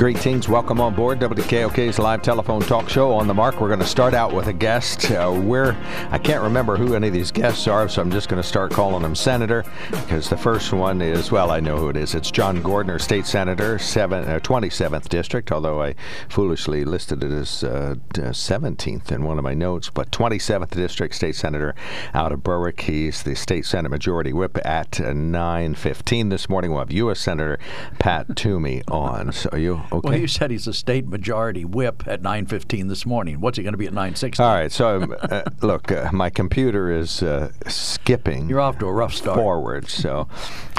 Greetings. 0.00 0.48
Welcome 0.48 0.80
on 0.80 0.94
board 0.94 1.20
WKOK's 1.20 1.98
live 1.98 2.22
telephone 2.22 2.62
talk 2.62 2.88
show 2.88 3.12
on 3.12 3.26
the 3.26 3.34
mark. 3.34 3.60
We're 3.60 3.68
going 3.68 3.80
to 3.80 3.86
start 3.86 4.14
out 4.14 4.32
with 4.32 4.46
a 4.46 4.52
guest. 4.54 5.10
Uh, 5.10 5.30
where 5.30 5.76
I 6.10 6.16
can't 6.16 6.42
remember 6.42 6.78
who 6.78 6.94
any 6.94 7.08
of 7.08 7.12
these 7.12 7.30
guests 7.30 7.68
are, 7.68 7.86
so 7.86 8.00
I'm 8.00 8.10
just 8.10 8.30
going 8.30 8.40
to 8.40 8.48
start 8.48 8.72
calling 8.72 9.02
them 9.02 9.14
Senator 9.14 9.62
because 9.90 10.30
the 10.30 10.38
first 10.38 10.72
one 10.72 11.02
is, 11.02 11.30
well, 11.30 11.50
I 11.50 11.60
know 11.60 11.76
who 11.76 11.90
it 11.90 11.98
is. 11.98 12.14
It's 12.14 12.30
John 12.30 12.62
Gordner, 12.62 12.98
State 12.98 13.26
Senator, 13.26 13.78
seven, 13.78 14.26
uh, 14.26 14.38
27th 14.38 15.06
District, 15.10 15.52
although 15.52 15.82
I 15.82 15.96
foolishly 16.30 16.82
listed 16.86 17.22
it 17.22 17.30
as 17.30 17.62
uh, 17.62 17.96
17th 18.14 19.12
in 19.12 19.24
one 19.24 19.36
of 19.36 19.44
my 19.44 19.52
notes, 19.52 19.90
but 19.90 20.10
27th 20.12 20.70
District 20.70 21.14
State 21.14 21.36
Senator 21.36 21.74
out 22.14 22.32
of 22.32 22.42
Berwick. 22.42 22.80
He's 22.80 23.22
the 23.22 23.36
State 23.36 23.66
Senate 23.66 23.90
Majority 23.90 24.32
Whip 24.32 24.56
at 24.64 24.92
9.15 24.92 26.30
this 26.30 26.48
morning. 26.48 26.70
We'll 26.70 26.80
have 26.80 26.92
U.S. 26.92 27.20
Senator 27.20 27.58
Pat 27.98 28.34
Toomey 28.34 28.82
on. 28.88 29.32
So 29.32 29.54
you 29.56 29.82
Okay. 29.92 30.08
Well, 30.08 30.18
you 30.18 30.28
said 30.28 30.50
he's 30.50 30.66
a 30.66 30.72
state 30.72 31.06
majority 31.06 31.64
whip 31.64 32.04
at 32.06 32.22
9:15 32.22 32.88
this 32.88 33.04
morning. 33.04 33.40
What's 33.40 33.56
he 33.56 33.64
going 33.64 33.72
to 33.72 33.78
be 33.78 33.86
at 33.86 33.92
9:16? 33.92 34.40
All 34.40 34.54
right. 34.54 34.70
So 34.70 35.02
uh, 35.22 35.42
look, 35.62 35.90
uh, 35.90 36.10
my 36.12 36.30
computer 36.30 36.92
is 36.92 37.22
uh, 37.22 37.50
skipping. 37.66 38.48
You're 38.48 38.60
off 38.60 38.78
to 38.78 38.86
a 38.86 38.92
rough 38.92 39.14
start. 39.14 39.36
Forward. 39.36 39.88
So 39.88 40.28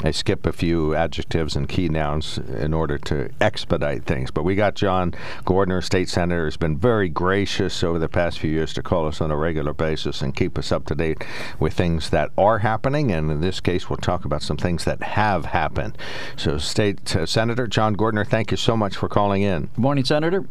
I 0.02 0.10
skip 0.10 0.46
a 0.46 0.52
few 0.52 0.94
adjectives 0.94 1.56
and 1.56 1.68
key 1.68 1.88
nouns 1.88 2.38
in 2.38 2.72
order 2.72 2.98
to 2.98 3.30
expedite 3.40 4.04
things. 4.04 4.30
But 4.30 4.44
we 4.44 4.54
got 4.54 4.74
John 4.74 5.14
Gordner, 5.44 5.82
state 5.84 6.08
senator, 6.08 6.46
has 6.46 6.56
been 6.56 6.78
very 6.78 7.08
gracious 7.08 7.84
over 7.84 7.98
the 7.98 8.08
past 8.08 8.38
few 8.38 8.50
years 8.50 8.72
to 8.74 8.82
call 8.82 9.06
us 9.06 9.20
on 9.20 9.30
a 9.30 9.36
regular 9.36 9.74
basis 9.74 10.22
and 10.22 10.34
keep 10.34 10.58
us 10.58 10.72
up 10.72 10.86
to 10.86 10.94
date 10.94 11.24
with 11.60 11.74
things 11.74 12.10
that 12.10 12.30
are 12.38 12.58
happening. 12.60 13.12
And 13.12 13.30
in 13.30 13.40
this 13.40 13.60
case, 13.60 13.90
we'll 13.90 13.98
talk 13.98 14.24
about 14.24 14.42
some 14.42 14.56
things 14.56 14.84
that 14.84 15.02
have 15.02 15.46
happened. 15.46 15.98
So, 16.36 16.58
State 16.58 17.14
uh, 17.14 17.26
Senator 17.26 17.66
John 17.66 17.94
Gordner, 17.94 18.26
thank 18.26 18.50
you 18.50 18.56
so 18.56 18.76
much 18.76 18.96
for 19.02 19.08
calling 19.08 19.42
in. 19.42 19.62
Good 19.62 19.78
morning, 19.78 20.04
Senator. 20.04 20.44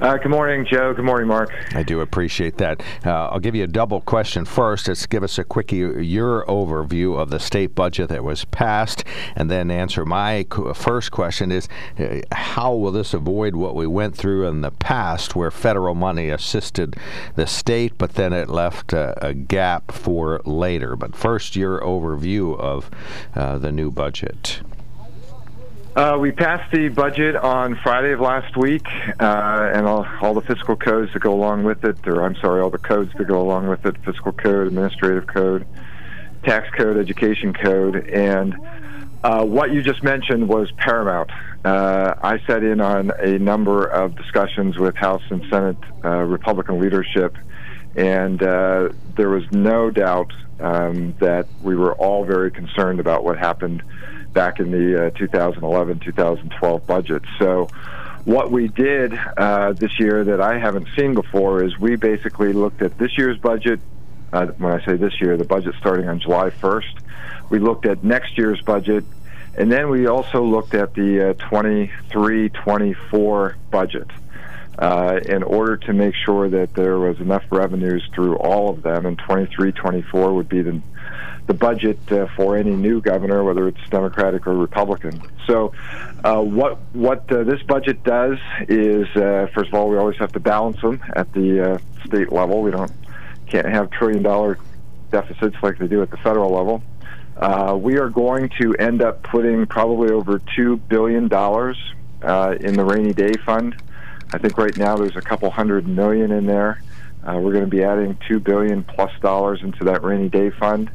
Uh, 0.00 0.16
good 0.16 0.30
morning, 0.32 0.66
Joe. 0.68 0.92
Good 0.92 1.04
morning, 1.04 1.28
Mark. 1.28 1.48
I 1.76 1.84
do 1.84 2.00
appreciate 2.00 2.58
that. 2.58 2.82
Uh, 3.06 3.28
I'll 3.28 3.38
give 3.38 3.54
you 3.54 3.62
a 3.62 3.68
double 3.68 4.00
question 4.00 4.44
first. 4.44 4.88
Let's 4.88 5.06
give 5.06 5.22
us 5.22 5.38
a 5.38 5.44
quick 5.44 5.70
your 5.70 6.44
overview 6.46 7.16
of 7.16 7.30
the 7.30 7.38
state 7.38 7.76
budget 7.76 8.08
that 8.08 8.24
was 8.24 8.44
passed, 8.46 9.04
and 9.36 9.48
then 9.48 9.70
answer 9.70 10.04
my 10.04 10.44
first 10.74 11.12
question: 11.12 11.52
Is 11.52 11.68
uh, 12.00 12.22
how 12.32 12.74
will 12.74 12.90
this 12.90 13.14
avoid 13.14 13.54
what 13.54 13.76
we 13.76 13.86
went 13.86 14.16
through 14.16 14.48
in 14.48 14.62
the 14.62 14.72
past, 14.72 15.36
where 15.36 15.52
federal 15.52 15.94
money 15.94 16.30
assisted 16.30 16.96
the 17.36 17.46
state, 17.46 17.96
but 17.96 18.14
then 18.14 18.32
it 18.32 18.48
left 18.48 18.92
a, 18.92 19.14
a 19.24 19.34
gap 19.34 19.92
for 19.92 20.40
later? 20.44 20.96
But 20.96 21.14
first, 21.14 21.54
your 21.54 21.80
overview 21.80 22.58
of 22.58 22.90
uh, 23.36 23.58
the 23.58 23.70
new 23.70 23.92
budget. 23.92 24.62
Uh, 25.94 26.16
we 26.18 26.32
passed 26.32 26.72
the 26.72 26.88
budget 26.88 27.36
on 27.36 27.76
Friday 27.82 28.12
of 28.12 28.20
last 28.20 28.56
week, 28.56 28.86
uh, 29.20 29.70
and 29.74 29.86
all, 29.86 30.06
all, 30.22 30.32
the 30.32 30.40
fiscal 30.40 30.74
codes 30.74 31.12
that 31.12 31.20
go 31.20 31.34
along 31.34 31.64
with 31.64 31.84
it, 31.84 31.98
or 32.06 32.24
I'm 32.24 32.34
sorry, 32.36 32.62
all 32.62 32.70
the 32.70 32.78
codes 32.78 33.12
that 33.18 33.26
go 33.26 33.42
along 33.42 33.68
with 33.68 33.84
it 33.84 33.98
fiscal 34.02 34.32
code, 34.32 34.68
administrative 34.68 35.26
code, 35.26 35.66
tax 36.44 36.66
code, 36.70 36.96
education 36.96 37.52
code. 37.52 38.08
And 38.08 38.56
uh, 39.22 39.44
what 39.44 39.70
you 39.72 39.82
just 39.82 40.02
mentioned 40.02 40.48
was 40.48 40.72
paramount. 40.78 41.30
Uh, 41.62 42.14
I 42.22 42.38
sat 42.46 42.62
in 42.62 42.80
on 42.80 43.12
a 43.18 43.38
number 43.38 43.84
of 43.84 44.16
discussions 44.16 44.78
with 44.78 44.96
House 44.96 45.22
and 45.28 45.44
Senate 45.50 45.76
uh, 46.02 46.08
Republican 46.08 46.80
leadership, 46.80 47.36
and 47.96 48.42
uh, 48.42 48.88
there 49.14 49.28
was 49.28 49.44
no 49.52 49.90
doubt 49.90 50.32
um, 50.58 51.14
that 51.18 51.48
we 51.62 51.76
were 51.76 51.92
all 51.96 52.24
very 52.24 52.50
concerned 52.50 52.98
about 52.98 53.24
what 53.24 53.36
happened 53.36 53.82
back 54.32 54.60
in 54.60 54.70
the 54.70 55.06
uh, 55.06 55.10
2011 55.10 56.00
2012 56.00 56.86
budget. 56.86 57.22
So, 57.38 57.68
what 58.24 58.50
we 58.50 58.68
did 58.68 59.14
uh, 59.36 59.72
this 59.72 59.98
year 59.98 60.24
that 60.24 60.40
I 60.40 60.58
haven't 60.58 60.88
seen 60.96 61.14
before 61.14 61.64
is 61.64 61.76
we 61.78 61.96
basically 61.96 62.52
looked 62.52 62.82
at 62.82 62.96
this 62.98 63.18
year's 63.18 63.38
budget. 63.38 63.80
Uh, 64.32 64.46
when 64.58 64.72
I 64.72 64.84
say 64.84 64.96
this 64.96 65.20
year, 65.20 65.36
the 65.36 65.44
budget 65.44 65.74
starting 65.78 66.08
on 66.08 66.20
July 66.20 66.50
1st. 66.50 67.00
We 67.50 67.58
looked 67.58 67.84
at 67.84 68.02
next 68.02 68.38
year's 68.38 68.60
budget, 68.62 69.04
and 69.56 69.70
then 69.70 69.90
we 69.90 70.06
also 70.06 70.42
looked 70.42 70.74
at 70.74 70.94
the 70.94 71.36
23 71.38 72.48
24 72.48 73.56
budget. 73.70 74.08
Uh, 74.78 75.20
in 75.26 75.42
order 75.42 75.76
to 75.76 75.92
make 75.92 76.14
sure 76.14 76.48
that 76.48 76.72
there 76.72 76.98
was 76.98 77.20
enough 77.20 77.44
revenues 77.50 78.02
through 78.14 78.36
all 78.36 78.70
of 78.70 78.82
them, 78.82 79.04
and 79.04 79.18
23 79.18 79.70
24 79.70 80.32
would 80.32 80.48
be 80.48 80.62
the 80.62 80.80
the 81.46 81.54
budget 81.54 81.98
uh, 82.12 82.26
for 82.36 82.56
any 82.56 82.70
new 82.70 83.00
governor, 83.00 83.42
whether 83.42 83.66
it's 83.68 83.80
Democratic 83.90 84.46
or 84.46 84.54
Republican. 84.54 85.20
So, 85.46 85.72
uh, 86.24 86.40
what 86.40 86.78
what 86.92 87.30
uh, 87.32 87.42
this 87.42 87.62
budget 87.64 88.04
does 88.04 88.38
is, 88.68 89.08
uh, 89.16 89.48
first 89.54 89.68
of 89.68 89.74
all, 89.74 89.88
we 89.88 89.96
always 89.96 90.16
have 90.18 90.32
to 90.32 90.40
balance 90.40 90.80
them 90.80 91.02
at 91.14 91.32
the 91.32 91.74
uh, 91.74 91.78
state 92.06 92.30
level. 92.30 92.62
We 92.62 92.70
don't 92.70 92.92
can't 93.46 93.66
have 93.66 93.90
trillion 93.90 94.22
dollar 94.22 94.58
deficits 95.10 95.56
like 95.62 95.78
they 95.78 95.88
do 95.88 96.00
at 96.02 96.10
the 96.10 96.16
federal 96.18 96.50
level. 96.50 96.82
Uh, 97.36 97.76
we 97.78 97.98
are 97.98 98.08
going 98.08 98.48
to 98.60 98.74
end 98.74 99.02
up 99.02 99.22
putting 99.22 99.66
probably 99.66 100.10
over 100.10 100.40
two 100.54 100.76
billion 100.76 101.28
dollars 101.28 101.76
in 102.60 102.74
the 102.74 102.84
rainy 102.84 103.12
day 103.12 103.32
fund. 103.44 103.74
I 104.32 104.38
think 104.38 104.56
right 104.56 104.76
now 104.76 104.96
there's 104.96 105.16
a 105.16 105.20
couple 105.20 105.50
hundred 105.50 105.88
million 105.88 106.30
in 106.30 106.46
there. 106.46 106.80
we're 107.26 107.52
going 107.52 107.64
to 107.64 107.70
be 107.70 107.82
adding 107.82 108.16
two 108.28 108.38
billion 108.38 108.84
plus 108.84 109.10
dollars 109.20 109.60
into 109.62 109.84
that 109.84 110.04
rainy 110.04 110.28
day 110.28 110.50
fund. 110.50 110.90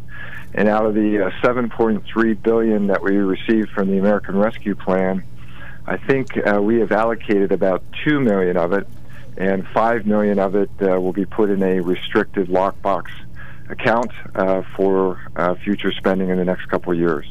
And 0.53 0.68
out 0.68 0.85
of 0.85 0.96
the 0.96 1.28
uh, 1.28 1.31
7.3 1.44 2.41
billion 2.41 2.88
that 2.88 3.03
we 3.03 3.18
received 3.18 3.69
from 3.72 3.90
the 3.90 3.97
American 3.97 4.38
Rescue 4.38 4.75
Plan, 4.75 5.24
I 5.85 5.97
think 5.97 6.35
uh, 6.38 6.62
we 6.62 6.80
have 6.80 6.91
allocated 6.91 7.52
about 7.52 7.84
two 8.03 8.19
million 8.19 8.58
of 8.58 8.74
it, 8.74 8.88
and 9.38 9.68
five 9.68 10.06
million 10.06 10.40
of 10.40 10.56
it 10.56 10.69
uh, 10.81 11.00
will 11.00 11.13
be 11.13 11.25
put 11.25 11.50
in 11.50 11.62
a 11.62 11.80
restricted 11.80 12.47
lockbox 12.47 13.06
account 13.69 14.12
uh, 14.35 14.63
for 14.75 15.19
uh, 15.35 15.56
future 15.56 15.91
spending 15.91 16.30
in 16.30 16.38
the 16.38 16.46
next 16.46 16.66
couple 16.66 16.91
of 16.91 17.00
years. 17.00 17.25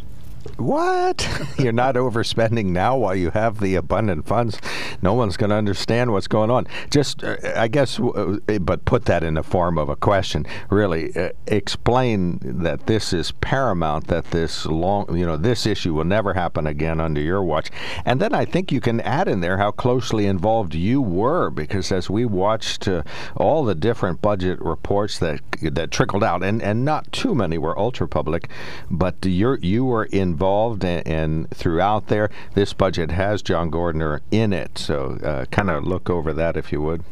What? 0.56 1.28
You're 1.58 1.72
not 1.72 1.94
overspending 1.96 2.66
now 2.66 2.96
while 2.96 3.14
you 3.14 3.30
have 3.30 3.60
the 3.60 3.74
abundant 3.74 4.26
funds. 4.26 4.58
No 5.02 5.14
one's 5.14 5.36
going 5.36 5.50
to 5.50 5.56
understand 5.56 6.12
what's 6.12 6.28
going 6.28 6.50
on. 6.50 6.66
Just, 6.90 7.22
uh, 7.24 7.36
I 7.56 7.68
guess, 7.68 7.98
uh, 7.98 8.38
but 8.60 8.84
put 8.84 9.04
that 9.06 9.22
in 9.22 9.34
the 9.34 9.42
form 9.42 9.78
of 9.78 9.88
a 9.88 9.96
question. 9.96 10.46
Really, 10.70 11.14
uh, 11.16 11.30
explain 11.46 12.38
that 12.42 12.86
this 12.86 13.12
is 13.12 13.32
paramount. 13.32 14.06
That 14.06 14.30
this 14.30 14.66
long, 14.66 15.16
you 15.16 15.26
know, 15.26 15.36
this 15.36 15.66
issue 15.66 15.94
will 15.94 16.04
never 16.04 16.34
happen 16.34 16.66
again 16.66 17.00
under 17.00 17.20
your 17.20 17.42
watch. 17.42 17.70
And 18.04 18.20
then 18.20 18.34
I 18.34 18.44
think 18.44 18.72
you 18.72 18.80
can 18.80 19.00
add 19.00 19.28
in 19.28 19.40
there 19.40 19.58
how 19.58 19.70
closely 19.70 20.26
involved 20.26 20.74
you 20.74 21.00
were, 21.00 21.50
because 21.50 21.92
as 21.92 22.08
we 22.08 22.24
watched 22.24 22.88
uh, 22.88 23.03
all 23.36 23.65
the 23.65 23.74
different 23.74 24.22
budget 24.22 24.60
reports 24.60 25.18
that 25.18 25.41
that 25.62 25.91
trickled 25.91 26.24
out, 26.24 26.42
and 26.42 26.62
and 26.62 26.84
not 26.84 27.10
too 27.12 27.34
many 27.34 27.59
were 27.59 27.78
ultra 27.78 28.09
public, 28.09 28.48
but 28.91 29.24
you 29.24 29.56
you 29.60 29.84
were 29.84 30.04
in 30.04 30.35
involved 30.36 30.84
and, 30.84 31.06
and, 31.09 31.50
throughout 31.50 32.09
there. 32.09 32.28
This 32.53 32.74
budget 32.74 33.10
has 33.10 33.41
John 33.41 33.71
Gordner 33.71 34.21
in 34.30 34.53
it, 34.53 34.77
so 34.77 35.18
uh, 35.24 35.47
kind 35.47 35.71
of 35.71 35.84
look 35.84 36.10
over 36.10 36.34
that 36.34 36.59
if 36.59 36.72
you 36.72 36.83
would. 36.83 37.03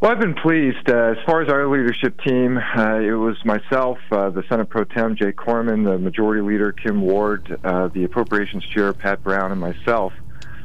Well, 0.00 0.10
I've 0.10 0.18
been 0.18 0.34
pleased. 0.34 0.90
Uh, 0.90 1.14
as 1.16 1.18
far 1.24 1.42
as 1.42 1.48
our 1.48 1.68
leadership 1.68 2.20
team, 2.22 2.58
uh, 2.58 2.98
it 2.98 3.12
was 3.12 3.36
myself, 3.44 3.98
uh, 4.10 4.30
the 4.30 4.42
Senate 4.48 4.68
Pro 4.68 4.82
Tem 4.82 5.14
Jay 5.14 5.30
Corman, 5.30 5.84
the 5.84 5.96
Majority 5.96 6.42
Leader 6.42 6.72
Kim 6.72 7.02
Ward, 7.02 7.56
uh, 7.62 7.86
the 7.86 8.02
Appropriations 8.02 8.64
Chair 8.64 8.92
Pat 8.92 9.22
Browne, 9.22 9.52
and 9.52 9.60
myself 9.60 10.12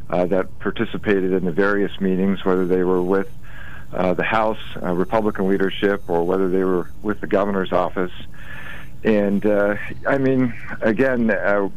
uh, 0.10 0.25
that 0.25 0.57
participated 0.57 1.34
in 1.34 1.45
the 1.45 1.51
various 1.51 1.92
meetings, 2.01 2.44
whether 2.45 2.66
they 2.66 2.81
were 2.81 3.04
with 3.04 3.30
uh, 3.94 4.16
the 4.16 4.24
House 4.24 4.60
Republican 4.81 5.48
leadership 5.48 6.10
or 6.10 6.24
whether 6.24 6.50
they 6.50 6.63
were 6.63 6.89
with 7.04 7.22
the 7.22 7.28
governor's 7.28 7.72
office. 7.72 8.12
And 9.04 9.46
uh, 9.46 9.76
I 10.08 10.18
mean, 10.18 10.54
again, 10.82 11.30
uh, 11.30 11.68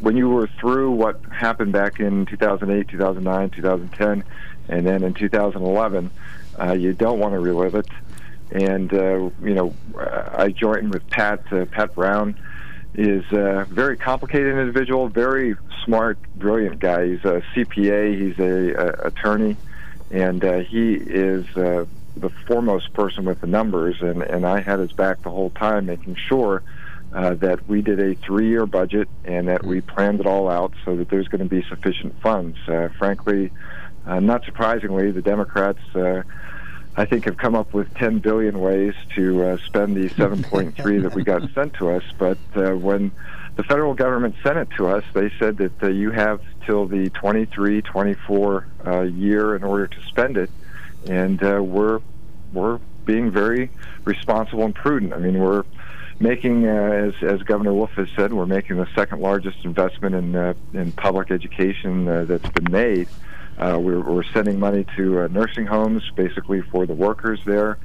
when 0.00 0.16
you 0.16 0.28
were 0.28 0.46
through 0.46 0.92
what 0.92 1.20
happened 1.30 1.72
back 1.72 2.00
in 2.00 2.26
2008, 2.26 2.88
2009, 2.88 3.50
2010, 3.50 4.24
and 4.68 4.86
then 4.86 5.02
in 5.02 5.14
2011, 5.14 6.10
uh, 6.58 6.72
you 6.72 6.92
don't 6.92 7.18
want 7.18 7.34
to 7.34 7.38
relive 7.38 7.74
it. 7.74 7.88
And 8.50 8.92
uh, 8.92 9.30
you 9.42 9.54
know, 9.54 9.74
I 9.96 10.48
joined 10.48 10.92
with 10.92 11.08
Pat. 11.10 11.40
Uh, 11.52 11.66
Pat 11.66 11.94
Browne 11.94 12.34
is 12.94 13.24
a 13.32 13.66
very 13.70 13.96
complicated 13.96 14.56
individual, 14.56 15.08
very 15.08 15.56
smart, 15.84 16.18
brilliant 16.36 16.80
guy. 16.80 17.08
He's 17.08 17.24
a 17.24 17.42
CPA. 17.54 18.18
He's 18.18 18.38
a, 18.38 18.72
a 18.72 19.06
attorney, 19.06 19.56
and 20.10 20.44
uh, 20.44 20.58
he 20.60 20.94
is 20.94 21.46
uh, 21.56 21.84
the 22.16 22.30
foremost 22.46 22.92
person 22.92 23.24
with 23.24 23.40
the 23.40 23.46
numbers. 23.46 24.00
And 24.00 24.22
and 24.22 24.46
I 24.46 24.60
had 24.60 24.78
his 24.78 24.92
back 24.92 25.22
the 25.22 25.30
whole 25.30 25.50
time, 25.50 25.86
making 25.86 26.16
sure. 26.16 26.62
Uh, 27.12 27.34
that 27.34 27.68
we 27.68 27.82
did 27.82 27.98
a 27.98 28.14
three-year 28.14 28.66
budget 28.66 29.08
and 29.24 29.48
that 29.48 29.66
we 29.66 29.80
planned 29.80 30.20
it 30.20 30.26
all 30.26 30.48
out 30.48 30.72
so 30.84 30.94
that 30.94 31.08
there's 31.08 31.26
going 31.26 31.40
to 31.40 31.44
be 31.44 31.60
sufficient 31.68 32.14
funds. 32.22 32.56
Uh, 32.68 32.88
frankly, 33.00 33.50
uh, 34.06 34.20
not 34.20 34.44
surprisingly, 34.44 35.10
the 35.10 35.22
Democrats, 35.22 35.80
uh, 35.94 36.22
I 36.96 37.04
think, 37.04 37.24
have 37.24 37.36
come 37.36 37.54
up 37.54 37.72
with 37.72 37.92
10 37.94 38.18
billion 38.18 38.60
ways 38.60 38.94
to 39.14 39.42
uh, 39.44 39.56
spend 39.66 39.96
the 39.96 40.08
7.3 40.10 40.74
that 41.02 41.14
we 41.14 41.22
got 41.22 41.42
sent 41.52 41.74
to 41.74 41.90
us. 41.90 42.02
But 42.18 42.38
uh, 42.54 42.76
when 42.76 43.12
the 43.56 43.62
federal 43.62 43.94
government 43.94 44.36
sent 44.42 44.58
it 44.58 44.68
to 44.76 44.88
us, 44.88 45.04
they 45.12 45.30
said 45.38 45.58
that 45.58 45.82
uh, 45.82 45.88
you 45.88 46.10
have 46.10 46.40
till 46.64 46.86
the 46.86 47.10
23, 47.10 47.82
24 47.82 48.66
uh, 48.86 49.00
year 49.02 49.54
in 49.54 49.62
order 49.62 49.86
to 49.86 50.00
spend 50.08 50.36
it, 50.36 50.50
and 51.08 51.42
uh, 51.42 51.62
we're 51.62 52.00
we're 52.52 52.80
being 53.04 53.30
very 53.30 53.70
responsible 54.04 54.64
and 54.64 54.74
prudent. 54.74 55.12
I 55.12 55.18
mean, 55.18 55.38
we're 55.38 55.64
making, 56.18 56.66
uh, 56.66 56.70
as 56.70 57.14
as 57.22 57.42
Governor 57.42 57.72
Wolf 57.72 57.90
has 57.92 58.08
said, 58.14 58.32
we're 58.32 58.46
making 58.46 58.76
the 58.76 58.88
second 58.94 59.20
largest 59.20 59.64
investment 59.64 60.14
in 60.14 60.36
uh, 60.36 60.54
in 60.72 60.92
public 60.92 61.30
education 61.30 62.06
uh, 62.06 62.24
that's 62.24 62.48
been 62.50 62.70
made. 62.70 63.08
Uh, 63.58 63.78
we're, 63.78 64.00
we're 64.00 64.24
sending 64.24 64.58
money 64.58 64.86
to 64.96 65.20
uh, 65.20 65.28
nursing 65.28 65.66
homes, 65.66 66.02
basically 66.16 66.62
for 66.62 66.86
the 66.86 66.94
workers 66.94 67.40
there, 67.44 67.76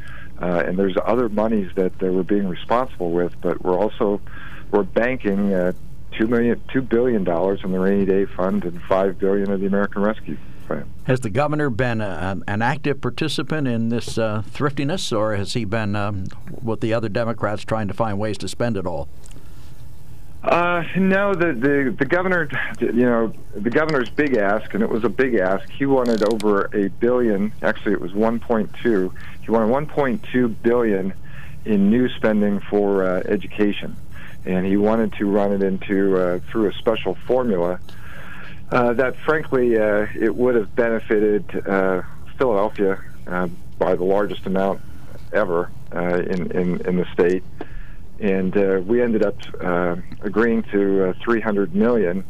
uh, 0.41 0.63
and 0.65 0.79
there's 0.79 0.95
other 1.05 1.27
monies 1.27 1.69
that 1.75 1.99
we're 2.01 2.23
being 2.23 2.47
responsible 2.47 3.11
with. 3.11 3.33
But 3.41 3.63
we're 3.63 3.77
also 3.77 4.21
we're 4.71 4.83
banking 4.83 5.53
uh, 5.53 5.73
two 6.11 6.27
million, 6.27 6.61
two 6.71 6.81
billion 6.81 7.23
dollars 7.23 7.61
in 7.63 7.71
the 7.71 7.79
rainy 7.79 8.05
day 8.05 8.25
fund 8.25 8.63
and 8.63 8.81
five 8.83 9.17
billion 9.17 9.51
of 9.51 9.59
the 9.59 9.65
American 9.65 10.01
Rescue 10.01 10.37
Plan. 10.67 10.85
Has 11.05 11.19
the 11.19 11.29
governor 11.29 11.69
been 11.69 12.01
a, 12.01 12.41
an 12.47 12.61
active 12.61 12.99
participant 13.01 13.67
in 13.67 13.89
this 13.89 14.17
uh, 14.17 14.41
thriftiness, 14.47 15.11
or 15.11 15.35
has 15.35 15.53
he 15.53 15.65
been 15.65 15.95
um, 15.95 16.25
with 16.61 16.81
the 16.81 16.93
other 16.93 17.09
Democrats 17.09 17.63
trying 17.63 17.87
to 17.87 17.93
find 17.93 18.17
ways 18.17 18.37
to 18.39 18.47
spend 18.47 18.77
it 18.77 18.85
all? 18.87 19.07
Uh, 20.43 20.83
no, 20.95 21.33
the, 21.33 21.53
the 21.53 21.95
the 21.97 22.05
governor, 22.05 22.47
you 22.79 22.91
know, 22.91 23.33
the 23.55 23.69
governor's 23.69 24.09
big 24.11 24.37
ask, 24.37 24.75
and 24.75 24.83
it 24.83 24.89
was 24.89 25.03
a 25.03 25.09
big 25.09 25.35
ask. 25.35 25.67
He 25.69 25.87
wanted 25.87 26.23
over 26.31 26.69
a 26.71 26.89
billion. 26.89 27.51
Actually, 27.63 27.93
it 27.93 28.01
was 28.01 28.11
1.2. 28.11 29.11
He 29.41 29.51
wanted 29.51 29.89
1.2 29.89 30.55
billion 30.61 31.13
in 31.65 31.89
new 31.89 32.07
spending 32.09 32.59
for 32.59 33.03
uh, 33.03 33.23
education, 33.25 33.95
and 34.45 34.67
he 34.67 34.77
wanted 34.77 35.13
to 35.13 35.25
run 35.25 35.51
it 35.51 35.63
into 35.63 36.15
uh, 36.15 36.39
through 36.51 36.69
a 36.69 36.73
special 36.73 37.15
formula 37.25 37.79
that, 38.69 39.15
frankly, 39.25 39.77
uh, 39.77 40.07
it 40.15 40.35
would 40.35 40.55
have 40.55 40.75
benefited 40.75 41.67
uh, 41.67 42.01
Philadelphia 42.37 43.01
uh, 43.27 43.47
by 43.77 43.95
the 43.95 44.03
largest 44.03 44.45
amount 44.45 44.81
ever 45.33 45.71
uh, 45.93 45.99
in, 45.99 46.51
in 46.51 46.81
in 46.87 46.95
the 46.97 47.05
state 47.13 47.43
and 48.19 48.55
uh, 48.57 48.81
we 48.85 49.01
ended 49.01 49.23
up 49.23 49.35
uh, 49.61 49.95
agreeing 50.21 50.63
to 50.63 51.09
uh, 51.09 51.13
300 51.23 51.75
million, 51.75 52.23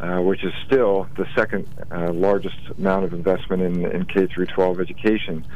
uh, 0.00 0.20
which 0.20 0.44
is 0.44 0.52
still 0.66 1.08
the 1.16 1.26
second 1.34 1.68
uh, 1.90 2.12
largest 2.12 2.56
amount 2.78 3.04
of 3.04 3.12
investment 3.12 3.62
in, 3.62 3.84
in 3.84 4.04
K 4.06 4.26
through 4.26 4.46
12 4.46 4.80
education. 4.80 5.46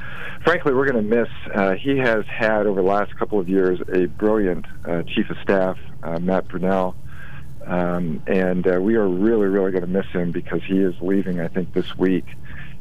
Frankly, 0.44 0.74
we're 0.74 0.90
going 0.90 1.02
to 1.02 1.16
miss. 1.16 1.28
Uh, 1.54 1.74
he 1.74 1.98
has 1.98 2.24
had 2.26 2.66
over 2.66 2.80
the 2.80 2.86
last 2.86 3.16
couple 3.16 3.38
of 3.38 3.48
years 3.48 3.80
a 3.92 4.06
brilliant 4.06 4.66
uh, 4.84 5.02
chief 5.02 5.30
of 5.30 5.36
staff, 5.42 5.78
uh, 6.02 6.18
Matt 6.18 6.48
Brunelle. 6.48 6.94
Um, 7.70 8.20
and 8.26 8.66
uh, 8.66 8.80
we 8.80 8.96
are 8.96 9.06
really, 9.06 9.46
really 9.46 9.70
going 9.70 9.84
to 9.84 9.88
miss 9.88 10.06
him 10.06 10.32
because 10.32 10.60
he 10.64 10.80
is 10.80 10.94
leaving, 11.00 11.40
I 11.40 11.46
think, 11.46 11.72
this 11.72 11.96
week. 11.96 12.26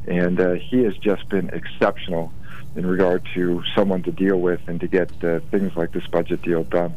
And 0.08 0.40
uh, 0.40 0.54
he 0.54 0.84
has 0.84 0.98
just 0.98 1.30
been 1.30 1.50
exceptional 1.50 2.34
in 2.76 2.88
regard 2.88 3.28
to 3.36 3.62
someone 3.76 4.02
to 4.04 4.12
deal 4.12 4.38
with 4.38 4.62
and 4.68 4.80
to 4.80 4.88
get 4.88 5.12
uh, 5.24 5.42
things 5.52 5.76
like 5.76 5.92
this 5.92 6.08
budget 6.08 6.42
deal 6.42 6.64
done. 6.64 6.96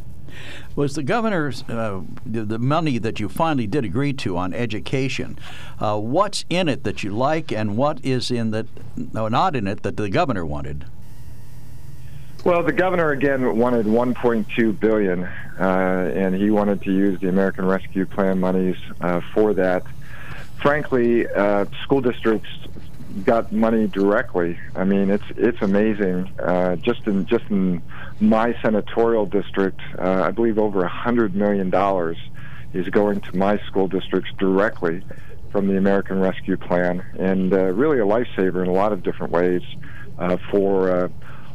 Was 0.74 0.94
the 0.94 1.02
governor's 1.02 1.64
uh, 1.64 2.00
the, 2.24 2.46
the, 2.46 2.58
money 2.58 2.96
that 2.96 3.20
you 3.20 3.28
finally 3.28 3.66
did 3.66 3.84
agree 3.84 4.14
to 4.14 4.38
on 4.38 4.54
education? 4.54 5.38
Uh, 5.78 5.98
what's 5.98 6.46
in 6.48 6.70
it 6.70 6.84
that 6.84 7.02
you 7.02 7.10
like, 7.10 7.52
and 7.52 7.76
what 7.76 8.02
is 8.02 8.30
in 8.30 8.52
that 8.52 8.66
no, 8.96 9.28
not 9.28 9.54
in 9.54 9.66
it 9.66 9.82
that 9.82 9.98
the 9.98 10.08
governor 10.08 10.46
wanted? 10.46 10.86
Well, 12.44 12.64
the 12.64 12.72
governor 12.72 13.12
again 13.12 13.56
wanted 13.56 13.86
1.2 13.86 14.80
billion, 14.80 15.22
uh, 15.22 16.12
and 16.12 16.34
he 16.34 16.50
wanted 16.50 16.82
to 16.82 16.90
use 16.90 17.20
the 17.20 17.28
American 17.28 17.64
Rescue 17.64 18.04
Plan 18.04 18.40
monies 18.40 18.76
uh, 19.00 19.20
for 19.32 19.54
that. 19.54 19.84
Frankly, 20.60 21.28
uh, 21.28 21.66
school 21.84 22.00
districts 22.00 22.48
got 23.24 23.52
money 23.52 23.86
directly. 23.86 24.58
I 24.74 24.82
mean, 24.82 25.08
it's 25.10 25.24
it's 25.36 25.62
amazing. 25.62 26.32
Uh, 26.40 26.74
just 26.76 27.06
in 27.06 27.26
just 27.26 27.44
in 27.48 27.80
my 28.18 28.60
senatorial 28.60 29.26
district, 29.26 29.80
uh, 29.96 30.24
I 30.24 30.32
believe 30.32 30.58
over 30.58 30.82
a 30.82 30.88
hundred 30.88 31.36
million 31.36 31.70
dollars 31.70 32.16
is 32.72 32.88
going 32.88 33.20
to 33.20 33.36
my 33.36 33.58
school 33.68 33.86
districts 33.86 34.32
directly 34.38 35.04
from 35.52 35.68
the 35.68 35.76
American 35.76 36.18
Rescue 36.18 36.56
Plan, 36.56 37.04
and 37.20 37.52
uh, 37.52 37.66
really 37.66 38.00
a 38.00 38.04
lifesaver 38.04 38.62
in 38.62 38.68
a 38.68 38.72
lot 38.72 38.92
of 38.92 39.04
different 39.04 39.32
ways 39.32 39.62
uh, 40.18 40.38
for. 40.50 40.90
Uh, 40.90 41.08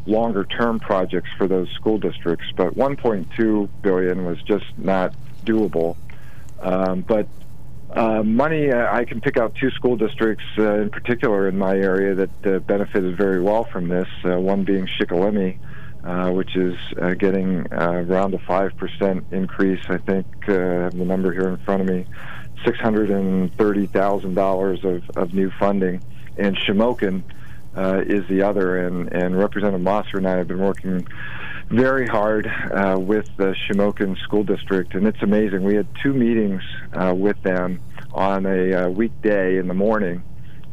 longer 0.07 0.45
term 0.45 0.80
projects 0.80 1.30
for 1.38 1.48
those 1.48 1.69
school 1.71 1.98
districts 1.98 2.45
but 2.56 2.75
1.2 2.75 3.69
billion 3.81 4.25
was 4.25 4.42
just 4.44 4.65
not 4.77 5.13
doable 5.45 5.95
um, 6.62 7.01
but 7.01 7.27
uh, 7.92 8.21
money, 8.21 8.69
uh, 8.71 8.94
I 8.94 9.06
can 9.06 9.21
pick 9.21 9.38
out 9.38 9.56
two 9.56 9.71
school 9.71 9.95
districts 9.95 10.44
uh, 10.57 10.81
in 10.81 10.89
particular 10.89 11.48
in 11.48 11.57
my 11.57 11.77
area 11.77 12.13
that 12.15 12.45
uh, 12.45 12.59
benefited 12.59 13.15
very 13.15 13.42
well 13.42 13.63
from 13.63 13.88
this. 13.88 14.09
Uh, 14.25 14.38
one 14.39 14.65
being 14.65 14.88
Shikellamy, 14.88 15.57
uh, 16.04 16.31
which 16.31 16.57
is 16.57 16.75
getting 17.18 17.65
around 17.71 18.33
a 18.33 18.39
5% 18.39 19.31
increase. 19.31 19.80
I 19.88 19.95
think 19.98 20.25
the 20.45 20.92
number 20.94 21.31
here 21.31 21.48
in 21.50 21.56
front 21.57 21.81
of 21.81 21.88
me 21.88 22.06
$630,000 22.65 24.83
of, 24.83 25.10
of 25.18 25.33
new 25.33 25.50
funding. 25.51 26.01
And 26.38 26.57
Shamokin 26.57 27.24
uh, 27.77 28.01
is 28.06 28.27
the 28.27 28.41
other. 28.41 28.85
And, 28.85 29.12
and 29.13 29.38
Representative 29.38 29.81
Masser 29.81 30.17
and 30.17 30.27
I 30.27 30.38
have 30.38 30.48
been 30.48 30.60
working 30.60 31.07
very 31.69 32.07
hard 32.07 32.48
uh, 32.48 32.98
with 33.00 33.27
the 33.38 33.53
Shamokin 33.67 34.17
School 34.19 34.43
District, 34.43 34.93
and 34.93 35.05
it's 35.05 35.22
amazing. 35.22 35.63
We 35.63 35.75
had 35.75 35.88
two 36.01 36.13
meetings 36.13 36.62
uh, 36.93 37.13
with 37.15 37.41
them 37.43 37.81
on 38.13 38.46
a 38.46 38.74
uh, 38.74 38.89
weekday 38.89 39.57
in 39.57 39.67
the 39.67 39.74
morning, 39.74 40.24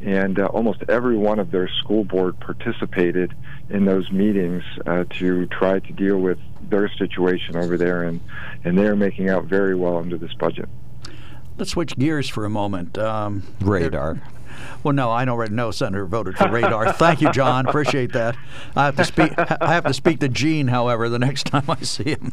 and 0.00 0.38
uh, 0.38 0.46
almost 0.46 0.84
every 0.88 1.16
one 1.16 1.38
of 1.40 1.50
their 1.50 1.68
school 1.68 2.04
board 2.04 2.38
participated 2.38 3.34
in 3.70 3.84
those 3.84 4.10
meetings 4.12 4.62
uh, 4.86 5.04
to 5.18 5.46
try 5.46 5.80
to 5.80 5.92
deal 5.92 6.18
with 6.18 6.38
their 6.68 6.88
situation 6.88 7.56
over 7.56 7.76
there, 7.76 8.04
and, 8.04 8.20
and 8.62 8.78
they're 8.78 8.96
making 8.96 9.28
out 9.28 9.44
very 9.44 9.74
well 9.74 9.98
under 9.98 10.16
this 10.16 10.32
budget. 10.34 10.68
Let's 11.58 11.72
switch 11.72 11.96
gears 11.96 12.28
for 12.28 12.44
a 12.44 12.50
moment. 12.50 12.98
Um, 12.98 13.42
Radar. 13.60 14.20
Well, 14.82 14.94
no, 14.94 15.10
I 15.10 15.26
already 15.26 15.54
know 15.54 15.70
Senator 15.70 16.06
voted 16.06 16.36
for 16.36 16.50
radar. 16.50 16.92
Thank 16.92 17.20
you, 17.20 17.32
John. 17.32 17.66
Appreciate 17.66 18.12
that. 18.12 18.36
I 18.76 18.84
have 18.86 18.96
to 18.96 19.04
speak. 19.04 19.32
I 19.38 19.72
have 19.72 19.84
to 19.84 19.94
speak 19.94 20.20
to 20.20 20.28
Gene, 20.28 20.68
however, 20.68 21.08
the 21.08 21.18
next 21.18 21.46
time 21.46 21.64
I 21.68 21.80
see 21.80 22.16
him. 22.16 22.30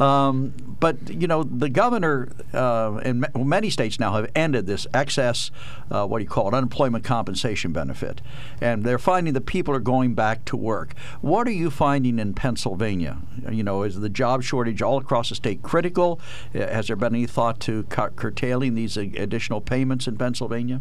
Um, 0.00 0.52
but 0.78 1.10
you 1.10 1.26
know, 1.26 1.42
the 1.42 1.68
governor 1.68 2.30
uh, 2.52 3.00
in 3.04 3.24
many 3.34 3.70
states 3.70 3.98
now 3.98 4.12
have 4.14 4.30
ended 4.34 4.66
this 4.66 4.86
excess, 4.92 5.50
uh, 5.90 6.06
what 6.06 6.18
do 6.18 6.24
you 6.24 6.28
call 6.30 6.48
it, 6.48 6.54
unemployment 6.54 7.04
compensation 7.04 7.72
benefit, 7.72 8.20
and 8.60 8.84
they're 8.84 8.98
finding 8.98 9.34
that 9.34 9.46
people 9.46 9.74
are 9.74 9.80
going 9.80 10.14
back 10.14 10.44
to 10.46 10.56
work. 10.56 10.94
What 11.20 11.46
are 11.48 11.52
you 11.52 11.70
finding 11.70 12.18
in 12.18 12.34
Pennsylvania? 12.34 13.18
You 13.50 13.62
know, 13.62 13.82
is 13.82 14.00
the 14.00 14.08
job 14.08 14.42
shortage 14.42 14.82
all 14.82 14.98
across 14.98 15.28
the 15.30 15.34
state 15.34 15.62
critical? 15.62 16.20
Uh, 16.54 16.66
has 16.66 16.88
there 16.88 16.96
been 16.96 17.14
any 17.14 17.26
thought 17.26 17.60
to 17.60 17.84
curtailing 17.84 18.74
these 18.74 18.96
additional 18.96 19.60
payments 19.60 20.06
in 20.06 20.16
Pennsylvania? 20.16 20.80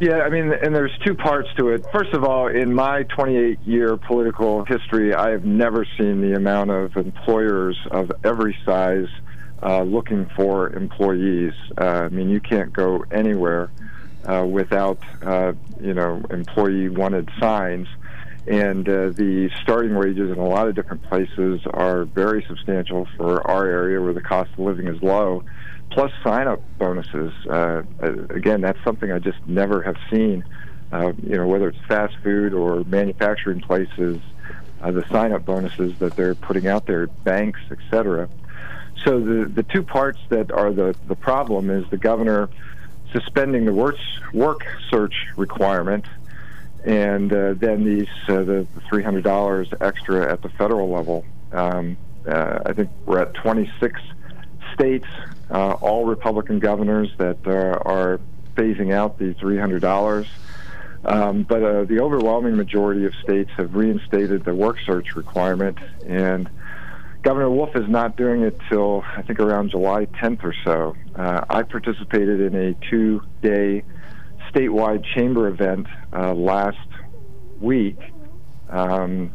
Yeah, 0.00 0.20
I 0.20 0.30
mean, 0.30 0.52
and 0.52 0.72
there's 0.72 0.96
two 1.04 1.16
parts 1.16 1.48
to 1.56 1.70
it. 1.70 1.84
First 1.92 2.12
of 2.12 2.22
all, 2.22 2.46
in 2.46 2.72
my 2.72 3.02
28 3.02 3.58
year 3.62 3.96
political 3.96 4.64
history, 4.64 5.12
I 5.12 5.30
have 5.30 5.44
never 5.44 5.84
seen 5.98 6.20
the 6.20 6.34
amount 6.36 6.70
of 6.70 6.96
employers 6.96 7.76
of 7.90 8.12
every 8.22 8.56
size 8.64 9.08
uh, 9.60 9.82
looking 9.82 10.30
for 10.36 10.72
employees. 10.72 11.52
Uh, 11.76 11.84
I 11.84 12.08
mean, 12.10 12.30
you 12.30 12.38
can't 12.38 12.72
go 12.72 13.04
anywhere 13.10 13.70
uh, 14.24 14.46
without, 14.48 15.00
uh, 15.22 15.54
you 15.80 15.94
know, 15.94 16.22
employee 16.30 16.88
wanted 16.88 17.28
signs. 17.40 17.88
And 18.46 18.88
uh, 18.88 19.10
the 19.10 19.50
starting 19.62 19.96
wages 19.96 20.30
in 20.30 20.38
a 20.38 20.46
lot 20.46 20.68
of 20.68 20.76
different 20.76 21.02
places 21.08 21.60
are 21.66 22.04
very 22.04 22.44
substantial 22.46 23.08
for 23.16 23.44
our 23.50 23.66
area 23.66 24.00
where 24.00 24.12
the 24.12 24.22
cost 24.22 24.52
of 24.52 24.60
living 24.60 24.86
is 24.86 25.02
low 25.02 25.42
plus 25.90 26.12
sign 26.22 26.46
up 26.46 26.62
bonuses. 26.78 27.32
Uh, 27.46 27.82
again, 28.30 28.60
that's 28.60 28.82
something 28.84 29.10
I 29.10 29.18
just 29.18 29.38
never 29.46 29.82
have 29.82 29.96
seen 30.10 30.44
uh, 30.92 31.12
you 31.22 31.36
know, 31.36 31.46
whether 31.46 31.68
it's 31.68 31.78
fast 31.86 32.16
food 32.22 32.54
or 32.54 32.82
manufacturing 32.84 33.60
places, 33.60 34.18
uh, 34.80 34.90
the 34.90 35.04
sign-up 35.08 35.44
bonuses 35.44 35.98
that 35.98 36.16
they're 36.16 36.34
putting 36.34 36.66
out 36.66 36.86
there, 36.86 37.06
banks, 37.06 37.60
etc. 37.70 38.28
So 39.04 39.20
the 39.20 39.44
the 39.44 39.62
two 39.62 39.82
parts 39.82 40.18
that 40.30 40.50
are 40.50 40.72
the 40.72 40.96
the 41.06 41.14
problem 41.14 41.70
is 41.70 41.88
the 41.90 41.98
governor 41.98 42.48
suspending 43.12 43.64
the 43.64 43.72
work 43.72 43.96
work 44.32 44.66
search 44.90 45.14
requirement, 45.36 46.06
and 46.84 47.32
uh, 47.32 47.54
then 47.54 47.84
these 47.84 48.08
uh, 48.28 48.42
the 48.42 48.66
three 48.88 49.02
hundred 49.02 49.24
dollars 49.24 49.68
extra 49.80 50.30
at 50.32 50.42
the 50.42 50.48
federal 50.50 50.88
level. 50.88 51.24
Um, 51.52 51.96
uh, 52.26 52.60
I 52.64 52.72
think 52.72 52.90
we're 53.04 53.20
at 53.20 53.34
twenty 53.34 53.70
six 53.78 54.00
states, 54.74 55.06
uh, 55.50 55.72
all 55.72 56.04
Republican 56.04 56.58
governors 56.58 57.10
that 57.18 57.38
uh, 57.46 57.78
are 57.88 58.20
phasing 58.54 58.92
out 58.92 59.18
the 59.18 59.34
three 59.34 59.58
hundred 59.58 59.80
dollars. 59.82 60.26
Um, 61.04 61.44
but 61.44 61.62
uh, 61.62 61.84
the 61.84 62.00
overwhelming 62.00 62.56
majority 62.56 63.04
of 63.04 63.14
states 63.22 63.50
have 63.56 63.74
reinstated 63.74 64.44
the 64.44 64.54
work 64.54 64.78
search 64.84 65.14
requirement, 65.14 65.78
and 66.04 66.50
Governor 67.22 67.50
Wolf 67.50 67.76
is 67.76 67.88
not 67.88 68.16
doing 68.16 68.42
it 68.42 68.58
till 68.68 69.04
I 69.16 69.22
think 69.22 69.40
around 69.40 69.70
July 69.70 70.06
10th 70.06 70.44
or 70.44 70.54
so. 70.64 70.96
Uh, 71.14 71.44
I 71.48 71.62
participated 71.62 72.40
in 72.40 72.54
a 72.54 72.74
two-day 72.90 73.84
statewide 74.50 75.04
chamber 75.14 75.48
event 75.48 75.86
uh, 76.12 76.32
last 76.32 76.78
week, 77.60 77.98
um, 78.70 79.32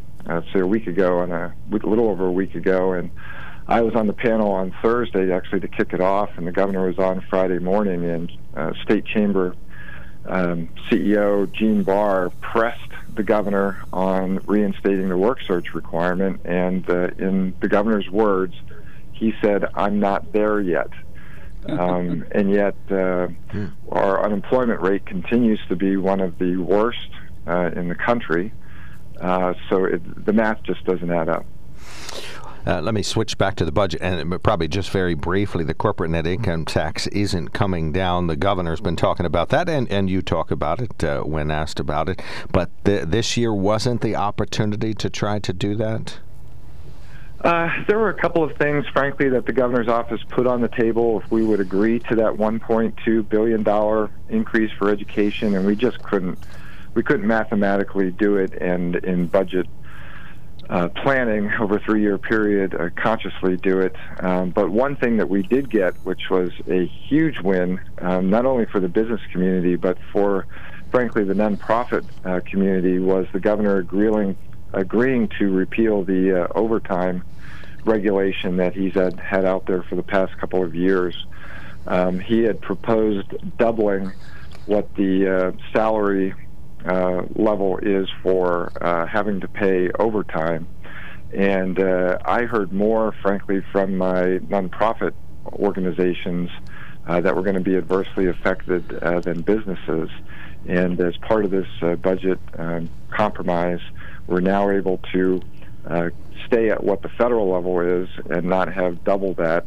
say 0.53 0.59
a 0.59 0.67
week 0.67 0.87
ago, 0.87 1.21
and 1.21 1.33
a, 1.33 1.53
a 1.71 1.87
little 1.87 2.09
over 2.09 2.25
a 2.25 2.31
week 2.31 2.55
ago, 2.55 2.93
and 2.93 3.11
I 3.67 3.81
was 3.81 3.95
on 3.95 4.07
the 4.07 4.13
panel 4.13 4.51
on 4.51 4.73
Thursday 4.81 5.31
actually 5.31 5.61
to 5.61 5.67
kick 5.67 5.93
it 5.93 6.01
off, 6.01 6.29
and 6.37 6.45
the 6.45 6.51
governor 6.51 6.87
was 6.87 6.99
on 6.99 7.21
Friday 7.29 7.59
morning, 7.59 8.03
and 8.05 8.31
uh, 8.55 8.73
state 8.83 9.05
chamber 9.05 9.55
um, 10.25 10.69
CEO 10.89 11.51
Gene 11.51 11.83
Barr 11.83 12.29
pressed 12.41 12.79
the 13.13 13.23
governor 13.23 13.83
on 13.91 14.37
reinstating 14.45 15.09
the 15.09 15.17
work 15.17 15.41
search 15.41 15.73
requirement, 15.73 16.41
and 16.45 16.89
uh, 16.89 17.09
in 17.17 17.53
the 17.59 17.67
governor's 17.67 18.09
words, 18.09 18.55
he 19.13 19.33
said, 19.41 19.65
"I'm 19.75 19.99
not 19.99 20.31
there 20.33 20.59
yet." 20.59 20.89
Um, 21.65 22.25
and 22.31 22.51
yet, 22.51 22.75
uh, 22.89 23.27
hmm. 23.51 23.67
our 23.89 24.23
unemployment 24.23 24.81
rate 24.81 25.05
continues 25.05 25.59
to 25.69 25.75
be 25.75 25.97
one 25.97 26.19
of 26.19 26.37
the 26.37 26.57
worst 26.57 27.09
uh, 27.47 27.71
in 27.75 27.87
the 27.87 27.95
country. 27.95 28.53
Uh, 29.19 29.53
so 29.69 29.85
it, 29.85 30.25
the 30.25 30.33
math 30.33 30.63
just 30.63 30.83
doesn't 30.85 31.11
add 31.11 31.29
up. 31.29 31.45
Uh, 32.65 32.79
let 32.79 32.93
me 32.93 33.03
switch 33.03 33.37
back 33.37 33.55
to 33.55 33.65
the 33.65 33.71
budget, 33.73 34.01
and 34.01 34.41
probably 34.41 34.69
just 34.69 34.89
very 34.89 35.15
briefly, 35.15 35.65
the 35.65 35.73
corporate 35.73 36.11
net 36.11 36.25
income 36.25 36.63
tax 36.63 37.07
isn't 37.07 37.49
coming 37.49 37.91
down. 37.91 38.27
The 38.27 38.37
governor's 38.37 38.79
been 38.79 38.95
talking 38.95 39.25
about 39.25 39.49
that, 39.49 39.67
and, 39.67 39.91
and 39.91 40.09
you 40.09 40.21
talk 40.21 40.49
about 40.49 40.79
it 40.79 41.03
uh, 41.03 41.23
when 41.23 41.51
asked 41.51 41.81
about 41.81 42.07
it. 42.07 42.21
But 42.53 42.69
th- 42.85 43.03
this 43.07 43.35
year 43.35 43.53
wasn't 43.53 43.99
the 43.99 44.15
opportunity 44.15 44.93
to 44.93 45.09
try 45.09 45.39
to 45.39 45.51
do 45.51 45.75
that. 45.75 46.19
Uh, 47.41 47.69
there 47.87 47.99
were 47.99 48.09
a 48.09 48.13
couple 48.13 48.41
of 48.41 48.55
things, 48.55 48.85
frankly, 48.93 49.27
that 49.27 49.45
the 49.45 49.51
governor's 49.51 49.89
office 49.89 50.21
put 50.29 50.47
on 50.47 50.61
the 50.61 50.69
table 50.69 51.19
if 51.19 51.29
we 51.29 51.43
would 51.43 51.59
agree 51.59 51.99
to 51.99 52.15
that 52.15 52.31
1.2 52.31 53.27
billion 53.27 53.63
dollar 53.63 54.09
increase 54.29 54.71
for 54.77 54.89
education, 54.89 55.53
and 55.55 55.65
we 55.65 55.75
just 55.75 56.01
couldn't. 56.01 56.39
We 56.93 57.03
couldn't 57.03 57.27
mathematically 57.27 58.11
do 58.11 58.37
it, 58.37 58.53
and 58.53 58.95
in 58.97 59.25
budget 59.25 59.67
uh, 60.69 60.89
planning 60.89 61.51
over 61.59 61.77
a 61.77 61.79
three 61.79 62.01
year 62.01 62.17
period 62.17 62.73
uh, 62.73 62.89
consciously 62.95 63.57
do 63.57 63.79
it. 63.79 63.95
Um, 64.19 64.51
but 64.51 64.69
one 64.69 64.95
thing 64.95 65.17
that 65.17 65.29
we 65.29 65.43
did 65.43 65.69
get, 65.69 65.93
which 66.03 66.29
was 66.29 66.51
a 66.67 66.85
huge 66.85 67.39
win, 67.41 67.79
um, 67.99 68.29
not 68.29 68.45
only 68.45 68.65
for 68.65 68.79
the 68.79 68.87
business 68.87 69.21
community, 69.31 69.75
but 69.75 69.97
for, 70.11 70.47
frankly, 70.91 71.23
the 71.23 71.33
nonprofit 71.33 72.05
uh, 72.25 72.39
community, 72.49 72.99
was 72.99 73.27
the 73.33 73.39
governor 73.39 73.77
agreeing, 73.77 74.37
agreeing 74.73 75.27
to 75.39 75.51
repeal 75.51 76.03
the 76.03 76.43
uh, 76.43 76.47
overtime 76.55 77.23
regulation 77.85 78.57
that 78.57 78.73
he's 78.73 78.93
had, 78.93 79.19
had 79.19 79.45
out 79.45 79.65
there 79.65 79.83
for 79.83 79.95
the 79.95 80.03
past 80.03 80.37
couple 80.37 80.63
of 80.63 80.73
years. 80.73 81.25
Um, 81.85 82.19
he 82.19 82.43
had 82.43 82.61
proposed 82.61 83.33
doubling 83.57 84.13
what 84.65 84.95
the 84.95 85.27
uh, 85.27 85.51
salary 85.73 86.33
uh, 86.85 87.23
level 87.35 87.77
is 87.81 88.09
for 88.21 88.71
uh, 88.81 89.05
having 89.05 89.39
to 89.41 89.47
pay 89.47 89.89
overtime. 89.99 90.67
And 91.33 91.79
uh, 91.79 92.17
I 92.25 92.43
heard 92.43 92.71
more, 92.71 93.13
frankly, 93.21 93.63
from 93.71 93.97
my 93.97 94.39
nonprofit 94.49 95.13
organizations 95.53 96.49
uh, 97.07 97.21
that 97.21 97.35
were 97.35 97.41
going 97.41 97.55
to 97.55 97.61
be 97.61 97.75
adversely 97.75 98.27
affected 98.27 98.99
uh, 99.01 99.19
than 99.19 99.41
businesses. 99.41 100.09
And 100.67 100.99
as 101.01 101.17
part 101.17 101.45
of 101.45 101.51
this 101.51 101.67
uh, 101.81 101.95
budget 101.95 102.39
um, 102.57 102.89
compromise, 103.09 103.81
we're 104.27 104.41
now 104.41 104.69
able 104.69 104.99
to 105.11 105.41
stay 106.45 106.69
at 106.69 106.83
what 106.83 107.01
the 107.01 107.09
federal 107.09 107.51
level 107.51 107.81
is 107.81 108.07
and 108.29 108.45
not 108.45 108.73
have 108.73 109.03
double 109.03 109.33
that 109.33 109.65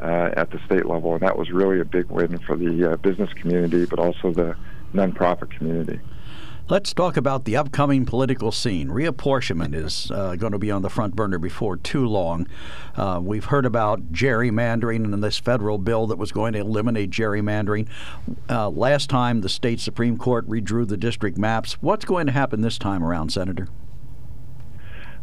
at 0.00 0.50
the 0.50 0.58
state 0.66 0.86
level. 0.86 1.12
And 1.12 1.22
that 1.22 1.38
was 1.38 1.50
really 1.50 1.78
a 1.78 1.84
big 1.84 2.10
win 2.10 2.38
for 2.38 2.56
the 2.56 2.98
business 3.02 3.32
community, 3.34 3.86
but 3.86 4.00
also 4.00 4.32
the 4.32 4.56
nonprofit 4.92 5.50
community. 5.50 6.00
Let's 6.72 6.94
talk 6.94 7.18
about 7.18 7.44
the 7.44 7.54
upcoming 7.54 8.06
political 8.06 8.50
scene. 8.50 8.88
Reapportionment 8.88 9.74
is 9.74 10.10
uh, 10.10 10.36
going 10.36 10.52
to 10.52 10.58
be 10.58 10.70
on 10.70 10.80
the 10.80 10.88
front 10.88 11.14
burner 11.14 11.38
before 11.38 11.76
too 11.76 12.06
long. 12.06 12.46
Uh, 12.96 13.20
we've 13.22 13.44
heard 13.44 13.66
about 13.66 14.10
gerrymandering 14.10 15.04
and 15.04 15.22
this 15.22 15.36
federal 15.36 15.76
bill 15.76 16.06
that 16.06 16.16
was 16.16 16.32
going 16.32 16.54
to 16.54 16.60
eliminate 16.60 17.10
gerrymandering. 17.10 17.88
Uh, 18.48 18.70
last 18.70 19.10
time, 19.10 19.42
the 19.42 19.50
state 19.50 19.80
Supreme 19.80 20.16
Court 20.16 20.48
redrew 20.48 20.88
the 20.88 20.96
district 20.96 21.36
maps. 21.36 21.74
What's 21.82 22.06
going 22.06 22.24
to 22.24 22.32
happen 22.32 22.62
this 22.62 22.78
time 22.78 23.04
around, 23.04 23.32
Senator? 23.32 23.68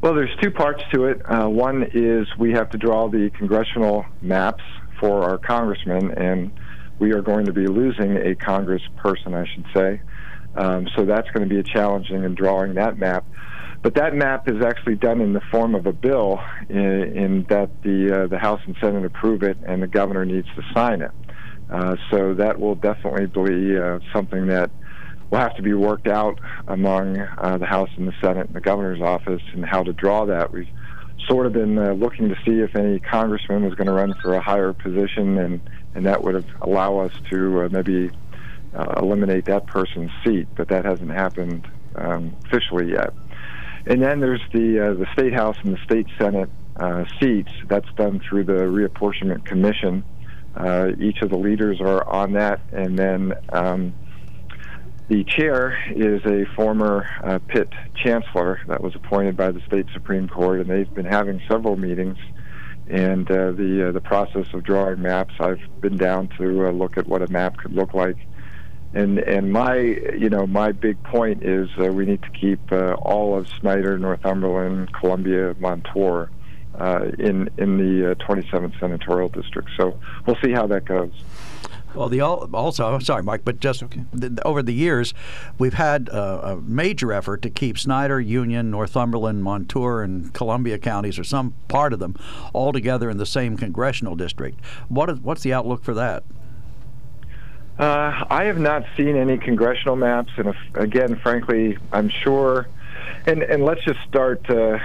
Well, 0.01 0.13
there's 0.13 0.37
two 0.43 0.51
parts 0.51 0.83
to 0.93 1.05
it. 1.05 1.19
Uh, 1.25 1.49
one 1.49 1.89
is 1.95 2.27
we 2.37 2.51
have 2.51 2.69
to 2.69 2.77
draw 2.77 3.09
the 3.09 3.31
congressional 3.31 4.05
maps 4.21 4.63
for 4.99 5.23
our 5.23 5.39
congressmen, 5.39 6.11
and 6.11 6.51
we 6.99 7.11
are 7.11 7.23
going 7.23 7.47
to 7.47 7.53
be 7.53 7.65
losing 7.65 8.17
a 8.17 8.35
congressperson, 8.35 9.33
I 9.33 9.51
should 9.51 9.65
say. 9.73 10.01
Um, 10.55 10.87
so 10.95 11.05
that's 11.05 11.29
going 11.31 11.47
to 11.47 11.53
be 11.53 11.59
a 11.59 11.63
challenging 11.63 12.23
in 12.23 12.35
drawing 12.35 12.75
that 12.75 12.97
map. 12.97 13.25
But 13.81 13.95
that 13.95 14.13
map 14.13 14.49
is 14.49 14.63
actually 14.63 14.95
done 14.95 15.21
in 15.21 15.33
the 15.33 15.41
form 15.51 15.73
of 15.73 15.85
a 15.85 15.93
bill, 15.93 16.41
in, 16.67 16.77
in 16.77 17.45
that 17.49 17.81
the 17.81 18.23
uh, 18.23 18.27
the 18.27 18.37
House 18.37 18.59
and 18.65 18.75
Senate 18.81 19.05
approve 19.05 19.41
it, 19.41 19.57
and 19.65 19.81
the 19.81 19.87
governor 19.87 20.25
needs 20.25 20.47
to 20.55 20.63
sign 20.73 21.01
it. 21.01 21.11
Uh, 21.69 21.95
so 22.11 22.33
that 22.33 22.59
will 22.59 22.75
definitely 22.75 23.27
be 23.27 23.77
uh, 23.77 23.99
something 24.11 24.47
that 24.47 24.69
will 25.29 25.37
have 25.37 25.55
to 25.55 25.61
be 25.61 25.73
worked 25.73 26.07
out 26.07 26.39
among 26.67 27.19
uh, 27.19 27.57
the 27.57 27.65
House 27.65 27.89
and 27.95 28.07
the 28.07 28.13
Senate 28.19 28.47
and 28.47 28.55
the 28.55 28.61
governor's 28.61 29.01
office, 29.01 29.41
and 29.53 29.63
how 29.63 29.83
to 29.83 29.93
draw 29.93 30.25
that. 30.25 30.51
We've 30.51 30.67
sort 31.27 31.45
of 31.45 31.53
been 31.53 31.77
uh, 31.77 31.93
looking 31.93 32.27
to 32.29 32.35
see 32.45 32.59
if 32.59 32.75
any 32.75 32.99
congressman 32.99 33.63
was 33.63 33.75
going 33.75 33.87
to 33.87 33.93
run 33.93 34.13
for 34.21 34.33
a 34.33 34.41
higher 34.41 34.73
position, 34.73 35.37
and 35.37 35.61
and 35.95 36.05
that 36.05 36.21
would 36.23 36.45
allow 36.61 36.97
us 36.97 37.13
to 37.29 37.61
uh, 37.61 37.69
maybe 37.71 38.11
uh, 38.73 38.93
eliminate 38.97 39.45
that 39.45 39.67
person's 39.67 40.11
seat, 40.23 40.47
but 40.55 40.67
that 40.69 40.85
hasn't 40.85 41.11
happened 41.11 41.67
um, 41.95 42.35
officially 42.45 42.91
yet. 42.91 43.13
And 43.85 44.01
then 44.01 44.19
there's 44.19 44.41
the 44.53 44.79
uh, 44.79 44.93
the 44.93 45.07
state 45.13 45.33
house 45.33 45.57
and 45.63 45.73
the 45.73 45.83
state 45.83 46.07
senate 46.19 46.49
uh, 46.75 47.05
seats. 47.19 47.51
That's 47.67 47.91
done 47.95 48.21
through 48.27 48.45
the 48.45 48.53
reapportionment 48.53 49.45
commission. 49.45 50.03
Uh, 50.55 50.91
each 50.99 51.21
of 51.21 51.29
the 51.29 51.37
leaders 51.37 51.79
are 51.79 52.07
on 52.07 52.33
that, 52.33 52.61
and 52.71 52.97
then 52.97 53.33
um, 53.49 53.93
the 55.07 55.23
chair 55.23 55.77
is 55.95 56.21
a 56.25 56.45
former 56.55 57.07
uh, 57.23 57.39
Pitt 57.47 57.69
chancellor 57.95 58.59
that 58.67 58.81
was 58.81 58.95
appointed 58.95 59.37
by 59.37 59.51
the 59.51 59.61
state 59.61 59.85
supreme 59.93 60.27
court, 60.27 60.59
and 60.59 60.69
they've 60.69 60.93
been 60.93 61.05
having 61.05 61.41
several 61.49 61.75
meetings. 61.75 62.17
And 62.87 63.29
uh, 63.29 63.51
the 63.51 63.91
the 63.93 64.01
process 64.01 64.47
of 64.53 64.63
drawing 64.63 65.01
maps, 65.01 65.35
I've 65.39 65.61
been 65.79 65.95
down 65.95 66.27
to 66.39 66.71
look 66.71 66.97
at 66.97 67.07
what 67.07 67.21
a 67.21 67.31
map 67.31 67.57
could 67.57 67.71
look 67.71 67.93
like 67.93 68.17
and 68.93 69.19
and 69.19 69.51
my 69.51 69.77
you 69.77 70.29
know 70.29 70.47
my 70.47 70.71
big 70.71 71.01
point 71.03 71.43
is 71.43 71.69
uh, 71.79 71.91
we 71.91 72.05
need 72.05 72.21
to 72.23 72.29
keep 72.29 72.59
uh, 72.71 72.93
all 72.93 73.37
of 73.37 73.47
Snyder, 73.59 73.97
Northumberland, 73.97 74.91
Columbia, 74.93 75.55
Montour 75.59 76.29
uh, 76.79 77.11
in 77.19 77.49
in 77.57 77.77
the 77.77 78.15
27th 78.15 78.75
uh, 78.75 78.79
senatorial 78.79 79.29
district. 79.29 79.69
So 79.77 79.99
we'll 80.25 80.37
see 80.43 80.51
how 80.51 80.67
that 80.67 80.85
goes. 80.85 81.11
Well, 81.95 82.07
the 82.07 82.21
also 82.21 82.99
sorry, 82.99 83.23
Mike, 83.23 83.41
but 83.43 83.59
just 83.59 83.81
okay. 83.81 84.01
the, 84.13 84.39
over 84.45 84.61
the 84.61 84.73
years, 84.73 85.13
we've 85.57 85.73
had 85.73 86.07
uh, 86.09 86.41
a 86.43 86.55
major 86.57 87.11
effort 87.11 87.41
to 87.41 87.49
keep 87.49 87.79
Snyder, 87.79 88.21
Union, 88.21 88.69
Northumberland, 88.69 89.43
Montour, 89.43 90.03
and 90.03 90.31
Columbia 90.33 90.77
counties, 90.77 91.17
or 91.17 91.23
some 91.23 91.55
part 91.67 91.91
of 91.91 91.99
them, 91.99 92.15
all 92.53 92.71
together 92.71 93.09
in 93.09 93.17
the 93.17 93.25
same 93.25 93.57
congressional 93.57 94.15
district. 94.15 94.63
What 94.87 95.09
is 95.09 95.19
what's 95.19 95.41
the 95.41 95.53
outlook 95.53 95.83
for 95.83 95.95
that? 95.95 96.23
Uh, 97.79 98.25
I 98.29 98.43
have 98.43 98.59
not 98.59 98.83
seen 98.97 99.15
any 99.15 99.37
congressional 99.37 99.95
maps, 99.95 100.33
and 100.35 100.49
if, 100.49 100.57
again, 100.75 101.15
frankly, 101.23 101.77
I'm 101.93 102.09
sure. 102.09 102.67
And 103.25 103.41
and 103.41 103.63
let's 103.63 103.83
just 103.85 103.99
start 104.07 104.49
uh, 104.49 104.77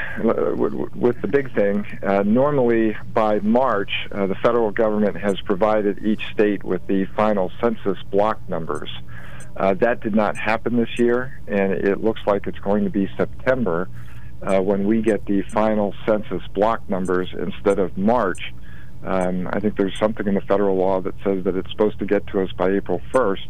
with 0.94 1.20
the 1.20 1.26
big 1.26 1.52
thing. 1.54 1.84
Uh, 2.04 2.22
normally, 2.22 2.96
by 3.12 3.40
March, 3.40 3.90
uh, 4.12 4.28
the 4.28 4.36
federal 4.36 4.70
government 4.70 5.16
has 5.16 5.40
provided 5.40 6.04
each 6.04 6.22
state 6.32 6.62
with 6.62 6.86
the 6.86 7.06
final 7.16 7.50
census 7.60 7.98
block 8.12 8.38
numbers. 8.48 8.90
Uh, 9.56 9.74
that 9.74 10.00
did 10.00 10.14
not 10.14 10.36
happen 10.36 10.76
this 10.76 10.96
year, 10.96 11.40
and 11.48 11.72
it 11.72 12.02
looks 12.02 12.20
like 12.26 12.46
it's 12.46 12.58
going 12.60 12.84
to 12.84 12.90
be 12.90 13.08
September 13.16 13.88
uh, 14.42 14.60
when 14.60 14.86
we 14.86 15.02
get 15.02 15.24
the 15.26 15.42
final 15.42 15.94
census 16.06 16.42
block 16.54 16.88
numbers 16.88 17.28
instead 17.36 17.80
of 17.80 17.98
March. 17.98 18.52
Um, 19.04 19.48
I 19.52 19.60
think 19.60 19.76
there's 19.76 19.98
something 19.98 20.26
in 20.26 20.34
the 20.34 20.40
federal 20.40 20.76
law 20.76 21.00
that 21.02 21.14
says 21.22 21.44
that 21.44 21.56
it's 21.56 21.70
supposed 21.70 21.98
to 21.98 22.06
get 22.06 22.26
to 22.28 22.40
us 22.40 22.50
by 22.52 22.70
April 22.70 23.00
1st, 23.12 23.48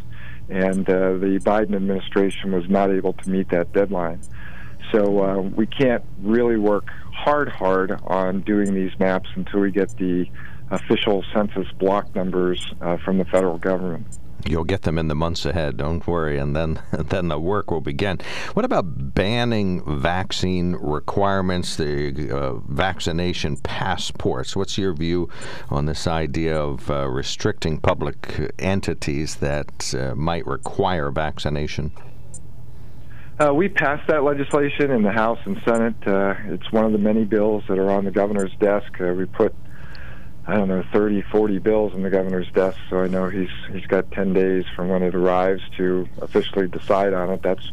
and 0.49 0.89
uh, 0.89 1.13
the 1.13 1.39
Biden 1.43 1.75
administration 1.75 2.51
was 2.51 2.69
not 2.69 2.91
able 2.91 3.13
to 3.13 3.29
meet 3.29 3.49
that 3.49 3.71
deadline. 3.71 4.21
So 4.91 5.23
uh, 5.23 5.41
we 5.41 5.65
can't 5.65 6.03
really 6.21 6.57
work 6.57 6.89
hard, 7.13 7.49
hard 7.49 7.99
on 8.05 8.41
doing 8.41 8.73
these 8.73 8.91
maps 8.99 9.29
until 9.35 9.61
we 9.61 9.71
get 9.71 9.95
the 9.97 10.25
official 10.71 11.23
census 11.33 11.67
block 11.79 12.13
numbers 12.15 12.73
uh, 12.81 12.97
from 12.97 13.17
the 13.17 13.25
federal 13.25 13.57
government. 13.57 14.05
You'll 14.47 14.63
get 14.63 14.83
them 14.83 14.97
in 14.97 15.07
the 15.07 15.15
months 15.15 15.45
ahead. 15.45 15.77
Don't 15.77 16.05
worry, 16.05 16.37
and 16.37 16.55
then 16.55 16.79
then 16.91 17.29
the 17.29 17.39
work 17.39 17.71
will 17.71 17.81
begin. 17.81 18.19
What 18.53 18.65
about 18.65 19.13
banning 19.15 19.83
vaccine 19.99 20.73
requirements, 20.73 21.77
the 21.77 22.31
uh, 22.31 22.53
vaccination 22.67 23.57
passports? 23.57 24.55
What's 24.55 24.77
your 24.77 24.93
view 24.93 25.29
on 25.69 25.85
this 25.85 26.07
idea 26.07 26.59
of 26.59 26.89
uh, 26.89 27.07
restricting 27.07 27.79
public 27.79 28.53
entities 28.59 29.35
that 29.35 29.93
uh, 29.95 30.15
might 30.15 30.45
require 30.45 31.09
vaccination? 31.11 31.91
Uh, 33.37 33.53
we 33.53 33.67
passed 33.67 34.07
that 34.07 34.23
legislation 34.23 34.91
in 34.91 35.03
the 35.03 35.11
House 35.11 35.39
and 35.45 35.61
Senate. 35.67 35.95
Uh, 36.07 36.35
it's 36.45 36.71
one 36.71 36.85
of 36.85 36.93
the 36.93 36.97
many 36.97 37.25
bills 37.25 37.63
that 37.67 37.77
are 37.77 37.89
on 37.89 38.05
the 38.05 38.11
governor's 38.11 38.53
desk. 38.61 38.89
Uh, 39.01 39.13
we 39.13 39.25
put, 39.25 39.53
I 40.47 40.55
don't 40.55 40.67
know, 40.67 40.83
30, 40.93 41.23
40 41.23 41.59
bills 41.59 41.93
on 41.93 42.03
the 42.03 42.09
governor's 42.09 42.51
desk, 42.51 42.77
so 42.89 42.99
I 42.99 43.07
know 43.07 43.29
he's 43.29 43.49
he's 43.71 43.85
got 43.87 44.11
10 44.11 44.33
days 44.33 44.65
from 44.75 44.89
when 44.89 45.01
it 45.01 45.15
arrives 45.15 45.63
to 45.77 46.07
officially 46.21 46.67
decide 46.67 47.13
on 47.13 47.31
it. 47.31 47.41
That's 47.41 47.71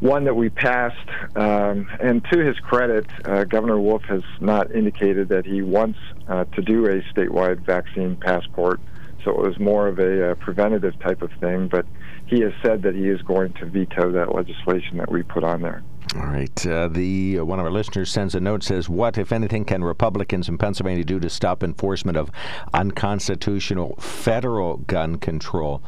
one 0.00 0.24
that 0.24 0.34
we 0.34 0.50
passed. 0.50 1.08
Um, 1.34 1.88
and 2.00 2.24
to 2.30 2.38
his 2.44 2.58
credit, 2.58 3.06
uh, 3.24 3.44
Governor 3.44 3.80
Wolf 3.80 4.02
has 4.08 4.22
not 4.40 4.74
indicated 4.74 5.28
that 5.30 5.46
he 5.46 5.62
wants 5.62 5.98
uh, 6.28 6.44
to 6.44 6.62
do 6.62 6.86
a 6.86 7.00
statewide 7.14 7.64
vaccine 7.64 8.16
passport. 8.16 8.80
So 9.24 9.30
it 9.30 9.38
was 9.38 9.58
more 9.58 9.88
of 9.88 9.98
a, 9.98 10.32
a 10.32 10.36
preventative 10.36 10.98
type 11.00 11.22
of 11.22 11.30
thing, 11.40 11.68
but 11.68 11.86
he 12.26 12.40
has 12.40 12.52
said 12.62 12.82
that 12.82 12.94
he 12.94 13.08
is 13.08 13.22
going 13.22 13.54
to 13.54 13.66
veto 13.66 14.12
that 14.12 14.34
legislation 14.34 14.98
that 14.98 15.10
we 15.10 15.22
put 15.22 15.44
on 15.44 15.62
there. 15.62 15.82
All 16.14 16.26
right. 16.26 16.66
Uh, 16.66 16.88
the 16.88 17.40
uh, 17.40 17.44
one 17.44 17.58
of 17.58 17.64
our 17.64 17.72
listeners 17.72 18.10
sends 18.10 18.34
a 18.34 18.40
note 18.40 18.62
says, 18.62 18.88
"What, 18.88 19.18
if 19.18 19.32
anything, 19.32 19.64
can 19.64 19.82
Republicans 19.82 20.48
in 20.48 20.56
Pennsylvania 20.56 21.04
do 21.04 21.18
to 21.18 21.28
stop 21.28 21.62
enforcement 21.62 22.16
of 22.16 22.30
unconstitutional 22.72 23.96
federal 23.96 24.78
gun 24.78 25.18
control?" 25.18 25.82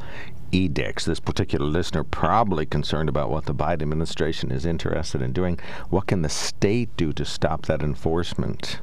Edicts. 0.50 1.04
This 1.04 1.20
particular 1.20 1.66
listener 1.66 2.02
probably 2.04 2.66
concerned 2.66 3.08
about 3.08 3.30
what 3.30 3.44
the 3.44 3.54
Biden 3.54 3.82
administration 3.82 4.50
is 4.50 4.66
interested 4.66 5.22
in 5.22 5.32
doing. 5.32 5.60
What 5.90 6.06
can 6.06 6.22
the 6.22 6.28
state 6.28 6.96
do 6.96 7.12
to 7.12 7.25
stop 7.25 7.66
that 7.66 7.82
enforcement? 7.82 8.80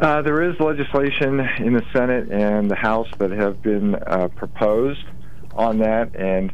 Uh, 0.00 0.22
there 0.22 0.42
is 0.42 0.58
legislation 0.58 1.40
in 1.58 1.74
the 1.74 1.84
Senate 1.92 2.30
and 2.30 2.70
the 2.70 2.76
House 2.76 3.08
that 3.18 3.30
have 3.30 3.62
been 3.62 3.94
uh, 3.94 4.28
proposed 4.28 5.04
on 5.54 5.78
that, 5.78 6.14
and 6.16 6.52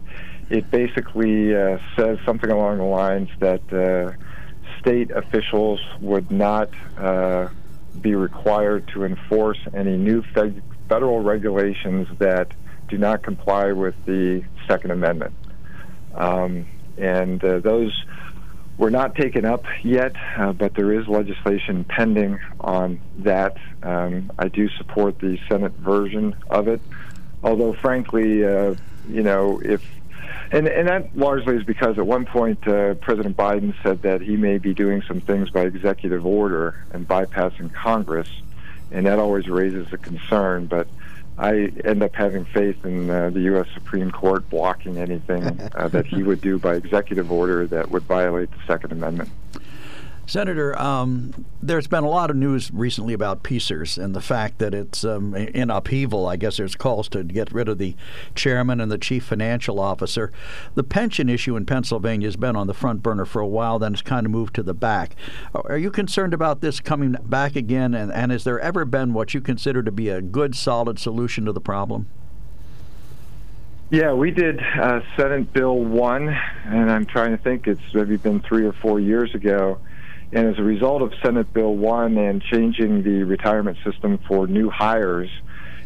it 0.50 0.68
basically 0.70 1.56
uh, 1.56 1.78
says 1.96 2.18
something 2.26 2.50
along 2.50 2.78
the 2.78 2.84
lines 2.84 3.30
that 3.38 3.72
uh, 3.72 4.12
state 4.80 5.10
officials 5.12 5.80
would 6.00 6.30
not 6.30 6.68
uh, 6.98 7.48
be 8.00 8.16
required 8.16 8.86
to 8.88 9.04
enforce 9.04 9.58
any 9.72 9.96
new 9.96 10.22
fed- 10.34 10.62
federal 10.88 11.20
regulations 11.20 12.08
that 12.18 12.48
do 12.88 12.98
not 12.98 13.22
comply 13.22 13.70
with 13.70 13.94
the 14.06 14.42
Second 14.66 14.90
Amendment. 14.90 15.32
Um, 16.14 16.66
and 16.98 17.42
uh, 17.44 17.60
those 17.60 18.04
were 18.76 18.90
not 18.90 19.14
taken 19.14 19.44
up 19.44 19.64
yet, 19.84 20.16
uh, 20.36 20.52
but 20.52 20.74
there 20.74 20.92
is 20.92 21.06
legislation 21.06 21.84
pending 21.84 22.40
on 22.58 23.00
that. 23.18 23.56
Um, 23.84 24.32
I 24.36 24.48
do 24.48 24.68
support 24.70 25.20
the 25.20 25.38
Senate 25.48 25.72
version 25.74 26.34
of 26.48 26.66
it, 26.66 26.80
although, 27.44 27.74
frankly, 27.74 28.44
uh, 28.44 28.74
you 29.08 29.22
know, 29.22 29.60
if 29.62 29.84
and 30.52 30.66
and 30.66 30.88
that 30.88 31.16
largely 31.16 31.56
is 31.56 31.64
because 31.64 31.98
at 31.98 32.06
one 32.06 32.26
point 32.26 32.66
uh, 32.66 32.94
President 32.94 33.36
Biden 33.36 33.74
said 33.82 34.02
that 34.02 34.20
he 34.20 34.36
may 34.36 34.58
be 34.58 34.74
doing 34.74 35.02
some 35.02 35.20
things 35.20 35.50
by 35.50 35.62
executive 35.62 36.26
order 36.26 36.84
and 36.92 37.06
bypassing 37.06 37.72
Congress, 37.72 38.28
and 38.90 39.06
that 39.06 39.18
always 39.18 39.48
raises 39.48 39.92
a 39.92 39.98
concern. 39.98 40.66
But 40.66 40.88
I 41.38 41.72
end 41.84 42.02
up 42.02 42.14
having 42.14 42.44
faith 42.44 42.84
in 42.84 43.08
uh, 43.08 43.30
the 43.30 43.40
U.S. 43.42 43.66
Supreme 43.72 44.10
Court 44.10 44.48
blocking 44.50 44.98
anything 44.98 45.44
uh, 45.74 45.88
that 45.88 46.06
he 46.06 46.22
would 46.22 46.40
do 46.40 46.58
by 46.58 46.74
executive 46.74 47.32
order 47.32 47.66
that 47.68 47.90
would 47.90 48.02
violate 48.02 48.50
the 48.50 48.58
Second 48.66 48.92
Amendment. 48.92 49.30
Senator, 50.30 50.78
um, 50.78 51.44
there's 51.60 51.88
been 51.88 52.04
a 52.04 52.08
lot 52.08 52.30
of 52.30 52.36
news 52.36 52.70
recently 52.72 53.12
about 53.12 53.42
PSERS 53.42 53.98
and 53.98 54.14
the 54.14 54.20
fact 54.20 54.60
that 54.60 54.72
it's 54.72 55.04
um, 55.04 55.34
in 55.34 55.70
upheaval. 55.70 56.28
I 56.28 56.36
guess 56.36 56.58
there's 56.58 56.76
calls 56.76 57.08
to 57.08 57.24
get 57.24 57.50
rid 57.50 57.68
of 57.68 57.78
the 57.78 57.96
chairman 58.36 58.80
and 58.80 58.92
the 58.92 58.96
chief 58.96 59.24
financial 59.24 59.80
officer. 59.80 60.30
The 60.76 60.84
pension 60.84 61.28
issue 61.28 61.56
in 61.56 61.66
Pennsylvania 61.66 62.28
has 62.28 62.36
been 62.36 62.54
on 62.54 62.68
the 62.68 62.74
front 62.74 63.02
burner 63.02 63.24
for 63.24 63.40
a 63.40 63.46
while, 63.46 63.80
then 63.80 63.92
it's 63.92 64.02
kind 64.02 64.24
of 64.24 64.30
moved 64.30 64.54
to 64.54 64.62
the 64.62 64.72
back. 64.72 65.16
Are 65.52 65.76
you 65.76 65.90
concerned 65.90 66.32
about 66.32 66.60
this 66.60 66.78
coming 66.78 67.16
back 67.24 67.56
again? 67.56 67.92
And, 67.92 68.12
and 68.12 68.30
has 68.30 68.44
there 68.44 68.60
ever 68.60 68.84
been 68.84 69.12
what 69.12 69.34
you 69.34 69.40
consider 69.40 69.82
to 69.82 69.90
be 69.90 70.10
a 70.10 70.22
good, 70.22 70.54
solid 70.54 71.00
solution 71.00 71.44
to 71.46 71.52
the 71.52 71.60
problem? 71.60 72.06
Yeah, 73.90 74.12
we 74.12 74.30
did 74.30 74.60
uh, 74.60 75.00
Senate 75.16 75.52
Bill 75.52 75.76
1, 75.76 76.28
and 76.28 76.88
I'm 76.88 77.04
trying 77.04 77.36
to 77.36 77.42
think, 77.42 77.66
it's 77.66 77.80
maybe 77.92 78.16
been 78.16 78.38
three 78.38 78.64
or 78.64 78.72
four 78.74 79.00
years 79.00 79.34
ago 79.34 79.80
and 80.32 80.46
as 80.46 80.58
a 80.58 80.62
result 80.62 81.02
of 81.02 81.12
Senate 81.24 81.52
Bill 81.52 81.74
1 81.74 82.16
and 82.16 82.42
changing 82.42 83.02
the 83.02 83.24
retirement 83.24 83.78
system 83.84 84.18
for 84.28 84.46
new 84.46 84.70
hires, 84.70 85.30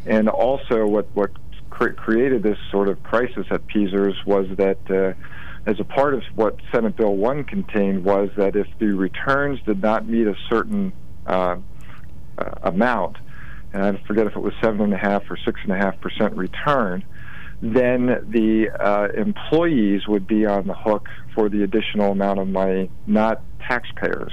and 0.06 0.28
also 0.28 0.86
what, 0.86 1.08
what 1.14 1.30
cre- 1.70 1.92
created 1.92 2.42
this 2.42 2.58
sort 2.70 2.88
of 2.88 3.02
crisis 3.02 3.46
at 3.50 3.66
PSERS 3.68 4.14
was 4.26 4.46
that 4.56 4.78
uh, 4.90 5.14
as 5.66 5.80
a 5.80 5.84
part 5.84 6.14
of 6.14 6.22
what 6.34 6.58
Senate 6.72 6.96
Bill 6.96 7.14
1 7.16 7.44
contained 7.44 8.04
was 8.04 8.30
that 8.36 8.54
if 8.54 8.66
the 8.78 8.92
returns 8.92 9.60
did 9.64 9.80
not 9.80 10.06
meet 10.06 10.26
a 10.26 10.34
certain 10.50 10.92
uh, 11.26 11.56
uh, 12.36 12.50
amount, 12.62 13.16
and 13.72 13.82
I 13.82 14.00
forget 14.06 14.26
if 14.26 14.36
it 14.36 14.42
was 14.42 14.52
7.5 14.62 15.22
or 15.30 15.36
6.5% 15.36 16.36
return, 16.36 17.02
then 17.62 18.06
the 18.28 18.70
uh, 18.78 19.08
employees 19.16 20.06
would 20.06 20.26
be 20.26 20.46
on 20.46 20.66
the 20.66 20.74
hook 20.74 21.08
for 21.34 21.48
the 21.48 21.62
additional 21.62 22.12
amount 22.12 22.38
of 22.38 22.48
money, 22.48 22.90
not 23.06 23.42
taxpayers. 23.66 24.32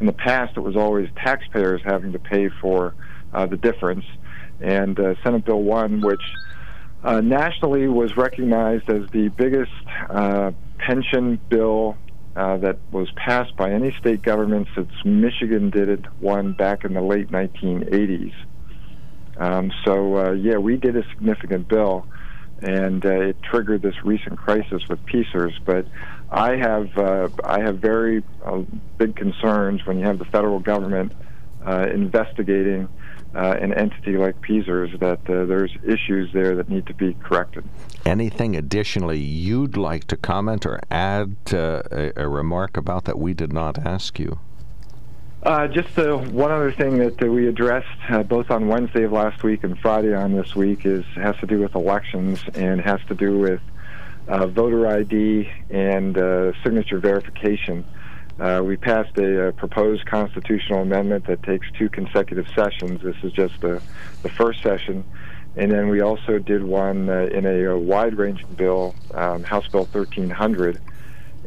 In 0.00 0.06
the 0.06 0.12
past, 0.12 0.56
it 0.56 0.60
was 0.60 0.76
always 0.76 1.08
taxpayers 1.16 1.80
having 1.84 2.12
to 2.12 2.18
pay 2.18 2.48
for 2.60 2.94
uh, 3.32 3.46
the 3.46 3.56
difference. 3.56 4.04
And 4.60 4.98
uh, 4.98 5.14
Senate 5.22 5.44
Bill 5.44 5.62
1, 5.62 6.00
which 6.00 6.22
uh, 7.02 7.20
nationally 7.20 7.88
was 7.88 8.16
recognized 8.16 8.88
as 8.90 9.08
the 9.10 9.28
biggest 9.28 9.72
uh, 10.08 10.52
pension 10.78 11.40
bill 11.48 11.96
uh, 12.36 12.58
that 12.58 12.78
was 12.92 13.10
passed 13.16 13.56
by 13.56 13.72
any 13.72 13.94
state 13.98 14.22
government 14.22 14.68
since 14.74 14.90
Michigan 15.04 15.70
did 15.70 15.88
it 15.88 16.04
one 16.20 16.52
back 16.52 16.84
in 16.84 16.94
the 16.94 17.00
late 17.00 17.30
1980s. 17.30 18.34
Um, 19.36 19.72
so, 19.84 20.32
yeah, 20.32 20.56
we 20.56 20.76
did 20.76 20.96
a 20.96 21.08
significant 21.10 21.68
bill 21.68 22.06
and 22.62 23.04
uh, 23.04 23.08
it 23.08 23.42
triggered 23.42 23.82
this 23.82 23.94
recent 24.04 24.38
crisis 24.38 24.82
with 24.88 25.04
PSERS. 25.06 25.54
But 25.64 25.86
I 26.30 26.56
have 26.56 26.96
uh, 26.98 27.28
I 27.44 27.60
have 27.60 27.78
very 27.78 28.22
uh, 28.44 28.62
big 28.96 29.16
concerns 29.16 29.84
when 29.86 29.98
you 29.98 30.06
have 30.06 30.18
the 30.18 30.24
federal 30.26 30.58
government 30.58 31.12
uh, 31.64 31.86
investigating 31.92 32.88
uh, 33.34 33.56
an 33.60 33.74
entity 33.74 34.16
like 34.16 34.40
PSERS 34.40 34.98
that 35.00 35.20
uh, 35.28 35.44
there's 35.44 35.70
issues 35.84 36.32
there 36.32 36.56
that 36.56 36.68
need 36.68 36.86
to 36.86 36.94
be 36.94 37.14
corrected. 37.14 37.64
Anything 38.04 38.56
additionally 38.56 39.18
you'd 39.18 39.76
like 39.76 40.04
to 40.06 40.16
comment 40.16 40.64
or 40.64 40.80
add 40.90 41.36
a, 41.52 42.12
a 42.16 42.28
remark 42.28 42.76
about 42.76 43.04
that 43.04 43.18
we 43.18 43.34
did 43.34 43.52
not 43.52 43.78
ask 43.86 44.18
you? 44.18 44.40
Uh, 45.42 45.68
just 45.68 45.96
uh, 45.96 46.16
one 46.16 46.50
other 46.50 46.72
thing 46.72 46.98
that 46.98 47.20
we 47.22 47.46
addressed 47.46 47.86
uh, 48.10 48.24
both 48.24 48.50
on 48.50 48.66
Wednesday 48.66 49.04
of 49.04 49.12
last 49.12 49.44
week 49.44 49.62
and 49.62 49.78
Friday 49.78 50.12
on 50.12 50.32
this 50.32 50.56
week 50.56 50.84
is 50.84 51.04
has 51.14 51.36
to 51.36 51.46
do 51.46 51.60
with 51.60 51.76
elections 51.76 52.40
and 52.54 52.80
has 52.80 53.00
to 53.06 53.14
do 53.14 53.38
with 53.38 53.60
uh, 54.26 54.48
voter 54.48 54.88
ID 54.88 55.48
and 55.70 56.16
signature 56.64 56.98
verification. 56.98 57.84
we 58.64 58.76
passed 58.76 59.16
a, 59.16 59.46
a, 59.46 59.52
proposed 59.52 60.04
constitutional 60.06 60.82
amendment 60.82 61.24
that 61.26 61.40
takes 61.44 61.70
two 61.78 61.88
consecutive 61.88 62.48
sessions. 62.56 63.00
This 63.00 63.16
is 63.22 63.32
just 63.32 63.60
the, 63.60 63.80
the 64.24 64.28
first 64.30 64.60
session. 64.60 65.04
And 65.56 65.70
then 65.70 65.88
we 65.88 66.00
also 66.00 66.40
did 66.40 66.64
one 66.64 67.08
in 67.08 67.46
a, 67.46 67.64
a 67.64 67.78
wide-ranging 67.78 68.54
bill, 68.54 68.94
um, 69.14 69.44
House 69.44 69.68
Bill 69.68 69.84
1300, 69.84 70.80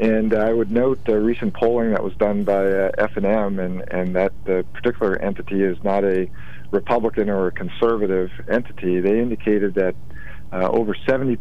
and 0.01 0.33
I 0.33 0.51
would 0.51 0.71
note 0.71 1.05
the 1.05 1.19
recent 1.19 1.53
polling 1.53 1.91
that 1.91 2.03
was 2.03 2.15
done 2.15 2.43
by 2.43 2.65
uh, 2.65 2.91
F&M, 2.97 3.59
and, 3.59 3.83
and 3.91 4.15
that 4.15 4.33
the 4.45 4.65
particular 4.73 5.15
entity 5.15 5.61
is 5.61 5.77
not 5.83 6.03
a 6.03 6.27
Republican 6.71 7.29
or 7.29 7.47
a 7.47 7.51
conservative 7.51 8.31
entity. 8.49 8.99
They 8.99 9.19
indicated 9.19 9.75
that 9.75 9.93
uh, 10.51 10.69
over 10.69 10.95
70% 10.95 11.37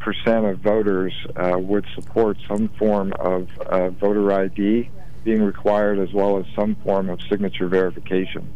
of 0.51 0.59
voters 0.59 1.15
uh, 1.35 1.59
would 1.59 1.87
support 1.95 2.37
some 2.47 2.69
form 2.79 3.15
of 3.15 3.49
uh, 3.61 3.91
voter 3.91 4.31
ID 4.31 4.91
being 5.25 5.43
required 5.43 5.99
as 5.99 6.13
well 6.13 6.39
as 6.39 6.45
some 6.55 6.75
form 6.85 7.09
of 7.09 7.19
signature 7.31 7.67
verification. 7.67 8.53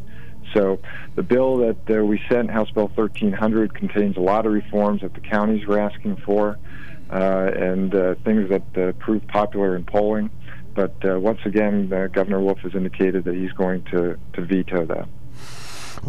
So 0.53 0.81
the 1.15 1.23
bill 1.23 1.57
that 1.59 1.99
uh, 1.99 2.05
we 2.05 2.21
sent, 2.29 2.51
House 2.51 2.71
Bill 2.71 2.89
1300, 2.95 3.75
contains 3.75 4.19
a 4.19 4.21
lot 4.21 4.45
of 4.45 4.53
reforms 4.53 5.01
that 5.01 5.15
the 5.15 5.21
counties 5.21 5.67
were 5.67 5.79
asking 5.79 6.17
for 6.17 6.51
uh, 6.51 6.74
and 7.11 7.95
uh, 7.95 8.15
things 8.25 8.49
that 8.51 8.63
uh, 8.77 8.93
proved 8.93 9.27
popular 9.29 9.77
in 9.77 9.85
polling. 9.85 10.31
But 10.75 10.95
uh, 11.05 11.21
once 11.21 11.41
again, 11.45 11.89
Governor 12.13 12.41
Wolf 12.41 12.59
has 12.61 12.75
indicated 12.75 13.25
that 13.25 13.35
he's 13.35 13.53
going 13.53 13.85
to, 13.85 14.19
to 14.33 14.41
veto 14.45 14.85
that 14.87 15.09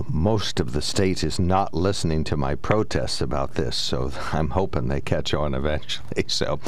most 0.09 0.59
of 0.59 0.73
the 0.73 0.81
state 0.81 1.23
is 1.23 1.39
not 1.39 1.73
listening 1.73 2.23
to 2.25 2.37
my 2.37 2.55
protests 2.55 3.21
about 3.21 3.53
this, 3.55 3.75
so 3.75 4.11
I'm 4.33 4.49
hoping 4.49 4.87
they 4.87 5.01
catch 5.01 5.33
on 5.33 5.53
eventually. 5.53 6.05
So, 6.27 6.59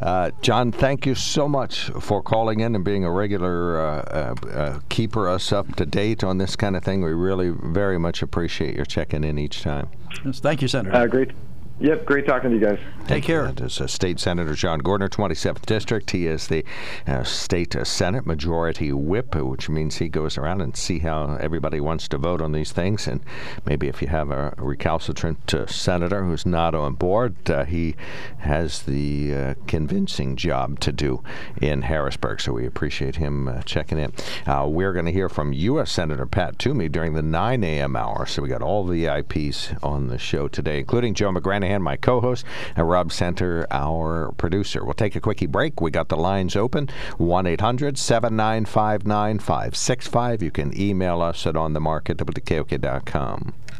uh, 0.00 0.30
John, 0.42 0.72
thank 0.72 1.06
you 1.06 1.14
so 1.14 1.48
much 1.48 1.90
for 2.00 2.22
calling 2.22 2.60
in 2.60 2.74
and 2.74 2.84
being 2.84 3.04
a 3.04 3.10
regular 3.10 3.80
uh, 3.80 4.34
uh, 4.44 4.48
uh 4.48 4.80
keeper 4.88 5.28
us 5.28 5.52
up 5.52 5.76
to 5.76 5.86
date 5.86 6.24
on 6.24 6.38
this 6.38 6.56
kind 6.56 6.76
of 6.76 6.84
thing. 6.84 7.02
We 7.02 7.12
really 7.12 7.50
very 7.50 7.98
much 7.98 8.20
appreciate 8.20 8.74
your 8.74 8.84
checking 8.84 9.24
in 9.24 9.38
each 9.38 9.62
time. 9.62 9.88
Yes, 10.24 10.40
thank 10.40 10.60
you, 10.60 10.68
Senator. 10.68 10.94
Uh, 10.94 11.06
great. 11.06 11.30
Yep, 11.78 12.06
great 12.06 12.26
talking 12.26 12.48
to 12.48 12.56
you 12.56 12.64
guys. 12.64 12.78
Take 13.06 13.24
care. 13.24 13.44
That 13.44 13.60
is 13.60 13.78
uh, 13.82 13.86
State 13.86 14.18
Senator 14.18 14.54
John 14.54 14.80
Gordner, 14.80 15.10
27th 15.10 15.66
District. 15.66 16.10
He 16.10 16.26
is 16.26 16.46
the 16.46 16.64
uh, 17.06 17.22
State 17.22 17.76
uh, 17.76 17.84
Senate 17.84 18.24
Majority 18.24 18.94
Whip, 18.94 19.36
uh, 19.36 19.44
which 19.44 19.68
means 19.68 19.98
he 19.98 20.08
goes 20.08 20.38
around 20.38 20.62
and 20.62 20.74
see 20.74 21.00
how 21.00 21.36
everybody 21.38 21.78
wants 21.78 22.08
to 22.08 22.18
vote 22.18 22.40
on 22.40 22.52
these 22.52 22.72
things. 22.72 23.06
And 23.06 23.20
maybe 23.66 23.88
if 23.88 24.00
you 24.00 24.08
have 24.08 24.30
a 24.30 24.54
recalcitrant 24.56 25.52
uh, 25.52 25.66
senator 25.66 26.24
who's 26.24 26.46
not 26.46 26.74
on 26.74 26.94
board, 26.94 27.50
uh, 27.50 27.66
he 27.66 27.94
has 28.38 28.82
the 28.82 29.54
convincing 29.66 30.34
job 30.34 30.80
to 30.80 30.92
do 30.92 31.22
in 31.60 31.82
Harrisburg. 31.82 32.40
So 32.40 32.54
we 32.54 32.66
appreciate 32.66 33.16
him 33.16 33.62
checking 33.66 33.98
in. 33.98 34.14
we're 34.46 34.94
going 34.94 35.04
to 35.04 35.12
hear 35.12 35.28
from 35.28 35.52
U.S. 35.52 35.92
Senator 35.92 36.24
Pat 36.24 36.58
Toomey 36.58 36.88
during 36.88 37.12
the 37.12 37.22
9 37.22 37.62
a.m. 37.62 37.96
hour. 37.96 38.24
So 38.24 38.40
we 38.40 38.48
got 38.48 38.62
all 38.62 38.86
the 38.86 39.04
VIPs 39.04 39.78
on 39.84 40.06
the 40.08 40.18
show 40.18 40.48
today, 40.48 40.78
including 40.78 41.12
Joe 41.12 41.30
McGranahan 41.30 41.65
Shanahan, 41.66 41.82
my 41.82 41.96
co 41.96 42.20
host, 42.20 42.44
and 42.76 42.82
uh, 42.82 42.84
Rob 42.84 43.10
Center, 43.12 43.66
our 43.70 44.32
producer. 44.32 44.84
We'll 44.84 44.94
take 44.94 45.16
a 45.16 45.20
quickie 45.20 45.46
break. 45.46 45.80
We 45.80 45.90
got 45.90 46.08
the 46.08 46.16
lines 46.16 46.54
open 46.54 46.88
1 47.18 47.46
800 47.46 47.98
795 47.98 49.06
9565. 49.06 50.42
You 50.42 50.50
can 50.50 50.78
email 50.80 51.20
us 51.20 51.46
at 51.46 51.54
onthemarket 51.54 52.20
at 52.20 52.26
wkok.com. 52.26 53.54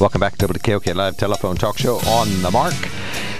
Welcome 0.00 0.20
back 0.20 0.36
to 0.38 0.46
the 0.48 0.58
KOK 0.58 0.94
Live 0.94 1.16
Telephone 1.16 1.56
Talk 1.56 1.78
Show 1.78 1.96
on 1.98 2.42
the 2.42 2.50
mark. 2.50 2.74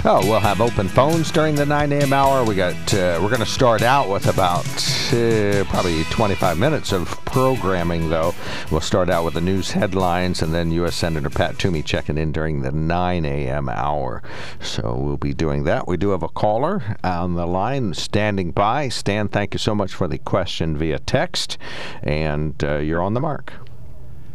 Oh, 0.05 0.21
we'll 0.29 0.41
have 0.41 0.61
open 0.61 0.89
phones 0.89 1.31
during 1.31 1.55
the 1.55 1.67
9 1.67 1.93
a.m. 1.93 2.13
hour. 2.13 2.45
We 2.45 2.55
got. 2.55 2.95
Uh, 2.95 3.21
we're 3.23 3.29
going 3.29 3.41
to 3.41 3.47
start 3.47 3.83
out 3.83 4.09
with 4.09 4.27
about 4.27 4.67
uh, 5.13 5.65
probably 5.65 6.05
25 6.05 6.59
minutes 6.59 6.93
of 6.93 7.09
programming, 7.25 8.11
though. 8.11 8.35
We'll 8.71 8.81
start 8.81 9.11
out 9.11 9.25
with 9.25 9.35
the 9.35 9.41
news 9.41 9.71
headlines, 9.71 10.43
and 10.43 10.53
then 10.53 10.73
U.S. 10.73 10.97
Senator 10.97 11.31
Pat 11.31 11.59
Toomey 11.59 11.83
checking 11.83 12.19
in 12.19 12.33
during 12.33 12.63
the 12.63 12.73
9 12.73 13.25
a.m. 13.25 13.69
hour. 13.69 14.23
So 14.61 14.95
we'll 14.97 15.17
be 15.17 15.35
doing 15.35 15.65
that. 15.65 15.87
We 15.87 15.97
do 15.97 16.11
have 16.11 16.23
a 16.23 16.29
caller 16.29 16.97
on 17.05 17.35
the 17.35 17.47
line 17.47 17.95
standing 17.95 18.51
by. 18.51 18.89
Stan, 18.89 19.29
thank 19.29 19.55
you 19.55 19.59
so 19.59 19.75
much 19.75 19.95
for 19.95 20.09
the 20.09 20.19
question 20.19 20.77
via 20.77 20.99
text, 20.99 21.59
and 22.03 22.63
uh, 22.65 22.79
you're 22.79 23.03
on 23.03 23.15
the 23.15 23.21
mark. 23.21 23.53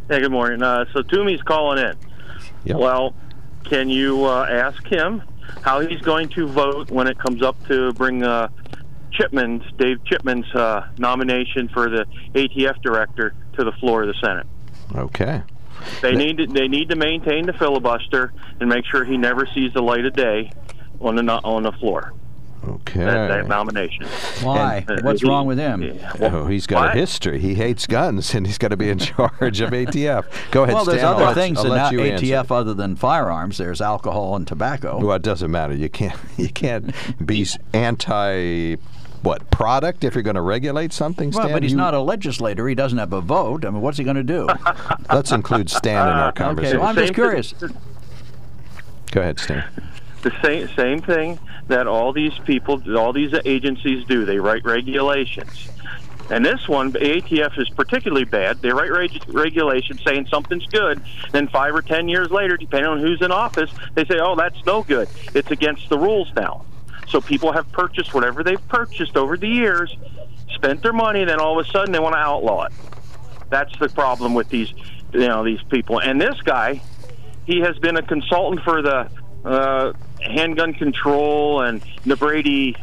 Hey, 0.08 0.20
good 0.20 0.32
morning. 0.32 0.62
Uh, 0.62 0.86
so 0.94 1.02
Toomey's 1.02 1.42
calling 1.42 1.84
in. 1.84 1.94
Yep. 2.64 2.78
Well, 2.78 3.14
can 3.64 3.90
you 3.90 4.24
uh, 4.24 4.46
ask 4.48 4.86
him 4.86 5.22
how 5.60 5.80
he's 5.80 6.00
going 6.00 6.30
to 6.30 6.46
vote 6.46 6.90
when 6.90 7.06
it 7.06 7.18
comes 7.18 7.42
up 7.42 7.62
to 7.66 7.92
bring 7.92 8.22
uh, 8.22 8.48
Chipman's, 9.12 9.70
Dave 9.76 10.02
Chipman's 10.06 10.50
uh, 10.54 10.88
nomination 10.96 11.68
for 11.68 11.90
the 11.90 12.06
ATF 12.34 12.80
director 12.80 13.34
to 13.58 13.64
the 13.64 13.72
floor 13.72 14.02
of 14.02 14.08
the 14.08 14.14
Senate? 14.14 14.46
Okay. 14.94 15.42
They 16.00 16.14
need 16.14 16.38
to, 16.38 16.46
they 16.46 16.68
need 16.68 16.88
to 16.88 16.96
maintain 16.96 17.44
the 17.44 17.52
filibuster 17.52 18.32
and 18.60 18.70
make 18.70 18.86
sure 18.86 19.04
he 19.04 19.18
never 19.18 19.44
sees 19.44 19.74
the 19.74 19.82
light 19.82 20.06
of 20.06 20.14
day 20.14 20.50
on 21.02 21.16
the 21.16 21.22
on 21.44 21.64
the 21.64 21.72
floor. 21.72 22.14
Okay. 22.66 23.00
That, 23.00 23.28
that 23.28 23.46
nomination. 23.46 24.06
Why? 24.42 24.84
And, 24.88 25.00
uh, 25.00 25.02
What's 25.02 25.22
wrong 25.22 25.46
with 25.46 25.58
him? 25.58 25.82
Yeah. 25.82 26.12
Well, 26.18 26.36
oh, 26.36 26.46
he's 26.46 26.66
got 26.66 26.86
what? 26.86 26.96
a 26.96 26.98
history. 26.98 27.38
He 27.38 27.54
hates 27.54 27.86
guns, 27.86 28.34
and 28.34 28.46
he's 28.46 28.58
got 28.58 28.68
to 28.68 28.76
be 28.76 28.90
in 28.90 28.98
charge 28.98 29.60
of 29.60 29.70
ATF. 29.70 30.50
Go 30.50 30.64
ahead. 30.64 30.74
Well, 30.74 30.84
there's 30.84 31.00
Stan. 31.00 31.14
other 31.14 31.24
I'll 31.24 31.34
things 31.34 31.64
in 31.64 31.70
ATF 31.70 32.32
answer. 32.32 32.54
other 32.54 32.74
than 32.74 32.96
firearms. 32.96 33.58
There's 33.58 33.80
alcohol 33.80 34.36
and 34.36 34.46
tobacco. 34.46 34.98
Well, 34.98 35.16
it 35.16 35.22
doesn't 35.22 35.50
matter. 35.50 35.74
You 35.74 35.88
can't. 35.88 36.18
You 36.38 36.48
can't 36.48 36.94
be 37.24 37.46
anti 37.72 38.76
what 39.22 39.50
product 39.50 40.04
if 40.04 40.14
you're 40.14 40.22
going 40.22 40.36
to 40.36 40.40
regulate 40.40 40.92
something? 40.92 41.32
Stan? 41.32 41.46
Well, 41.46 41.52
but 41.52 41.62
he's 41.64 41.72
you... 41.72 41.78
not 41.78 41.94
a 41.94 42.00
legislator. 42.00 42.68
He 42.68 42.76
doesn't 42.76 42.98
have 42.98 43.12
a 43.12 43.20
vote. 43.20 43.64
I 43.64 43.70
mean, 43.70 43.82
what's 43.82 43.98
he 43.98 44.04
going 44.04 44.16
to 44.16 44.22
do? 44.22 44.48
Let's 45.12 45.32
include 45.32 45.68
Stan 45.68 46.08
in 46.08 46.14
our 46.14 46.32
conversation. 46.32 46.76
Okay, 46.76 46.78
well, 46.78 46.88
I'm 46.88 46.94
just 46.94 47.14
curious. 47.14 47.54
Go 49.10 49.20
ahead, 49.20 49.40
Stan 49.40 49.64
the 50.22 50.32
same 50.44 50.68
same 50.76 51.02
thing 51.02 51.38
that 51.68 51.86
all 51.86 52.12
these 52.12 52.32
people, 52.44 52.82
all 52.96 53.12
these 53.12 53.32
agencies 53.44 54.04
do. 54.06 54.24
They 54.24 54.38
write 54.38 54.64
regulations. 54.64 55.68
And 56.30 56.44
this 56.44 56.60
one, 56.66 56.92
ATF 56.92 57.58
is 57.58 57.70
particularly 57.70 58.24
bad. 58.24 58.60
They 58.60 58.70
write 58.70 58.90
reg- 58.90 59.22
regulations 59.28 60.02
saying 60.06 60.26
something's 60.30 60.66
good. 60.66 61.02
Then 61.32 61.48
five 61.48 61.74
or 61.74 61.82
ten 61.82 62.08
years 62.08 62.28
later, 62.30 62.56
depending 62.58 62.90
on 62.90 63.00
who's 63.00 63.22
in 63.22 63.32
office, 63.32 63.70
they 63.94 64.04
say, 64.04 64.18
"Oh, 64.20 64.34
that's 64.36 64.58
no 64.66 64.82
good. 64.82 65.08
It's 65.34 65.50
against 65.50 65.88
the 65.88 65.98
rules 65.98 66.30
now." 66.36 66.66
So 67.08 67.20
people 67.22 67.52
have 67.52 67.70
purchased 67.72 68.12
whatever 68.12 68.44
they've 68.44 68.68
purchased 68.68 69.16
over 69.16 69.38
the 69.38 69.48
years, 69.48 69.96
spent 70.54 70.82
their 70.82 70.92
money, 70.92 71.20
and 71.20 71.30
then 71.30 71.40
all 71.40 71.58
of 71.58 71.66
a 71.66 71.70
sudden 71.70 71.92
they 71.92 71.98
want 71.98 72.14
to 72.14 72.20
outlaw 72.20 72.64
it. 72.64 72.72
That's 73.50 73.72
the 73.80 73.88
problem 73.88 74.34
with 74.34 74.50
these, 74.50 74.68
you 75.12 75.26
know, 75.26 75.44
these 75.44 75.62
people. 75.70 75.98
And 76.00 76.20
this 76.20 76.36
guy, 76.44 76.82
he 77.46 77.60
has 77.60 77.78
been 77.78 77.96
a 77.96 78.02
consultant 78.02 78.60
for 78.62 78.82
the 78.82 79.08
uh, 79.44 79.92
handgun 80.20 80.74
control 80.74 81.62
and 81.62 81.82
the 82.04 82.16
Brady, 82.16 82.76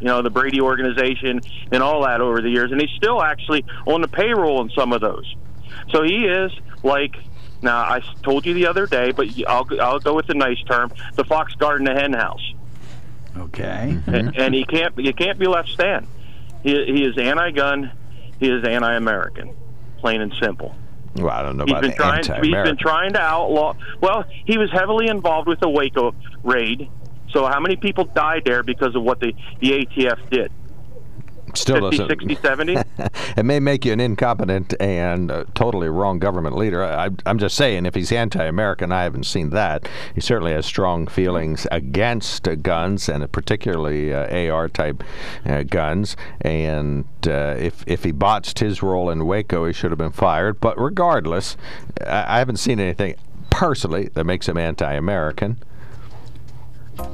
you 0.00 0.06
know, 0.06 0.22
the 0.22 0.30
Brady 0.30 0.60
organization 0.60 1.40
and 1.72 1.82
all 1.82 2.02
that 2.02 2.20
over 2.20 2.40
the 2.40 2.50
years, 2.50 2.72
and 2.72 2.80
he's 2.80 2.96
still 2.96 3.22
actually 3.22 3.64
on 3.86 4.00
the 4.00 4.08
payroll 4.08 4.62
in 4.62 4.70
some 4.70 4.92
of 4.92 5.00
those. 5.00 5.34
So 5.90 6.02
he 6.02 6.26
is 6.26 6.52
like. 6.82 7.16
Now 7.62 7.78
I 7.78 8.02
told 8.22 8.44
you 8.44 8.52
the 8.52 8.66
other 8.66 8.86
day, 8.86 9.12
but 9.12 9.26
I'll 9.48 9.66
I'll 9.80 9.98
go 9.98 10.12
with 10.12 10.26
the 10.26 10.34
nice 10.34 10.62
term: 10.64 10.92
the 11.14 11.24
fox 11.24 11.54
guarding 11.54 11.86
the 11.86 11.94
hen 11.94 12.12
house. 12.12 12.52
Okay. 13.38 13.96
Mm-hmm. 13.96 14.14
And, 14.14 14.36
and 14.36 14.54
he 14.54 14.66
can't 14.66 14.98
he 15.00 15.10
can't 15.14 15.38
be 15.38 15.46
left 15.46 15.70
stand. 15.70 16.06
He, 16.62 16.72
he 16.84 17.04
is 17.04 17.16
anti-gun. 17.16 17.90
He 18.38 18.50
is 18.50 18.64
anti-American, 18.64 19.56
plain 19.96 20.20
and 20.20 20.34
simple. 20.38 20.76
Well, 21.16 21.30
I 21.30 21.42
don't 21.42 21.56
know 21.56 21.64
he's 21.64 21.72
about 21.72 21.82
been 21.82 21.94
trying. 21.94 22.42
He's 22.42 22.52
been 22.52 22.76
trying 22.76 23.12
to 23.12 23.20
outlaw. 23.20 23.74
Well, 24.00 24.24
he 24.46 24.58
was 24.58 24.70
heavily 24.72 25.08
involved 25.08 25.48
with 25.48 25.60
the 25.60 25.68
Waco 25.68 26.14
raid. 26.42 26.88
So, 27.30 27.46
how 27.46 27.60
many 27.60 27.76
people 27.76 28.04
died 28.04 28.42
there 28.44 28.62
because 28.62 28.94
of 28.96 29.02
what 29.02 29.20
the 29.20 29.32
the 29.60 29.70
ATF 29.70 30.30
did? 30.30 30.52
Still 31.56 31.90
50, 31.90 31.96
doesn't. 31.96 32.08
60, 32.08 32.34
70. 32.36 32.76
it 33.36 33.44
may 33.44 33.60
make 33.60 33.84
you 33.84 33.92
an 33.92 34.00
incompetent 34.00 34.74
and 34.80 35.30
uh, 35.30 35.44
totally 35.54 35.88
wrong 35.88 36.18
government 36.18 36.56
leader. 36.56 36.84
I, 36.84 37.10
I'm 37.26 37.38
just 37.38 37.56
saying, 37.56 37.86
if 37.86 37.94
he's 37.94 38.12
anti-American, 38.12 38.92
I 38.92 39.02
haven't 39.02 39.24
seen 39.24 39.50
that. 39.50 39.88
He 40.14 40.20
certainly 40.20 40.52
has 40.52 40.66
strong 40.66 41.06
feelings 41.06 41.66
against 41.70 42.46
uh, 42.48 42.54
guns 42.54 43.08
and 43.08 43.30
particularly 43.32 44.12
uh, 44.12 44.52
AR-type 44.52 45.02
uh, 45.46 45.62
guns. 45.64 46.16
And 46.40 47.06
uh, 47.26 47.56
if 47.58 47.84
if 47.86 48.04
he 48.04 48.12
botched 48.12 48.58
his 48.58 48.82
role 48.82 49.10
in 49.10 49.26
Waco, 49.26 49.66
he 49.66 49.72
should 49.72 49.90
have 49.90 49.98
been 49.98 50.12
fired. 50.12 50.60
But 50.60 50.78
regardless, 50.78 51.56
I, 52.06 52.36
I 52.36 52.38
haven't 52.38 52.56
seen 52.56 52.80
anything 52.80 53.16
personally 53.50 54.08
that 54.14 54.24
makes 54.24 54.48
him 54.48 54.58
anti-American. 54.58 55.58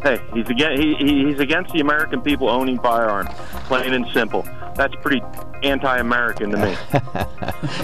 Hey, 0.03 0.21
he's 0.35 0.49
against 0.49 0.83
he, 0.83 0.95
he, 0.97 1.27
he's 1.27 1.41
against 1.41 1.73
the 1.73 1.81
American 1.81 2.21
people 2.23 2.49
owning 2.49 2.79
firearms, 2.81 3.31
plain 3.67 3.93
and 3.93 4.07
simple. 4.13 4.43
That's 4.77 4.95
pretty 5.03 5.23
anti-American 5.63 6.51
to 6.53 6.57
me. 6.57 6.77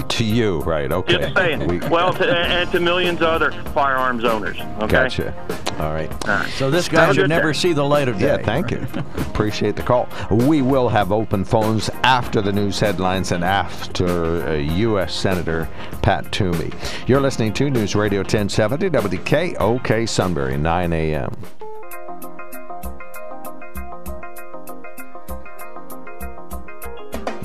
to 0.07 0.23
you, 0.23 0.61
right? 0.61 0.91
Okay. 0.91 1.17
Just 1.19 1.35
saying. 1.35 1.67
We- 1.67 1.79
well, 1.89 2.11
to, 2.13 2.27
and 2.37 2.71
to 2.71 2.79
millions 2.79 3.19
of 3.21 3.27
other 3.27 3.51
firearms 3.73 4.23
owners. 4.23 4.57
Okay. 4.79 4.87
Gotcha. 4.87 5.33
All 5.79 5.93
right. 5.93 6.11
All 6.27 6.37
right. 6.37 6.49
So 6.53 6.71
this 6.71 6.87
Have 6.87 7.09
guy 7.09 7.13
should 7.13 7.29
never 7.29 7.51
day. 7.53 7.59
see 7.59 7.73
the 7.73 7.83
light 7.83 8.07
of 8.07 8.17
day. 8.17 8.25
Yeah, 8.25 8.37
thank 8.37 8.71
you. 8.71 8.87
Appreciate 9.17 9.75
the 9.75 9.83
call. 9.83 10.09
We 10.31 10.63
will 10.63 10.89
have 10.89 11.11
open 11.11 11.45
phones 11.45 11.89
after 12.03 12.41
the 12.41 12.51
news 12.51 12.79
headlines 12.79 13.31
and 13.31 13.43
after 13.43 14.47
uh, 14.47 14.53
U.S. 14.53 15.13
Senator 15.13 15.69
Pat 16.01 16.31
Toomey. 16.31 16.71
You're 17.05 17.21
listening 17.21 17.53
to 17.53 17.69
News 17.69 17.95
Radio 17.95 18.21
1070 18.21 18.89
WKOK 18.89 20.09
Sunbury, 20.09 20.57
9 20.57 20.93
a.m. 20.93 21.31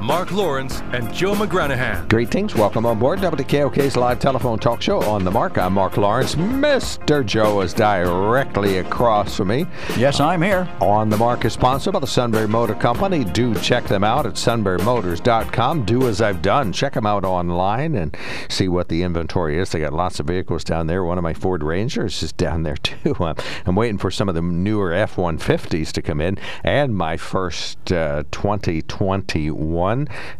Mark 0.00 0.30
Lawrence 0.30 0.80
and 0.92 1.12
Joe 1.12 1.34
McGranahan. 1.34 2.08
Greetings. 2.08 2.54
Welcome 2.54 2.86
on 2.86 3.00
board 3.00 3.18
WKOK's 3.18 3.96
live 3.96 4.20
telephone 4.20 4.58
talk 4.58 4.80
show 4.80 5.02
on 5.02 5.24
the 5.24 5.30
mark. 5.30 5.58
I'm 5.58 5.72
Mark 5.72 5.96
Lawrence. 5.96 6.36
Mr. 6.36 7.26
Joe 7.26 7.60
is 7.62 7.74
directly 7.74 8.78
across 8.78 9.36
from 9.36 9.48
me. 9.48 9.66
Yes, 9.96 10.20
I'm 10.20 10.40
here. 10.40 10.68
On 10.80 11.08
the 11.08 11.16
Mark 11.16 11.44
is 11.44 11.52
sponsored 11.52 11.94
by 11.94 11.98
the 11.98 12.06
Sunbury 12.06 12.46
Motor 12.46 12.76
Company. 12.76 13.24
Do 13.24 13.54
check 13.56 13.84
them 13.84 14.04
out 14.04 14.24
at 14.24 14.34
sunburymotors.com. 14.34 15.84
Do 15.84 16.06
as 16.06 16.22
I've 16.22 16.42
done. 16.42 16.72
Check 16.72 16.94
them 16.94 17.06
out 17.06 17.24
online 17.24 17.96
and 17.96 18.16
see 18.48 18.68
what 18.68 18.88
the 18.88 19.02
inventory 19.02 19.58
is. 19.58 19.70
They 19.70 19.80
got 19.80 19.92
lots 19.92 20.20
of 20.20 20.26
vehicles 20.26 20.62
down 20.62 20.86
there. 20.86 21.02
One 21.02 21.18
of 21.18 21.24
my 21.24 21.34
Ford 21.34 21.64
Rangers 21.64 22.22
is 22.22 22.32
down 22.32 22.62
there 22.62 22.76
too. 22.76 23.16
I'm, 23.18 23.34
I'm 23.66 23.74
waiting 23.74 23.98
for 23.98 24.12
some 24.12 24.28
of 24.28 24.36
the 24.36 24.42
newer 24.42 24.92
F 24.92 25.16
150s 25.16 25.90
to 25.92 26.02
come 26.02 26.20
in 26.20 26.38
and 26.62 26.96
my 26.96 27.16
first 27.16 27.90
uh, 27.90 28.22
2021 28.30 29.87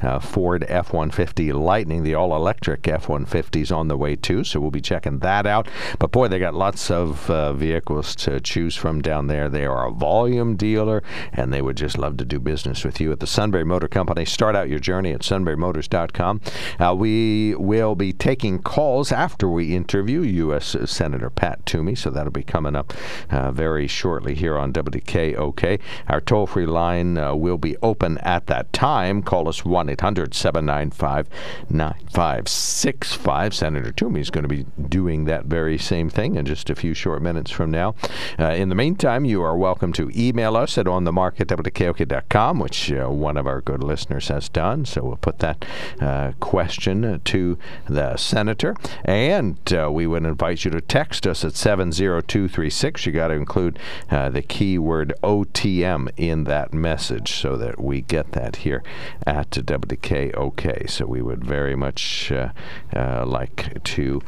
uh, 0.02 0.18
Ford 0.18 0.64
F 0.68 0.92
150 0.92 1.52
Lightning, 1.52 2.02
the 2.02 2.14
all 2.14 2.34
electric 2.34 2.86
F 2.86 3.08
150 3.08 3.60
is 3.60 3.72
on 3.72 3.88
the 3.88 3.96
way 3.96 4.16
too. 4.16 4.44
So 4.44 4.60
we'll 4.60 4.70
be 4.70 4.80
checking 4.80 5.18
that 5.20 5.46
out. 5.46 5.68
But 5.98 6.12
boy, 6.12 6.28
they 6.28 6.38
got 6.38 6.54
lots 6.54 6.90
of 6.90 7.30
uh, 7.30 7.52
vehicles 7.52 8.14
to 8.16 8.40
choose 8.40 8.76
from 8.76 9.00
down 9.00 9.26
there. 9.26 9.48
They 9.48 9.64
are 9.64 9.86
a 9.86 9.92
volume 9.92 10.56
dealer, 10.56 11.02
and 11.32 11.52
they 11.52 11.62
would 11.62 11.76
just 11.76 11.98
love 11.98 12.16
to 12.18 12.24
do 12.24 12.38
business 12.38 12.84
with 12.84 13.00
you 13.00 13.12
at 13.12 13.20
the 13.20 13.26
Sunbury 13.26 13.64
Motor 13.64 13.88
Company. 13.88 14.24
Start 14.24 14.56
out 14.56 14.68
your 14.68 14.78
journey 14.78 15.12
at 15.12 15.20
sunburymotors.com. 15.20 16.40
Uh, 16.78 16.94
we 16.94 17.54
will 17.56 17.94
be 17.94 18.12
taking 18.12 18.60
calls 18.60 19.12
after 19.12 19.48
we 19.48 19.74
interview 19.74 20.20
U.S. 20.22 20.76
Senator 20.84 21.30
Pat 21.30 21.64
Toomey, 21.66 21.94
so 21.94 22.10
that'll 22.10 22.32
be 22.32 22.42
coming 22.42 22.76
up 22.76 22.92
uh, 23.30 23.50
very 23.50 23.86
shortly 23.86 24.34
here 24.34 24.58
on 24.58 24.72
WKOK. 24.72 25.80
Our 26.08 26.20
toll 26.20 26.46
free 26.46 26.66
line 26.66 27.18
uh, 27.18 27.34
will 27.34 27.58
be 27.58 27.76
open 27.82 28.18
at 28.18 28.46
that 28.46 28.72
time. 28.72 29.22
Call 29.22 29.37
us 29.46 29.64
1 29.64 29.90
800 29.90 30.34
795 30.34 31.28
9565. 31.68 33.54
Senator 33.54 33.92
Toomey 33.92 34.20
is 34.20 34.30
going 34.30 34.42
to 34.42 34.48
be 34.48 34.64
doing 34.88 35.26
that 35.26 35.44
very 35.44 35.78
same 35.78 36.08
thing 36.08 36.34
in 36.36 36.46
just 36.46 36.70
a 36.70 36.74
few 36.74 36.94
short 36.94 37.22
minutes 37.22 37.50
from 37.50 37.70
now. 37.70 37.94
Uh, 38.38 38.46
in 38.46 38.70
the 38.70 38.74
meantime, 38.74 39.24
you 39.24 39.42
are 39.42 39.56
welcome 39.56 39.92
to 39.92 40.10
email 40.16 40.56
us 40.56 40.78
at 40.78 40.86
onthemarket.wkok.com, 40.86 42.58
which 42.58 42.90
uh, 42.90 43.06
one 43.08 43.36
of 43.36 43.46
our 43.46 43.60
good 43.60 43.84
listeners 43.84 44.28
has 44.28 44.48
done. 44.48 44.84
So 44.84 45.04
we'll 45.04 45.16
put 45.16 45.40
that 45.40 45.64
uh, 46.00 46.32
question 46.40 47.20
to 47.22 47.58
the 47.86 48.16
senator. 48.16 48.74
And 49.04 49.58
uh, 49.72 49.90
we 49.92 50.06
would 50.06 50.24
invite 50.24 50.64
you 50.64 50.70
to 50.70 50.80
text 50.80 51.26
us 51.26 51.44
at 51.44 51.54
70236. 51.54 53.06
You 53.06 53.12
got 53.12 53.28
to 53.28 53.34
include 53.34 53.78
uh, 54.10 54.30
the 54.30 54.42
keyword 54.42 55.12
OTM 55.22 56.10
in 56.16 56.44
that 56.44 56.72
message 56.72 57.32
so 57.32 57.56
that 57.56 57.80
we 57.80 58.00
get 58.00 58.32
that 58.32 58.56
here 58.56 58.82
at 59.28 59.50
WKOK. 59.50 60.88
So 60.88 61.04
we 61.04 61.20
would 61.20 61.44
very 61.44 61.76
much 61.76 62.32
uh, 62.32 62.48
uh, 62.96 63.26
like 63.26 63.82
to 63.84 64.22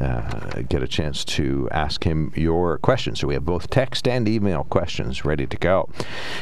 uh, 0.00 0.62
get 0.62 0.82
a 0.82 0.88
chance 0.88 1.24
to 1.24 1.68
ask 1.70 2.04
him 2.04 2.32
your 2.34 2.78
questions. 2.78 3.20
So 3.20 3.28
we 3.28 3.34
have 3.34 3.44
both 3.44 3.68
text 3.68 4.08
and 4.08 4.26
email 4.26 4.64
questions 4.64 5.26
ready 5.26 5.46
to 5.46 5.56
go. 5.58 5.90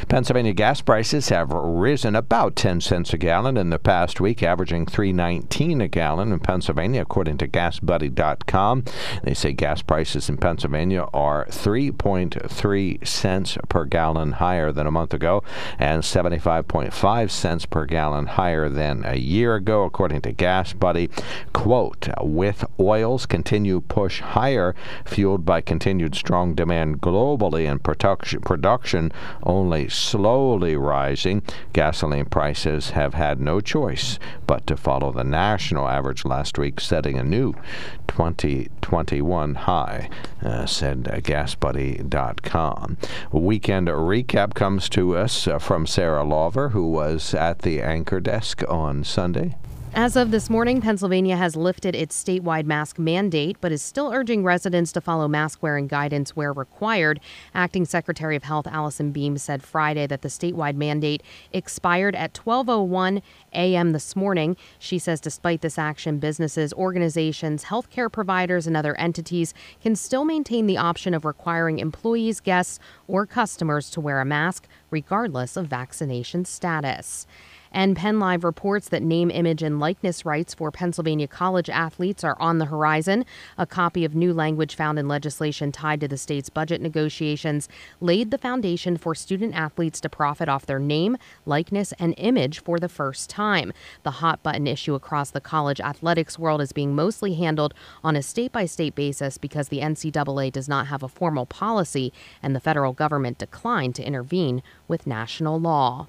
Pennsylvania 0.07 0.53
gas 0.53 0.79
prices 0.79 1.27
have 1.29 1.51
risen 1.51 2.15
about 2.15 2.55
10 2.55 2.79
cents 2.79 3.13
a 3.13 3.17
gallon 3.17 3.57
in 3.57 3.69
the 3.69 3.79
past 3.79 4.21
week, 4.21 4.41
averaging 4.41 4.85
3.19 4.85 5.83
a 5.83 5.87
gallon 5.89 6.31
in 6.31 6.39
Pennsylvania, 6.39 7.01
according 7.01 7.37
to 7.39 7.47
GasBuddy.com. 7.47 8.85
They 9.23 9.33
say 9.33 9.51
gas 9.51 9.81
prices 9.81 10.29
in 10.29 10.37
Pennsylvania 10.37 11.07
are 11.13 11.45
3.3 11.47 13.05
cents 13.05 13.57
per 13.67 13.85
gallon 13.85 14.33
higher 14.33 14.71
than 14.71 14.87
a 14.87 14.91
month 14.91 15.13
ago 15.13 15.43
and 15.79 16.01
75.5 16.01 17.29
cents 17.29 17.65
per 17.65 17.85
gallon 17.85 18.04
higher 18.13 18.69
than 18.69 19.03
a 19.05 19.15
year 19.15 19.55
ago, 19.55 19.83
according 19.83 20.21
to 20.21 20.31
Gas 20.31 20.73
Buddy. 20.73 21.09
Quote, 21.53 22.09
with 22.21 22.63
oils 22.79 23.25
continue 23.25 23.81
push 23.81 24.21
higher, 24.21 24.75
fueled 25.05 25.45
by 25.45 25.61
continued 25.61 26.15
strong 26.15 26.53
demand 26.53 27.01
globally 27.01 27.69
and 27.69 27.83
production, 27.83 28.41
production 28.41 29.11
only 29.43 29.89
slowly 29.89 30.75
rising, 30.75 31.41
gasoline 31.73 32.25
prices 32.25 32.91
have 32.91 33.13
had 33.13 33.39
no 33.39 33.59
choice 33.59 34.19
but 34.45 34.65
to 34.67 34.77
follow 34.77 35.11
the 35.11 35.23
national 35.23 35.87
average 35.87 36.25
last 36.25 36.57
week, 36.57 36.79
setting 36.79 37.17
a 37.17 37.23
new 37.23 37.53
2021 38.07 39.55
high, 39.55 40.09
uh, 40.43 40.65
said 40.65 41.07
uh, 41.11 41.17
GasBuddy.com. 41.17 42.97
Weekend 43.31 43.87
recap 43.87 44.53
comes 44.53 44.89
to 44.89 45.17
us 45.17 45.47
uh, 45.47 45.59
from 45.59 45.85
Sarah 45.87 46.23
Lawver, 46.23 46.69
who 46.69 46.89
was 46.89 47.33
at 47.33 47.59
the 47.59 47.81
anchor 47.95 48.19
desk 48.19 48.61
on 48.67 49.05
Sunday. 49.05 49.55
As 49.97 50.17
of 50.17 50.29
this 50.29 50.49
morning, 50.49 50.81
Pennsylvania 50.81 51.37
has 51.37 51.55
lifted 51.55 51.95
its 51.95 52.21
statewide 52.21 52.65
mask 52.65 52.99
mandate, 52.99 53.55
but 53.61 53.71
is 53.71 53.81
still 53.81 54.11
urging 54.11 54.43
residents 54.43 54.91
to 54.91 54.99
follow 54.99 55.29
mask 55.29 55.63
wearing 55.63 55.87
guidance 55.87 56.35
where 56.35 56.51
required. 56.51 57.21
Acting 57.53 57.85
Secretary 57.85 58.35
of 58.35 58.43
Health 58.43 58.67
Allison 58.67 59.13
Beam 59.13 59.37
said 59.37 59.63
Friday 59.63 60.05
that 60.07 60.21
the 60.21 60.27
statewide 60.27 60.75
mandate 60.75 61.23
expired 61.53 62.13
at 62.13 62.33
12:01 62.33 63.21
a.m. 63.53 63.93
this 63.93 64.17
morning. 64.17 64.57
She 64.77 64.99
says 64.99 65.21
despite 65.21 65.61
this 65.61 65.77
action, 65.77 66.19
businesses, 66.19 66.73
organizations, 66.73 67.63
healthcare 67.63 68.11
providers, 68.11 68.67
and 68.67 68.75
other 68.75 68.97
entities 68.97 69.53
can 69.81 69.95
still 69.95 70.25
maintain 70.25 70.65
the 70.65 70.77
option 70.77 71.13
of 71.13 71.23
requiring 71.23 71.79
employees, 71.79 72.41
guests, 72.41 72.79
or 73.07 73.25
customers 73.25 73.89
to 73.91 74.01
wear 74.01 74.19
a 74.19 74.25
mask 74.25 74.67
regardless 74.91 75.55
of 75.55 75.67
vaccination 75.67 76.43
status. 76.43 77.25
And 77.75 77.97
Penn 77.97 78.21
Live 78.21 78.45
reports 78.45 78.87
that 78.87 79.03
name, 79.03 79.29
image, 79.29 79.61
and 79.61 79.81
likeness 79.81 80.25
rights 80.25 80.53
for 80.53 80.71
Pennsylvania 80.71 81.27
college 81.27 81.69
athletes 81.69 82.23
are 82.23 82.37
on 82.39 82.57
the 82.57 82.67
horizon. 82.67 83.25
A 83.57 83.65
copy 83.65 84.05
of 84.05 84.15
new 84.15 84.31
language 84.33 84.75
found 84.75 84.97
in 84.97 85.09
legislation 85.09 85.73
tied 85.73 85.99
to 85.99 86.07
the 86.07 86.15
state's 86.15 86.49
budget 86.49 86.79
negotiations 86.79 87.67
laid 87.99 88.31
the 88.31 88.37
foundation 88.37 88.95
for 88.95 89.13
student 89.13 89.55
athletes 89.55 89.99
to 89.99 90.09
profit 90.09 90.47
off 90.47 90.65
their 90.65 90.79
name, 90.79 91.17
likeness, 91.45 91.93
and 91.99 92.13
image 92.15 92.61
for 92.61 92.79
the 92.79 92.87
first 92.87 93.29
time. 93.29 93.73
The 94.03 94.21
hot 94.21 94.41
button 94.41 94.67
issue 94.67 94.95
across 94.95 95.31
the 95.31 95.41
college 95.41 95.81
athletics 95.81 96.39
world 96.39 96.61
is 96.61 96.71
being 96.71 96.95
mostly 96.95 97.33
handled 97.33 97.73
on 98.05 98.15
a 98.15 98.23
state 98.23 98.53
by 98.53 98.67
state 98.67 98.95
basis 98.95 99.37
because 99.37 99.67
the 99.67 99.81
NCAA 99.81 100.49
does 100.49 100.69
not 100.69 100.87
have 100.87 101.03
a 101.03 101.09
formal 101.09 101.45
policy 101.45 102.13
and 102.41 102.55
the 102.55 102.61
federal 102.61 102.93
government 102.93 103.37
declined 103.37 103.95
to 103.95 104.03
intervene 104.03 104.63
with 104.87 105.05
national 105.05 105.59
law. 105.59 106.07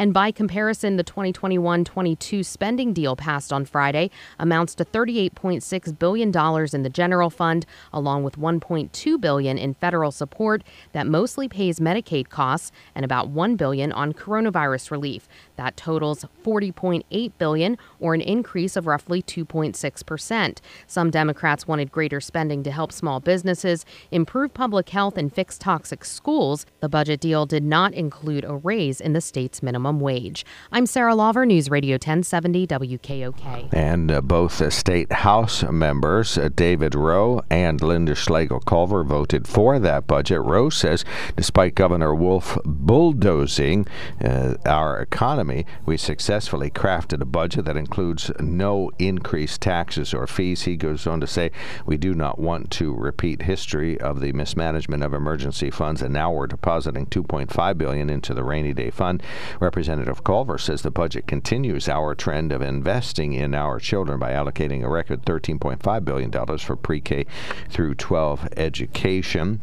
And 0.00 0.14
by 0.14 0.30
comparison, 0.30 0.96
the 0.96 1.02
2021 1.02 1.84
22 1.84 2.42
spending 2.42 2.94
deal 2.94 3.16
passed 3.16 3.52
on 3.52 3.66
Friday 3.66 4.10
amounts 4.38 4.74
to 4.76 4.84
$38.6 4.86 5.98
billion 5.98 6.28
in 6.74 6.82
the 6.82 6.88
general 6.88 7.28
fund, 7.28 7.66
along 7.92 8.24
with 8.24 8.38
1.2 8.38 9.20
billion 9.20 9.58
in 9.58 9.74
federal 9.74 10.10
support 10.10 10.64
that 10.92 11.06
mostly 11.06 11.48
pays 11.48 11.80
Medicaid 11.80 12.30
costs 12.30 12.72
and 12.94 13.04
about 13.04 13.28
1 13.28 13.56
billion 13.56 13.92
on 13.92 14.14
coronavirus 14.14 14.90
relief. 14.90 15.28
That 15.56 15.76
totals 15.76 16.24
40.8 16.42 17.32
billion, 17.36 17.76
or 17.98 18.14
an 18.14 18.22
increase 18.22 18.76
of 18.76 18.86
roughly 18.86 19.20
2.6%. 19.20 20.58
Some 20.86 21.10
Democrats 21.10 21.68
wanted 21.68 21.92
greater 21.92 22.22
spending 22.22 22.62
to 22.62 22.70
help 22.70 22.90
small 22.90 23.20
businesses, 23.20 23.84
improve 24.10 24.54
public 24.54 24.88
health 24.88 25.18
and 25.18 25.30
fix 25.30 25.58
toxic 25.58 26.06
schools. 26.06 26.64
The 26.80 26.88
budget 26.88 27.20
deal 27.20 27.44
did 27.44 27.64
not 27.64 27.92
include 27.92 28.46
a 28.46 28.54
raise 28.54 28.98
in 28.98 29.12
the 29.12 29.20
state's 29.20 29.62
minimum 29.62 29.89
wage. 29.98 30.44
I'm 30.70 30.86
Sarah 30.86 31.14
Lawver, 31.14 31.44
News 31.44 31.68
Radio 31.68 31.94
1070 31.94 32.66
WKOK. 32.68 33.72
And 33.72 34.12
uh, 34.12 34.20
both 34.20 34.60
uh, 34.60 34.70
state 34.70 35.10
House 35.10 35.64
members, 35.64 36.38
uh, 36.38 36.50
David 36.54 36.94
Rowe 36.94 37.42
and 37.50 37.80
Linda 37.80 38.14
Schlegel 38.14 38.60
Culver, 38.60 39.02
voted 39.02 39.48
for 39.48 39.78
that 39.80 40.06
budget. 40.06 40.40
Rowe 40.42 40.70
says 40.70 41.04
despite 41.36 41.74
Governor 41.74 42.14
Wolf 42.14 42.58
bulldozing 42.64 43.86
uh, 44.22 44.54
our 44.66 45.00
economy, 45.00 45.66
we 45.86 45.96
successfully 45.96 46.70
crafted 46.70 47.20
a 47.20 47.24
budget 47.24 47.64
that 47.64 47.76
includes 47.76 48.30
no 48.38 48.90
increased 48.98 49.60
taxes 49.60 50.14
or 50.14 50.26
fees. 50.26 50.62
He 50.62 50.76
goes 50.76 51.06
on 51.06 51.20
to 51.20 51.26
say, 51.26 51.50
We 51.86 51.96
do 51.96 52.14
not 52.14 52.38
want 52.38 52.70
to 52.72 52.94
repeat 52.94 53.42
history 53.42 54.00
of 54.00 54.20
the 54.20 54.32
mismanagement 54.32 55.02
of 55.02 55.14
emergency 55.14 55.70
funds, 55.70 56.02
and 56.02 56.12
now 56.12 56.30
we're 56.30 56.46
depositing 56.46 57.06
2.5 57.06 57.78
billion 57.78 58.10
into 58.10 58.34
the 58.34 58.44
rainy 58.44 58.74
day 58.74 58.90
fund. 58.90 59.22
Representative 59.70 60.24
Culver 60.24 60.58
says 60.58 60.82
the 60.82 60.90
budget 60.90 61.28
continues 61.28 61.88
our 61.88 62.16
trend 62.16 62.50
of 62.50 62.60
investing 62.60 63.34
in 63.34 63.54
our 63.54 63.78
children 63.78 64.18
by 64.18 64.32
allocating 64.32 64.82
a 64.82 64.88
record 64.88 65.22
13.5 65.22 66.04
billion 66.04 66.28
dollars 66.28 66.60
for 66.60 66.74
pre-K 66.74 67.24
through 67.68 67.94
12 67.94 68.48
education. 68.56 69.60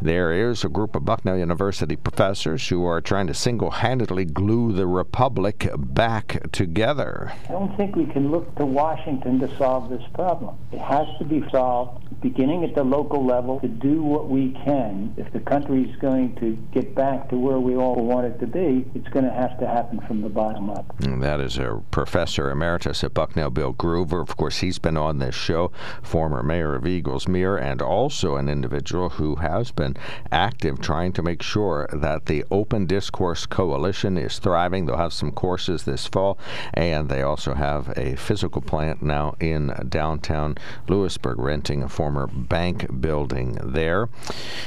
There 0.00 0.48
is 0.48 0.62
a 0.62 0.68
group 0.68 0.94
of 0.94 1.04
Bucknell 1.04 1.38
University 1.38 1.96
professors 1.96 2.68
who 2.68 2.84
are 2.84 3.00
trying 3.00 3.26
to 3.26 3.34
single-handedly 3.34 4.26
glue 4.26 4.72
the 4.72 4.86
republic 4.86 5.68
back 5.76 6.52
together. 6.52 7.32
I 7.48 7.50
don't 7.50 7.76
think 7.76 7.96
we 7.96 8.06
can 8.06 8.30
look 8.30 8.54
to 8.58 8.64
Washington 8.64 9.40
to 9.40 9.56
solve 9.56 9.90
this 9.90 10.04
problem. 10.14 10.56
It 10.70 10.78
has 10.78 11.08
to 11.18 11.24
be 11.24 11.42
solved 11.50 12.02
beginning 12.22 12.62
at 12.64 12.74
the 12.74 12.84
local 12.84 13.26
level 13.26 13.58
to 13.60 13.68
do 13.68 14.02
what 14.02 14.28
we 14.28 14.52
can. 14.64 15.12
If 15.16 15.32
the 15.32 15.40
country 15.40 15.82
is 15.82 15.96
going 15.96 16.36
to 16.36 16.56
get 16.72 16.94
back 16.94 17.28
to 17.30 17.36
where 17.36 17.58
we 17.58 17.74
all 17.74 17.96
want 17.96 18.26
it 18.26 18.38
to 18.38 18.46
be, 18.46 18.86
it's 18.94 19.08
going 19.08 19.24
to 19.24 19.31
have 19.32 19.58
to 19.58 19.66
happen 19.66 20.00
from 20.00 20.22
the 20.22 20.28
bottom 20.28 20.70
up. 20.70 20.94
And 21.00 21.22
that 21.22 21.40
is 21.40 21.58
a 21.58 21.82
professor 21.90 22.50
emeritus 22.50 23.02
at 23.04 23.14
Bucknell, 23.14 23.50
Bill 23.50 23.74
Groover. 23.74 24.20
Of 24.20 24.36
course, 24.36 24.58
he's 24.58 24.78
been 24.78 24.96
on 24.96 25.18
this 25.18 25.34
show, 25.34 25.72
former 26.02 26.42
mayor 26.42 26.74
of 26.74 26.86
Eagles 26.86 27.26
Mere, 27.26 27.56
and 27.56 27.82
also 27.82 28.36
an 28.36 28.48
individual 28.48 29.10
who 29.10 29.36
has 29.36 29.70
been 29.70 29.96
active 30.30 30.80
trying 30.80 31.12
to 31.12 31.22
make 31.22 31.42
sure 31.42 31.88
that 31.92 32.26
the 32.26 32.44
Open 32.50 32.86
Discourse 32.86 33.46
Coalition 33.46 34.16
is 34.16 34.38
thriving. 34.38 34.86
They'll 34.86 34.96
have 34.96 35.12
some 35.12 35.32
courses 35.32 35.84
this 35.84 36.06
fall, 36.06 36.38
and 36.74 37.08
they 37.08 37.22
also 37.22 37.54
have 37.54 37.92
a 37.96 38.16
physical 38.16 38.62
plant 38.62 39.02
now 39.02 39.34
in 39.40 39.72
downtown 39.88 40.56
Lewisburg, 40.88 41.38
renting 41.38 41.82
a 41.82 41.88
former 41.88 42.26
bank 42.26 43.00
building 43.00 43.58
there. 43.62 44.08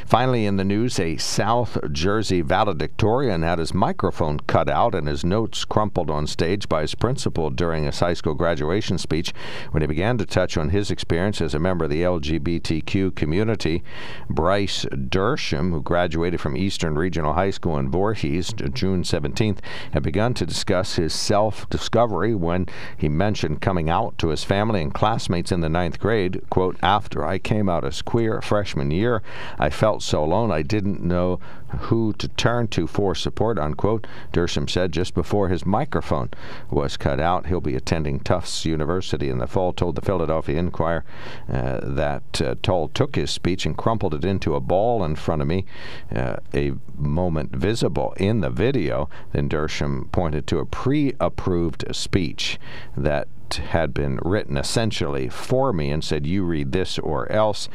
Finally, 0.06 0.46
in 0.46 0.58
the 0.58 0.64
news, 0.64 1.00
a 1.00 1.18
South 1.18 1.78
Jersey 1.92 2.42
valedictorian 2.42 3.44
had 3.44 3.60
his 3.60 3.74
microphone 3.74 4.40
cut 4.56 4.70
out 4.70 4.96
and 4.96 5.06
his 5.06 5.26
notes 5.26 5.66
crumpled 5.66 6.10
on 6.10 6.26
stage 6.26 6.70
by 6.70 6.80
his 6.80 6.96
principal 6.96 7.50
during 7.50 7.84
his 7.84 8.00
high 8.00 8.14
school 8.14 8.34
graduation 8.34 8.98
speech 8.98 9.34
when 9.72 9.82
he 9.82 9.88
began 9.88 10.18
to 10.18 10.26
touch 10.26 10.56
on 10.56 10.70
his 10.70 10.90
experience 10.90 11.42
as 11.42 11.54
a 11.54 11.60
member 11.60 11.84
of 11.84 11.92
the 11.92 12.02
LGBTQ 12.02 13.14
community. 13.16 13.84
Bryce 14.30 14.86
Dershem, 14.86 15.72
who 15.72 15.82
graduated 15.82 16.40
from 16.40 16.56
Eastern 16.56 16.96
Regional 16.96 17.34
High 17.34 17.50
School 17.50 17.78
in 17.78 17.92
Voorhees 17.92 18.54
June 18.54 19.04
17th, 19.04 19.58
had 19.92 20.04
begun 20.04 20.34
to 20.36 20.46
discuss 20.46 20.96
his 20.96 21.14
self 21.14 21.70
discovery 21.70 22.34
when 22.34 22.66
he 22.98 23.10
mentioned 23.10 23.60
coming 23.60 23.90
out 23.90 24.18
to 24.20 24.30
his 24.30 24.46
family 24.46 24.82
and 24.82 24.94
classmates 24.94 25.52
in 25.52 25.60
the 25.60 25.68
ninth 25.68 26.00
grade. 26.00 26.42
Quote, 26.50 26.78
After 26.82 27.26
I 27.26 27.40
came 27.40 27.68
out 27.68 27.84
as 27.84 28.02
queer 28.02 28.42
freshman 28.42 28.90
year, 28.90 29.22
I 29.60 29.70
felt 29.70 30.02
so 30.02 30.24
alone 30.24 30.50
I 30.50 30.62
didn't 30.62 31.04
know 31.04 31.42
who 31.82 32.14
to 32.14 32.28
turn 32.30 32.68
to 32.70 32.88
for 32.88 33.16
support, 33.16 33.58
unquote. 33.58 34.08
Dershem 34.32 34.70
said 34.70 34.92
just 34.92 35.14
before 35.14 35.50
his 35.50 35.66
microphone 35.66 36.30
was 36.70 36.98
cut 36.98 37.20
out. 37.20 37.48
He'll 37.48 37.62
be 37.62 37.76
attending 37.76 38.20
Tufts 38.20 38.66
University 38.66 39.30
in 39.30 39.40
the 39.40 39.48
fall, 39.48 39.74
told 39.74 39.96
the 39.96 40.02
Philadelphia 40.02 40.58
Inquirer 40.58 41.04
uh, 41.52 41.80
that 41.84 42.42
uh, 42.42 42.56
Tull 42.62 42.90
took 42.90 43.16
his 43.16 43.32
speech 43.32 43.66
and 43.66 43.78
crumpled 43.78 44.14
it 44.14 44.26
into 44.26 44.56
a 44.56 44.60
ball 44.60 45.04
in 45.04 45.16
front 45.16 45.42
of 45.42 45.48
me, 45.48 45.66
uh, 46.14 46.38
a 46.54 46.74
moment 46.98 47.56
visible 47.56 48.14
in 48.18 48.42
the 48.42 48.50
video. 48.50 49.10
Then 49.32 49.50
Dershem 49.50 50.12
pointed 50.12 50.48
to 50.48 50.60
a 50.60 50.66
pre 50.66 51.14
approved 51.20 51.86
speech 51.96 52.60
that 52.96 53.28
had 53.54 53.94
been 53.94 54.20
written 54.24 54.58
essentially 54.58 55.30
for 55.30 55.72
me 55.72 55.92
and 55.92 56.04
said, 56.04 56.26
You 56.26 56.44
read 56.44 56.72
this 56.72 57.00
or 57.00 57.32
else. 57.32 57.70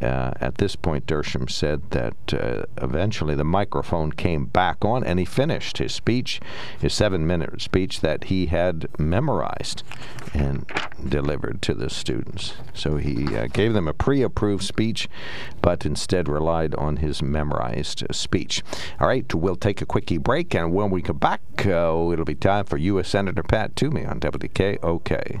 Uh, 0.00 0.30
at 0.40 0.58
this 0.58 0.76
point, 0.76 1.06
Dershem 1.06 1.50
said 1.50 1.90
that 1.90 2.14
uh, 2.32 2.62
eventually 2.80 3.34
the 3.34 3.42
microphone 3.42 4.12
came 4.12 4.46
back 4.46 4.84
on 4.84 5.02
and 5.02 5.18
he 5.18 5.24
finished 5.24 5.78
his 5.78 5.92
speech, 5.92 6.40
his 6.80 6.94
seven 6.94 7.26
minute 7.26 7.60
speech 7.60 8.00
that 8.00 8.24
he 8.24 8.46
had 8.46 8.86
memorized 8.98 9.82
and 10.34 10.66
delivered 11.08 11.62
to 11.62 11.74
the 11.74 11.90
students. 11.90 12.54
So 12.74 12.96
he 12.96 13.36
uh, 13.36 13.46
gave 13.46 13.72
them 13.72 13.88
a 13.88 13.92
pre 13.92 14.22
approved 14.22 14.64
speech, 14.64 15.08
but 15.62 15.86
instead 15.86 16.28
relied 16.28 16.74
on 16.74 16.96
his 16.96 17.22
memorized 17.22 18.04
speech. 18.10 18.62
All 19.00 19.08
right, 19.08 19.32
we'll 19.34 19.56
take 19.56 19.80
a 19.80 19.86
quickie 19.86 20.18
break, 20.18 20.54
and 20.54 20.72
when 20.72 20.90
we 20.90 21.02
come 21.02 21.18
back, 21.18 21.40
uh, 21.66 22.10
it'll 22.12 22.24
be 22.24 22.34
time 22.34 22.64
for 22.64 22.76
U.S. 22.76 23.08
Senator 23.08 23.42
Pat 23.42 23.76
Toomey 23.76 24.04
on 24.04 24.20
WKOK. 24.20 25.40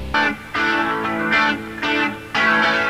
Thank 0.00 0.38
you. 2.82 2.87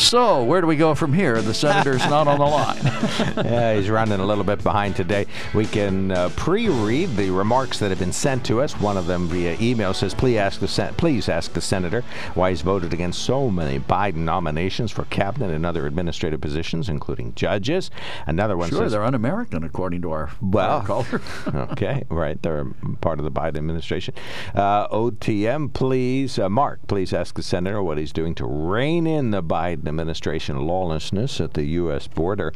So, 0.00 0.42
where 0.42 0.60
do 0.60 0.66
we 0.66 0.76
go 0.76 0.94
from 0.94 1.12
here? 1.12 1.40
The 1.42 1.54
senator's 1.54 2.04
not 2.06 2.26
on 2.26 2.38
the 2.38 2.46
line. 2.46 2.80
yeah, 3.46 3.74
he's 3.74 3.90
running 3.90 4.18
a 4.18 4.24
little 4.24 4.42
bit 4.42 4.62
behind 4.64 4.96
today. 4.96 5.26
We 5.54 5.66
can 5.66 6.10
uh, 6.10 6.30
pre-read 6.36 7.16
the 7.16 7.30
remarks 7.30 7.78
that 7.78 7.90
have 7.90 7.98
been 7.98 8.12
sent 8.12 8.44
to 8.46 8.60
us. 8.62 8.72
One 8.80 8.96
of 8.96 9.06
them 9.06 9.28
via 9.28 9.56
email 9.60 9.92
says, 9.92 10.14
"Please 10.14 10.38
ask 10.38 10.58
the 10.58 10.66
sen- 10.66 10.94
please 10.94 11.28
ask 11.28 11.52
the 11.52 11.60
senator 11.60 12.02
why 12.34 12.50
he's 12.50 12.62
voted 12.62 12.92
against 12.94 13.22
so 13.22 13.50
many 13.50 13.78
Biden 13.78 14.24
nominations 14.24 14.90
for 14.90 15.04
cabinet 15.04 15.50
and 15.50 15.66
other 15.66 15.86
administrative 15.86 16.40
positions, 16.40 16.88
including 16.88 17.34
judges." 17.34 17.90
Another 18.26 18.56
one 18.56 18.70
sure, 18.70 18.78
says, 18.78 18.92
they're 18.92 19.04
un-American 19.04 19.62
according 19.62 20.00
to 20.02 20.10
our, 20.12 20.30
well, 20.40 20.70
our 20.80 20.86
culture. 20.86 21.20
okay, 21.54 22.04
right. 22.08 22.42
They're 22.42 22.66
part 23.02 23.20
of 23.20 23.24
the 23.24 23.30
Biden 23.30 23.58
administration. 23.58 24.14
Uh, 24.54 24.88
OTM, 24.88 25.72
please, 25.74 26.38
uh, 26.38 26.48
Mark, 26.48 26.80
please 26.88 27.12
ask 27.12 27.34
the 27.34 27.42
senator 27.42 27.82
what 27.82 27.98
he's 27.98 28.12
doing 28.12 28.34
to 28.36 28.46
rein 28.46 29.06
in 29.06 29.30
the 29.30 29.42
Biden 29.42 29.89
administration 29.90 30.66
lawlessness 30.66 31.40
at 31.40 31.52
the 31.52 31.64
U.S. 31.64 32.06
border. 32.06 32.54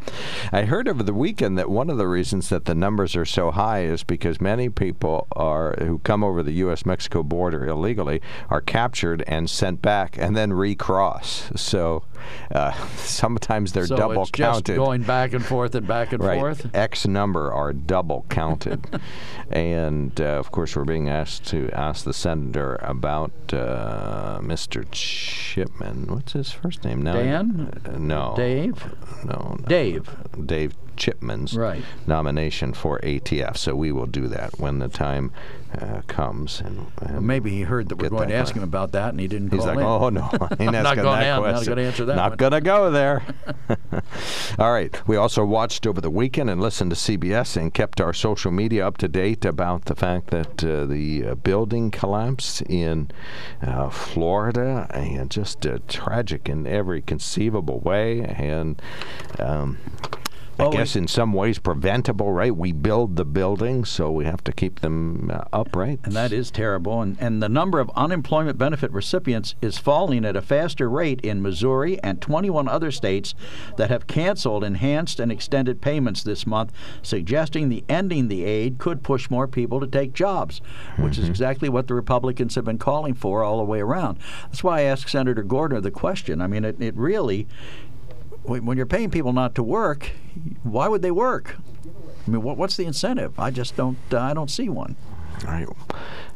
I 0.50 0.62
heard 0.62 0.88
over 0.88 1.02
the 1.02 1.12
weekend 1.12 1.58
that 1.58 1.68
one 1.68 1.90
of 1.90 1.98
the 1.98 2.08
reasons 2.08 2.48
that 2.48 2.64
the 2.64 2.74
numbers 2.74 3.14
are 3.14 3.26
so 3.26 3.50
high 3.50 3.82
is 3.82 4.02
because 4.02 4.40
many 4.40 4.70
people 4.70 5.26
are 5.32 5.74
who 5.80 5.98
come 5.98 6.24
over 6.24 6.42
the 6.42 6.52
U.S.-Mexico 6.52 7.22
border 7.22 7.66
illegally 7.66 8.22
are 8.48 8.62
captured 8.62 9.22
and 9.26 9.50
sent 9.50 9.82
back 9.82 10.16
and 10.16 10.34
then 10.34 10.54
recross. 10.54 11.50
So 11.56 12.04
uh, 12.52 12.72
sometimes 12.96 13.72
they're 13.72 13.86
so 13.86 13.96
double 13.96 14.22
it's 14.22 14.30
counted. 14.30 14.66
Just 14.66 14.76
going 14.76 15.02
back 15.02 15.32
and 15.32 15.44
forth 15.44 15.74
and 15.74 15.86
back 15.86 16.12
and 16.12 16.22
right. 16.22 16.38
forth. 16.38 16.74
X 16.74 17.06
number 17.06 17.52
are 17.52 17.72
double 17.72 18.26
counted, 18.28 18.84
and 19.50 20.20
uh, 20.20 20.24
of 20.24 20.50
course 20.50 20.76
we're 20.76 20.84
being 20.84 21.08
asked 21.08 21.44
to 21.46 21.70
ask 21.72 22.04
the 22.04 22.14
senator 22.14 22.76
about 22.82 23.32
uh, 23.52 24.38
Mr. 24.42 24.86
Chipman. 24.90 26.06
What's 26.06 26.32
his 26.32 26.50
first 26.50 26.84
name 26.84 27.02
now? 27.02 27.14
Dan? 27.14 27.80
No. 27.98 28.34
Dave? 28.36 28.94
No, 29.24 29.56
no. 29.60 29.66
Dave. 29.66 30.10
Dave 30.44 30.74
Chipman's 30.96 31.56
right. 31.56 31.82
nomination 32.06 32.72
for 32.72 32.98
ATF. 33.00 33.56
So 33.56 33.74
we 33.74 33.92
will 33.92 34.06
do 34.06 34.28
that 34.28 34.58
when 34.58 34.78
the 34.78 34.88
time 34.88 35.32
uh, 35.80 36.02
comes. 36.06 36.60
And, 36.60 36.86
and 37.00 37.12
well, 37.12 37.20
maybe 37.20 37.50
he 37.50 37.62
heard 37.62 37.88
that 37.88 37.96
we're 37.96 38.08
going 38.08 38.28
to 38.28 38.34
ask 38.34 38.54
him 38.54 38.62
about 38.62 38.92
that, 38.92 39.10
and 39.10 39.20
he 39.20 39.28
didn't. 39.28 39.52
He's 39.52 39.64
like, 39.64 39.78
in. 39.78 39.82
"Oh 39.82 40.08
no, 40.08 40.22
I 40.32 40.56
ain't 40.60 40.72
not 40.72 40.96
going 40.96 41.20
that 41.20 41.36
to, 41.36 41.40
question. 41.40 41.54
Not 41.54 41.64
going 41.64 41.78
to 41.78 41.84
answer 41.84 42.04
that. 42.06 42.16
Not 42.16 42.36
going 42.36 42.52
to 42.52 42.60
go 42.60 42.90
there." 42.90 43.22
All 44.58 44.72
right. 44.72 45.08
We 45.08 45.16
also 45.16 45.44
watched 45.44 45.86
over 45.86 46.00
the 46.00 46.10
weekend 46.10 46.50
and 46.50 46.60
listened 46.60 46.90
to 46.90 46.96
CBS 46.96 47.56
and 47.56 47.72
kept 47.72 48.00
our 48.00 48.12
social 48.12 48.50
media 48.50 48.86
up 48.86 48.98
to 48.98 49.08
date 49.08 49.44
about 49.44 49.86
the 49.86 49.94
fact 49.94 50.28
that 50.28 50.64
uh, 50.64 50.86
the 50.86 51.26
uh, 51.26 51.34
building 51.36 51.90
collapsed 51.90 52.62
in 52.62 53.10
uh, 53.62 53.90
Florida 53.90 54.86
and 54.90 55.30
just 55.30 55.66
uh, 55.66 55.78
tragic 55.88 56.48
in 56.48 56.66
every 56.66 57.02
conceivable 57.02 57.80
way. 57.80 58.22
And 58.22 58.80
um, 59.38 59.78
I 60.58 60.70
guess 60.70 60.94
in 60.94 61.08
some 61.08 61.32
ways 61.32 61.58
preventable, 61.58 62.32
right? 62.32 62.54
We 62.54 62.72
build 62.72 63.16
the 63.16 63.24
buildings, 63.24 63.88
so 63.88 64.10
we 64.10 64.24
have 64.24 64.44
to 64.44 64.52
keep 64.52 64.80
them 64.80 65.30
uh, 65.30 65.44
upright. 65.52 66.00
And 66.04 66.12
that 66.14 66.32
is 66.32 66.50
terrible. 66.50 67.00
And, 67.00 67.16
and 67.20 67.42
the 67.42 67.48
number 67.48 67.80
of 67.80 67.90
unemployment 67.96 68.58
benefit 68.58 68.90
recipients 68.92 69.54
is 69.60 69.78
falling 69.78 70.24
at 70.24 70.36
a 70.36 70.42
faster 70.42 70.88
rate 70.88 71.20
in 71.22 71.42
Missouri 71.42 72.00
and 72.02 72.20
21 72.20 72.68
other 72.68 72.90
states 72.90 73.34
that 73.76 73.90
have 73.90 74.06
canceled 74.06 74.62
enhanced 74.64 75.18
and 75.18 75.32
extended 75.32 75.80
payments 75.80 76.22
this 76.22 76.46
month, 76.46 76.72
suggesting 77.02 77.68
the 77.68 77.84
ending 77.88 78.28
the 78.28 78.44
aid 78.44 78.78
could 78.78 79.02
push 79.02 79.30
more 79.30 79.48
people 79.48 79.80
to 79.80 79.86
take 79.86 80.12
jobs, 80.12 80.60
which 80.98 81.18
is 81.18 81.28
exactly 81.28 81.68
what 81.68 81.88
the 81.88 81.94
Republicans 81.94 82.54
have 82.54 82.64
been 82.64 82.78
calling 82.78 83.14
for 83.14 83.42
all 83.42 83.58
the 83.58 83.64
way 83.64 83.80
around. 83.80 84.18
That's 84.44 84.62
why 84.62 84.80
I 84.80 84.82
asked 84.82 85.10
Senator 85.10 85.42
Gordner 85.42 85.82
the 85.82 85.90
question. 85.90 86.40
I 86.40 86.46
mean, 86.46 86.64
it, 86.64 86.80
it 86.80 86.94
really, 86.96 87.46
when 88.44 88.76
you're 88.76 88.86
paying 88.86 89.10
people 89.10 89.32
not 89.32 89.54
to 89.54 89.62
work, 89.62 90.10
why 90.62 90.88
would 90.88 91.02
they 91.02 91.10
work? 91.10 91.56
I 92.26 92.30
mean, 92.30 92.42
what, 92.42 92.56
what's 92.56 92.76
the 92.76 92.84
incentive? 92.84 93.38
I 93.38 93.50
just 93.50 93.76
don't. 93.76 93.98
Uh, 94.12 94.20
I 94.20 94.34
don't 94.34 94.50
see 94.50 94.68
one. 94.68 94.96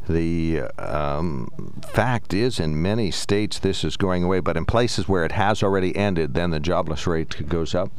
The 0.09 0.63
um, 0.79 1.51
fact 1.93 2.33
is, 2.33 2.59
in 2.59 2.81
many 2.81 3.11
states, 3.11 3.59
this 3.59 3.85
is 3.85 3.97
going 3.97 4.25
away, 4.25 4.41
but 4.41 4.57
in 4.57 4.65
places 4.65 5.07
where 5.07 5.25
it 5.25 5.33
has 5.33 5.63
already 5.63 5.95
ended, 5.95 6.35
then 6.35 6.51
the 6.51 6.61
jobless 6.61 7.07
rate 7.07 7.47
goes 7.49 7.75
up. 7.75 7.91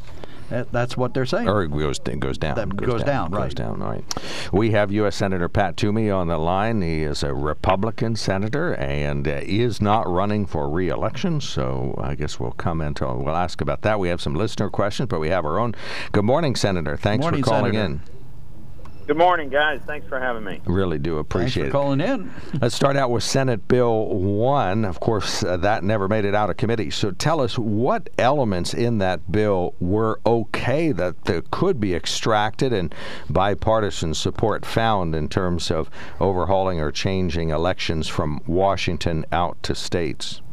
That, 0.50 0.72
that's 0.72 0.98
what 0.98 1.14
they're 1.14 1.26
saying. 1.26 1.48
Or 1.48 1.64
it 1.64 1.72
goes, 1.72 2.00
it 2.06 2.20
goes 2.20 2.38
down. 2.38 2.56
That 2.56 2.76
goes 2.76 3.04
down, 3.04 3.32
Goes 3.32 3.40
right. 3.40 3.56
down, 3.56 3.80
right. 3.80 4.04
We 4.52 4.72
have 4.72 4.92
U.S. 4.92 5.16
Senator 5.16 5.48
Pat 5.48 5.78
Toomey 5.78 6.10
on 6.10 6.28
the 6.28 6.38
line. 6.38 6.82
He 6.82 7.04
is 7.04 7.24
a 7.24 7.34
Republican 7.34 8.16
senator 8.16 8.74
and 8.74 9.28
uh, 9.28 9.40
is 9.44 9.82
not 9.82 10.08
running 10.10 10.46
for 10.46 10.70
re-election. 10.70 11.42
So 11.42 11.96
I 12.02 12.16
guess 12.16 12.40
we'll 12.40 12.52
comment. 12.52 13.02
On, 13.02 13.24
we'll 13.24 13.36
ask 13.36 13.62
about 13.62 13.82
that. 13.84 14.00
We 14.00 14.10
have 14.10 14.22
some 14.22 14.36
listener 14.36 14.70
questions, 14.70 15.08
but 15.10 15.20
we 15.20 15.30
have 15.30 15.46
our 15.46 15.60
own. 15.60 15.76
Good 16.12 16.26
morning, 16.26 16.56
Senator. 16.56 16.98
Thanks 16.98 17.22
Morning, 17.24 17.44
for 17.44 17.50
calling 17.50 17.74
Senator. 17.74 17.94
in. 17.94 18.19
Good 19.10 19.18
morning, 19.18 19.50
guys. 19.50 19.82
Thanks 19.88 20.08
for 20.08 20.20
having 20.20 20.44
me. 20.44 20.62
Really 20.66 21.00
do 21.00 21.16
Thanks 21.16 21.22
appreciate 21.22 21.64
for 21.64 21.70
it. 21.70 21.72
calling 21.72 22.00
in. 22.00 22.32
Let's 22.62 22.76
start 22.76 22.96
out 22.96 23.10
with 23.10 23.24
Senate 23.24 23.68
Bill 23.68 24.06
1. 24.06 24.86
Of 24.86 25.00
course, 25.00 25.44
uh, 25.44 25.58
that 25.58 25.84
never 25.84 26.08
made 26.08 26.26
it 26.26 26.36
out 26.36 26.52
of 26.52 26.58
committee. 26.58 26.92
So 26.92 27.10
tell 27.10 27.42
us 27.42 27.58
what 27.58 28.08
elements 28.20 28.72
in 28.76 29.00
that 29.00 29.32
bill 29.32 29.74
were 29.80 30.20
okay 30.28 30.92
that, 30.92 31.26
that 31.26 31.50
could 31.50 31.80
be 31.80 31.96
extracted 31.96 32.72
and 32.72 32.94
bipartisan 33.32 34.14
support 34.14 34.64
found 34.64 35.16
in 35.16 35.28
terms 35.28 35.72
of 35.72 35.90
overhauling 36.20 36.80
or 36.80 36.92
changing 36.92 37.50
elections 37.50 38.08
from 38.08 38.42
Washington 38.46 39.26
out 39.32 39.58
to 39.64 39.74
states. 39.74 40.44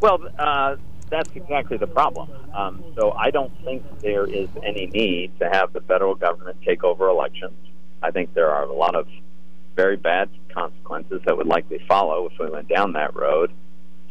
Well, 0.00 0.18
uh, 0.38 0.76
that's 1.10 1.30
exactly 1.34 1.76
the 1.76 1.86
problem. 1.86 2.30
Um, 2.54 2.84
so 2.96 3.12
I 3.12 3.30
don't 3.30 3.52
think 3.64 3.84
there 4.00 4.26
is 4.26 4.48
any 4.64 4.86
need 4.86 5.38
to 5.38 5.48
have 5.50 5.72
the 5.72 5.80
federal 5.82 6.14
government 6.14 6.58
take 6.64 6.84
over 6.84 7.08
elections. 7.08 7.56
I 8.02 8.10
think 8.10 8.34
there 8.34 8.50
are 8.50 8.64
a 8.64 8.72
lot 8.72 8.94
of 8.94 9.06
very 9.74 9.96
bad 9.96 10.30
consequences 10.52 11.20
that 11.26 11.36
would 11.36 11.46
likely 11.46 11.78
follow 11.86 12.26
if 12.26 12.38
we 12.38 12.50
went 12.50 12.68
down 12.68 12.94
that 12.94 13.14
road. 13.14 13.52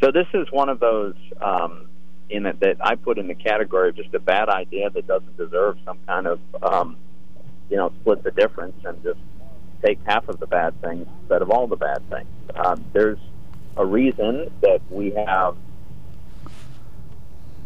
So 0.02 0.12
this 0.12 0.28
is 0.34 0.48
one 0.52 0.70
of 0.70 0.80
those 0.80 1.16
um, 1.42 1.88
in 2.30 2.46
it 2.46 2.60
that 2.60 2.78
I 2.82 2.96
put 2.96 3.18
in 3.18 3.28
the 3.28 3.36
category 3.36 3.90
of 3.90 3.96
just 3.96 4.14
a 4.14 4.20
bad 4.20 4.50
idea 4.50 4.90
that 4.90 5.08
doesn't 5.08 5.38
deserve 5.38 5.78
some 5.86 5.98
kind 6.08 6.28
of 6.28 6.40
um, 6.62 6.98
you 7.70 7.78
know 7.78 7.92
split 8.02 8.24
the 8.24 8.32
difference 8.32 8.76
and 8.86 9.02
just 9.04 9.20
take 9.84 10.00
half 10.06 10.28
of 10.28 10.40
the 10.40 10.48
bad 10.48 10.80
things 10.82 11.08
instead 11.22 11.42
of 11.42 11.50
all 11.50 11.68
the 11.68 11.76
bad 11.76 12.08
things. 12.10 12.30
Um, 12.56 12.86
there's 12.94 13.20
a 13.78 13.86
reason 13.86 14.52
that 14.62 14.82
we 14.90 15.12
have 15.12 15.56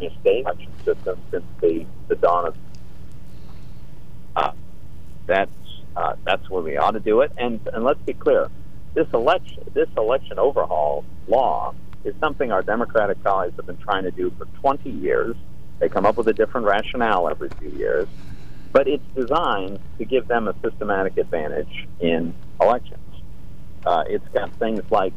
election 0.02 0.72
system 0.84 1.20
since 1.30 1.44
the, 1.60 1.84
the 2.08 2.16
dawn 2.16 2.46
of 2.46 2.56
uh, 4.36 4.52
that's 5.26 5.50
uh, 5.96 6.14
that's 6.24 6.48
where 6.48 6.62
we 6.62 6.76
ought 6.76 6.92
to 6.92 7.00
do 7.00 7.20
it. 7.20 7.32
And 7.36 7.60
and 7.72 7.84
let's 7.84 8.00
be 8.02 8.14
clear, 8.14 8.48
this 8.94 9.08
election 9.12 9.64
this 9.74 9.88
election 9.96 10.38
overhaul 10.38 11.04
law 11.28 11.74
is 12.04 12.14
something 12.20 12.50
our 12.50 12.62
Democratic 12.62 13.22
colleagues 13.22 13.56
have 13.56 13.66
been 13.66 13.76
trying 13.76 14.04
to 14.04 14.10
do 14.10 14.30
for 14.38 14.46
20 14.60 14.88
years. 14.90 15.36
They 15.78 15.88
come 15.88 16.06
up 16.06 16.16
with 16.16 16.28
a 16.28 16.32
different 16.32 16.66
rationale 16.66 17.28
every 17.28 17.50
few 17.58 17.70
years, 17.70 18.08
but 18.72 18.88
it's 18.88 19.04
designed 19.14 19.78
to 19.98 20.04
give 20.04 20.28
them 20.28 20.48
a 20.48 20.54
systematic 20.62 21.16
advantage 21.18 21.86
in 22.00 22.34
elections. 22.60 22.98
Uh, 23.84 24.04
it's 24.06 24.26
got 24.28 24.50
things 24.58 24.82
like 24.90 25.12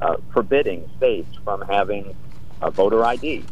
uh, 0.00 0.16
forbidding 0.32 0.88
states 0.96 1.36
from 1.44 1.62
having 1.62 2.14
voter 2.72 3.04
ID. 3.04 3.44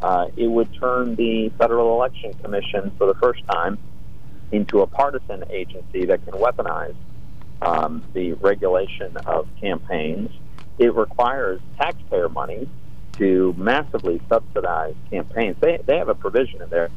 Uh, 0.00 0.26
it 0.36 0.46
would 0.46 0.72
turn 0.78 1.16
the 1.16 1.50
Federal 1.58 1.94
Election 1.94 2.32
Commission 2.34 2.92
for 2.98 3.06
the 3.06 3.14
first 3.14 3.42
time 3.48 3.78
into 4.52 4.80
a 4.80 4.86
partisan 4.86 5.44
agency 5.50 6.06
that 6.06 6.24
can 6.24 6.34
weaponize 6.34 6.94
um, 7.60 8.04
the 8.14 8.32
regulation 8.34 9.16
of 9.26 9.48
campaigns. 9.60 10.30
It 10.78 10.94
requires 10.94 11.60
taxpayer 11.78 12.28
money 12.28 12.68
to 13.14 13.54
massively 13.58 14.20
subsidize 14.28 14.94
campaigns. 15.10 15.56
They, 15.60 15.78
they 15.84 15.98
have 15.98 16.08
a 16.08 16.14
provision 16.14 16.62
in 16.62 16.70
there 16.70 16.88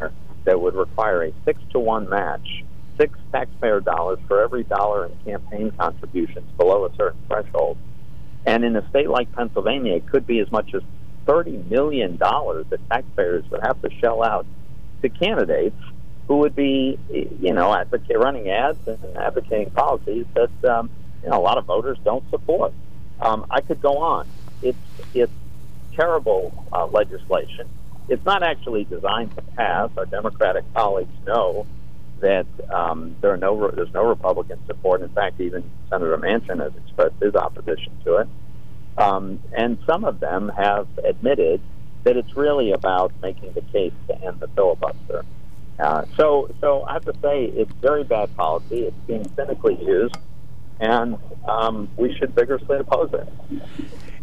that 0.45 0.60
would 0.60 0.76
require 0.76 1.24
a 1.24 1.34
six 1.45 1.60
to 1.72 1.80
one 1.80 2.08
match, 2.10 2.64
six 2.97 3.18
taxpayer 3.32 3.80
dollars 3.80 4.20
for 4.28 4.41
every 4.41 4.64
dollar 4.64 5.08
in 5.08 5.18
campaign 5.26 5.72
contributions 5.72 6.49
below 6.58 6.86
a 6.86 6.95
certain 6.95 7.20
threshold. 7.28 7.78
And 8.45 8.64
in 8.64 8.76
a 8.76 8.88
state 8.89 9.10
like 9.10 9.32
Pennsylvania, 9.34 9.95
it 9.95 10.08
could 10.08 10.26
be 10.26 10.39
as 10.39 10.52
much 10.52 10.74
as 10.74 10.82
$30 11.26 11.69
million 11.69 12.17
that 12.17 12.80
taxpayers 12.89 13.43
would 13.51 13.61
have 13.61 13.82
to 13.82 13.89
shell 13.99 14.24
out 14.24 14.45
to 15.01 15.09
candidates 15.09 15.78
who 16.28 16.38
would 16.38 16.55
be, 16.55 16.97
you 17.09 17.53
know, 17.53 17.74
advocate, 17.74 18.17
running 18.17 18.49
ads 18.49 18.78
and 18.88 19.17
advocating 19.17 19.69
policies 19.72 20.26
that, 20.34 20.63
um, 20.69 20.89
you 21.24 21.30
know, 21.30 21.38
a 21.38 21.41
lot 21.41 21.57
of 21.57 21.65
voters 21.65 21.97
don't 22.03 22.28
support. 22.30 22.74
Um, 23.19 23.45
I 23.49 23.61
could 23.61 23.82
go 23.82 23.97
on. 23.97 24.28
It's, 24.61 24.78
it's 25.13 25.32
terrible 25.95 26.65
uh, 26.72 26.86
legislation. 26.88 27.67
It's 28.07 28.26
not 28.26 28.43
actually 28.43 28.86
designed 28.86 29.36
to 29.36 29.41
pass. 29.41 29.89
Our 29.97 30.05
Democratic 30.05 30.63
colleagues 30.74 31.13
know 31.26 31.65
that 32.22 32.45
um, 32.69 33.15
there 33.22 33.32
are 33.32 33.38
no 33.38 33.72
there's 33.72 33.93
no 33.93 34.07
Republican 34.07 34.59
support. 34.67 35.01
In 35.01 35.09
fact, 35.09 35.39
even 35.41 35.69
Senator 35.89 36.17
Manchin 36.17 36.61
has 36.61 36.72
expressed 36.76 37.15
his 37.22 37.36
opposition 37.36 37.97
to 38.05 38.17
it. 38.17 38.28
Um, 38.98 39.39
and 39.54 39.78
some 39.86 40.04
of 40.04 40.20
them 40.20 40.50
have 40.50 40.88
admitted 41.04 41.62
that 42.04 42.18
it's 42.18 42.36
really 42.36 42.72
about 42.72 43.14
making 43.22 43.54
the 43.54 43.62
case 43.62 43.94
to 44.08 44.22
end 44.22 44.39
the 44.39 44.48
filibuster. 44.50 45.24
Uh, 45.80 46.06
so, 46.16 46.54
so 46.60 46.84
I 46.84 46.94
have 46.94 47.06
to 47.06 47.14
say 47.22 47.46
it's 47.46 47.72
very 47.82 48.04
bad 48.04 48.36
policy. 48.36 48.84
It's 48.84 48.98
being 49.08 49.30
cynically 49.36 49.84
used, 49.84 50.18
and 50.80 51.18
um, 51.48 51.89
we 51.98 52.14
should 52.16 52.36
vigorously 52.36 52.78
oppose 52.80 53.12
it. 53.14 53.28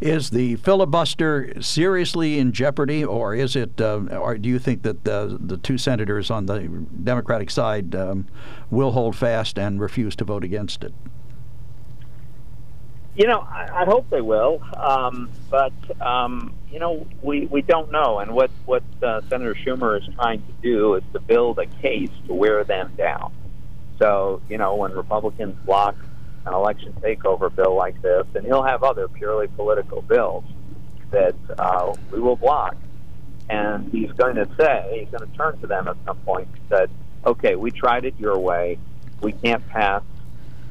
Is 0.00 0.30
the 0.30 0.54
filibuster 0.56 1.60
seriously 1.60 2.38
in 2.38 2.52
jeopardy, 2.52 3.04
or 3.04 3.34
is 3.34 3.56
it? 3.56 3.80
Uh, 3.80 4.02
or 4.12 4.38
do 4.38 4.48
you 4.48 4.60
think 4.60 4.82
that 4.82 5.02
the, 5.04 5.36
the 5.40 5.56
two 5.56 5.78
senators 5.78 6.30
on 6.30 6.46
the 6.46 6.60
Democratic 7.02 7.50
side 7.50 7.96
um, 7.96 8.28
will 8.70 8.92
hold 8.92 9.16
fast 9.16 9.58
and 9.58 9.80
refuse 9.80 10.14
to 10.16 10.24
vote 10.24 10.44
against 10.44 10.84
it? 10.84 10.94
You 13.18 13.26
know, 13.26 13.40
I, 13.40 13.82
I 13.82 13.84
hope 13.84 14.08
they 14.10 14.20
will, 14.20 14.62
um, 14.76 15.28
but 15.50 15.72
um, 16.00 16.54
you 16.70 16.78
know, 16.78 17.04
we, 17.20 17.46
we 17.46 17.62
don't 17.62 17.90
know. 17.90 18.20
And 18.20 18.30
what 18.32 18.52
what 18.64 18.84
uh, 19.02 19.22
Senator 19.28 19.56
Schumer 19.56 20.00
is 20.00 20.08
trying 20.14 20.40
to 20.40 20.52
do 20.62 20.94
is 20.94 21.02
to 21.12 21.18
build 21.18 21.58
a 21.58 21.66
case 21.66 22.12
to 22.28 22.32
wear 22.32 22.62
them 22.62 22.94
down. 22.96 23.32
So 23.98 24.40
you 24.48 24.56
know, 24.56 24.76
when 24.76 24.92
Republicans 24.92 25.56
block 25.66 25.96
an 26.46 26.54
election 26.54 26.92
takeover 27.00 27.52
bill 27.52 27.74
like 27.74 28.00
this, 28.02 28.24
and 28.36 28.46
he'll 28.46 28.62
have 28.62 28.84
other 28.84 29.08
purely 29.08 29.48
political 29.48 30.00
bills 30.00 30.44
that 31.10 31.34
uh, 31.58 31.92
we 32.12 32.20
will 32.20 32.36
block, 32.36 32.76
and 33.50 33.90
he's 33.90 34.12
going 34.12 34.36
to 34.36 34.48
say 34.56 35.00
he's 35.00 35.10
going 35.10 35.28
to 35.28 35.36
turn 35.36 35.58
to 35.58 35.66
them 35.66 35.88
at 35.88 35.96
some 36.06 36.18
point 36.18 36.46
and 36.52 36.60
said, 36.68 36.90
"Okay, 37.26 37.56
we 37.56 37.72
tried 37.72 38.04
it 38.04 38.14
your 38.16 38.38
way. 38.38 38.78
We 39.20 39.32
can't 39.32 39.66
pass 39.70 40.04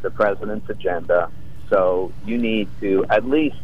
the 0.02 0.12
president's 0.12 0.70
agenda." 0.70 1.30
So 1.70 2.12
you 2.26 2.38
need 2.38 2.70
to 2.82 3.06
at 3.10 3.26
least 3.26 3.58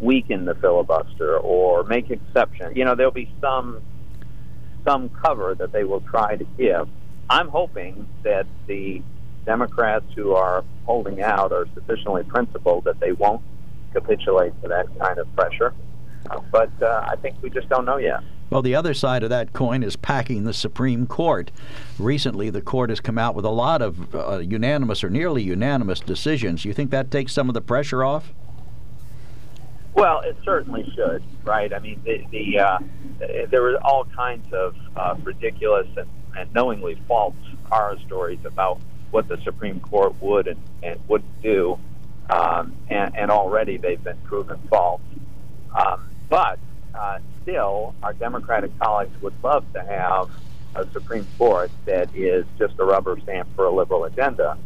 weaken 0.00 0.44
the 0.44 0.54
filibuster 0.54 1.38
or 1.38 1.84
make 1.84 2.10
exceptions. 2.10 2.76
You 2.76 2.84
know, 2.84 2.94
there'll 2.94 3.12
be 3.12 3.32
some 3.40 3.80
some 4.86 5.08
cover 5.08 5.54
that 5.54 5.72
they 5.72 5.84
will 5.84 6.02
try 6.02 6.36
to 6.36 6.44
give. 6.58 6.88
I'm 7.30 7.48
hoping 7.48 8.06
that 8.22 8.46
the 8.66 9.02
Democrats 9.46 10.04
who 10.14 10.34
are 10.34 10.62
holding 10.84 11.22
out 11.22 11.52
are 11.52 11.66
sufficiently 11.74 12.22
principled 12.24 12.84
that 12.84 13.00
they 13.00 13.12
won't 13.12 13.42
capitulate 13.92 14.52
to 14.62 14.68
that 14.68 14.86
kind 14.98 15.18
of 15.18 15.34
pressure. 15.34 15.72
But 16.50 16.70
uh, 16.82 17.06
I 17.08 17.16
think 17.16 17.36
we 17.42 17.50
just 17.50 17.68
don't 17.68 17.84
know 17.84 17.98
yet. 17.98 18.20
Well, 18.50 18.62
the 18.62 18.74
other 18.74 18.94
side 18.94 19.22
of 19.22 19.30
that 19.30 19.52
coin 19.52 19.82
is 19.82 19.96
packing 19.96 20.44
the 20.44 20.52
Supreme 20.52 21.06
Court. 21.06 21.50
Recently, 21.98 22.50
the 22.50 22.60
court 22.60 22.90
has 22.90 23.00
come 23.00 23.18
out 23.18 23.34
with 23.34 23.44
a 23.44 23.50
lot 23.50 23.82
of 23.82 24.14
uh, 24.14 24.38
unanimous 24.38 25.02
or 25.02 25.10
nearly 25.10 25.42
unanimous 25.42 26.00
decisions. 26.00 26.64
You 26.64 26.72
think 26.72 26.90
that 26.90 27.10
takes 27.10 27.32
some 27.32 27.48
of 27.48 27.54
the 27.54 27.60
pressure 27.60 28.04
off? 28.04 28.32
Well, 29.94 30.20
it 30.20 30.36
certainly 30.44 30.90
should, 30.94 31.22
right? 31.44 31.72
I 31.72 31.78
mean, 31.78 32.00
the, 32.04 32.24
the 32.30 32.58
uh, 32.58 32.78
there 33.48 33.62
were 33.62 33.76
all 33.78 34.04
kinds 34.04 34.52
of 34.52 34.74
uh, 34.96 35.16
ridiculous 35.22 35.86
and, 35.96 36.08
and 36.36 36.52
knowingly 36.52 37.00
false 37.06 37.36
horror 37.70 37.96
stories 38.06 38.40
about 38.44 38.80
what 39.12 39.28
the 39.28 39.40
Supreme 39.42 39.80
Court 39.80 40.20
would 40.20 40.48
and, 40.48 40.60
and 40.82 41.00
wouldn't 41.08 41.42
do, 41.42 41.78
um, 42.28 42.76
and, 42.88 43.16
and 43.16 43.30
already 43.30 43.76
they've 43.76 44.02
been 44.02 44.18
proven 44.24 44.58
false. 44.68 45.00
Um, 45.74 46.08
but 46.28 46.58
uh, 46.94 47.18
still, 47.42 47.94
our 48.02 48.12
Democratic 48.14 48.76
colleagues 48.78 49.20
would 49.22 49.34
love 49.42 49.64
to 49.74 49.80
have 49.80 50.30
a 50.74 50.90
Supreme 50.92 51.26
Court 51.38 51.70
that 51.86 52.14
is 52.14 52.44
just 52.58 52.74
a 52.78 52.84
rubber 52.84 53.18
stamp 53.22 53.48
for 53.54 53.66
a 53.66 53.70
liberal 53.74 54.04
agenda. 54.04 54.56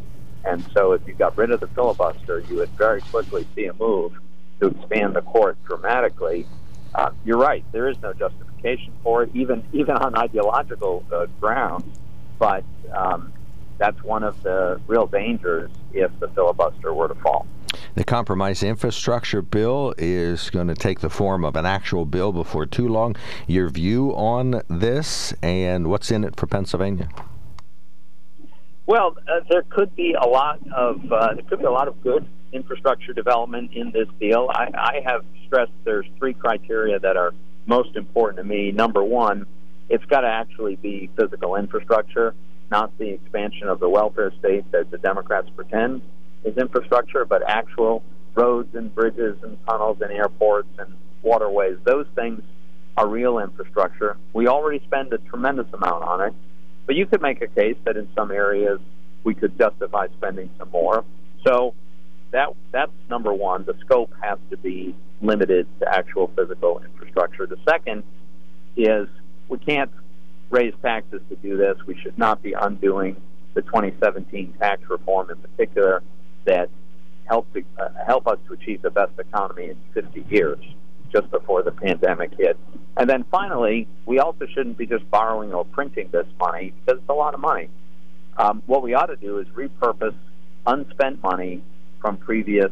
And 0.45 0.65
so, 0.75 0.93
if 0.93 1.07
you 1.07 1.15
got 1.15 1.37
rid 1.37 1.51
of 1.51 1.61
the 1.61 1.67
filibuster, 1.69 2.43
you 2.49 2.57
would 2.57 2.71
very 2.71 3.01
quickly 3.01 3.47
see 3.55 3.67
a 3.67 3.75
move 3.75 4.13
to 4.61 4.69
expand 4.69 5.15
the 5.15 5.23
court 5.23 5.59
dramatically. 5.67 6.47
Uh, 6.95 7.11
you're 7.25 7.39
right; 7.39 7.65
there 7.73 7.89
is 7.89 7.97
no 8.03 8.13
justification 8.13 8.95
for 9.03 9.25
it, 9.25 9.31
even 9.35 9.63
even 9.73 9.97
on 9.97 10.17
ideological 10.17 11.05
uh, 11.13 11.27
grounds. 11.41 11.93
But 12.39 12.65
um, 12.95 13.33
that's 13.79 14.03
one 14.03 14.23
of 14.23 14.43
the 14.43 14.81
real 14.87 15.07
dangers 15.07 15.71
if 15.93 16.11
the 16.21 16.29
filibuster 16.29 16.93
were 16.95 17.09
to 17.09 17.15
fall. 17.17 17.47
The 17.95 18.05
compromise 18.05 18.63
infrastructure 18.63 19.43
bill 19.43 19.95
is 19.99 20.51
going 20.51 20.69
to 20.69 20.75
take 20.75 21.01
the 21.01 21.11
form 21.11 21.45
of 21.45 21.57
an 21.57 21.67
actual 21.67 22.05
bill 22.05 22.33
before 22.33 22.67
too 22.67 22.89
long. 22.89 23.17
Your 23.47 23.69
view 23.69 24.15
on 24.15 24.63
this 24.69 25.33
and 25.43 25.89
what's 25.89 26.11
in 26.11 26.25
it 26.25 26.37
for 26.37 26.47
Pennsylvania? 26.47 27.09
Well, 28.87 29.17
uh, 29.29 29.41
there 29.51 29.63
could 29.63 29.95
be 29.97 30.15
a 30.15 30.27
lot 30.27 30.61
of 30.75 31.13
uh, 31.13 31.35
there 31.35 31.45
could 31.45 31.59
be 31.59 31.67
a 31.67 31.71
lot 31.71 31.89
of 31.89 32.03
good 32.03 32.27
infrastructure 32.53 33.13
development 33.13 33.73
in 33.75 33.91
this 33.93 34.09
deal. 34.19 34.49
I, 34.51 34.71
I 34.75 35.01
have 35.05 35.25
stressed 35.47 35.73
there's 35.85 36.07
three 36.19 36.33
criteria 36.33 36.99
that 36.99 37.17
are 37.17 37.35
most 37.67 37.97
important 37.97 38.39
to 38.39 38.45
me. 38.45 38.73
Number 38.73 39.05
one, 39.05 39.45
it's 39.91 40.05
got 40.07 40.23
to 40.23 40.29
actually 40.29 40.77
be 40.77 41.11
physical 41.17 41.57
infrastructure, 41.57 42.35
not 42.71 42.97
the 42.99 43.11
expansion 43.11 43.69
of 43.69 43.79
the 43.79 43.89
welfare 43.89 44.33
state 44.39 44.71
that 44.73 44.91
the 44.91 44.99
Democrats 44.99 45.51
pretend 45.55 46.01
is 46.45 46.57
infrastructure, 46.57 47.25
but 47.25 47.43
actual 47.47 48.03
roads 48.35 48.75
and 48.75 48.95
bridges 48.95 49.37
and 49.43 49.59
tunnels 49.67 49.99
and 50.01 50.13
airports 50.13 50.69
and 50.79 50.95
waterways. 51.23 51.77
Those 51.85 52.07
things 52.15 52.43
are 52.97 53.07
real 53.07 53.39
infrastructure. 53.39 54.17
We 54.33 54.49
already 54.49 54.81
spend 54.85 55.13
a 55.13 55.19
tremendous 55.19 55.67
amount 55.73 56.05
on 56.05 56.21
it, 56.29 56.35
but 56.87 56.97
you 56.97 57.07
could 57.07 57.23
make 57.23 57.43
a 57.43 57.49
case 57.49 57.77
that 57.85 57.97
in 57.97 58.09
some 58.15 58.31
areas 58.31 58.81
we 59.25 59.35
could 59.35 59.59
justify 59.59 60.07
spending 60.17 60.51
some 60.59 60.71
more. 60.71 61.05
So 61.45 61.75
that 62.31 62.49
that's 62.73 62.93
number 63.09 63.33
one. 63.33 63.65
The 63.65 63.75
scope 63.81 64.13
has 64.21 64.39
to 64.51 64.57
be 64.57 64.95
limited 65.21 65.67
to 65.81 65.89
actual 65.89 66.31
physical 66.37 66.81
infrastructure. 66.85 67.47
The 67.47 67.59
second 67.69 68.03
is 68.77 69.09
we 69.49 69.59
can't 69.59 69.91
raise 70.51 70.75
taxes 70.83 71.21
to 71.29 71.37
do 71.37 71.57
this. 71.57 71.77
We 71.87 71.99
should 72.01 72.19
not 72.19 72.43
be 72.43 72.53
undoing 72.53 73.21
the 73.55 73.63
2017 73.63 74.55
tax 74.59 74.83
reform 74.89 75.31
in 75.31 75.37
particular 75.37 76.03
that 76.45 76.71
help 77.25 77.53
to, 77.53 77.63
uh, 77.79 77.89
help 78.07 78.27
us 78.27 78.39
to 78.47 78.55
achieve 78.55 78.83
the 78.83 78.91
best 78.91 79.13
economy 79.19 79.71
in 79.71 79.77
50 79.95 80.25
years, 80.29 80.59
just 81.13 81.31
before 81.31 81.63
the 81.63 81.73
pandemic 81.73 82.33
hit. 82.37 82.57
And 82.97 83.09
then 83.09 83.25
finally, 83.31 83.87
we 84.07 84.19
also 84.19 84.47
shouldn't 84.47 84.77
be 84.77 84.87
just 84.87 85.09
borrowing 85.11 85.53
or 85.53 85.65
printing 85.65 86.09
this 86.11 86.27
money 86.39 86.73
because 86.85 87.01
it's 87.01 87.09
a 87.09 87.15
lot 87.15 87.35
of 87.35 87.41
money. 87.41 87.69
Um, 88.37 88.63
what 88.67 88.83
we 88.83 88.95
ought 88.95 89.07
to 89.07 89.17
do 89.17 89.39
is 89.39 89.47
repurpose 89.49 90.15
unspent 90.67 91.23
money 91.23 91.63
from 92.01 92.17
previous 92.17 92.71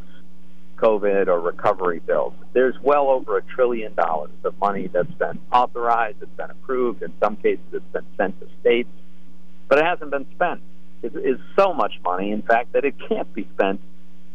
COVID 0.77 1.29
or 1.29 1.41
recovery 1.41 2.01
bills. 2.01 2.35
There's 2.53 2.77
well 2.83 3.09
over 3.09 3.39
a 3.39 3.43
trillion 3.43 3.95
dollars 3.95 4.31
of 4.45 4.59
money 4.59 4.89
that's 4.89 5.11
been 5.13 5.41
authorized, 5.53 6.19
it's 6.23 6.37
been 6.37 6.51
approved. 6.51 7.03
In 7.03 7.13
some 7.21 7.37
cases, 7.37 7.65
it's 7.73 7.93
been 7.93 8.05
sent 8.17 8.39
to 8.41 8.49
states, 8.61 8.91
but 9.69 9.79
it 9.79 9.85
hasn't 9.85 10.11
been 10.11 10.27
spent 10.35 10.61
is, 11.03 11.15
is 11.15 11.41
so 11.57 11.73
much 11.73 11.95
money, 12.03 12.31
in 12.33 12.43
fact, 12.43 12.73
that 12.73 12.85
it 12.85 12.95
can't 13.09 13.33
be 13.35 13.49
spent 13.55 13.81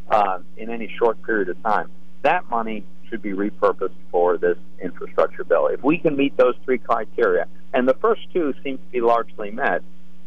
uh, 0.09 0.39
in 0.57 0.69
any 0.69 0.93
short 0.97 1.21
period 1.23 1.49
of 1.49 1.61
time. 1.63 1.89
That 2.21 2.49
money 2.49 2.83
should 3.09 3.21
be 3.21 3.31
repurposed 3.31 3.95
for 4.09 4.37
this 4.37 4.57
infrastructure 4.81 5.43
bill. 5.43 5.67
If 5.67 5.83
we 5.83 5.97
can 5.97 6.15
meet 6.15 6.37
those 6.37 6.55
three 6.63 6.77
criteria, 6.77 7.47
and 7.73 7.87
the 7.87 7.93
first 7.95 8.21
two 8.33 8.53
seem 8.63 8.77
to 8.77 8.83
be 8.91 9.01
largely 9.01 9.51
met 9.51 9.81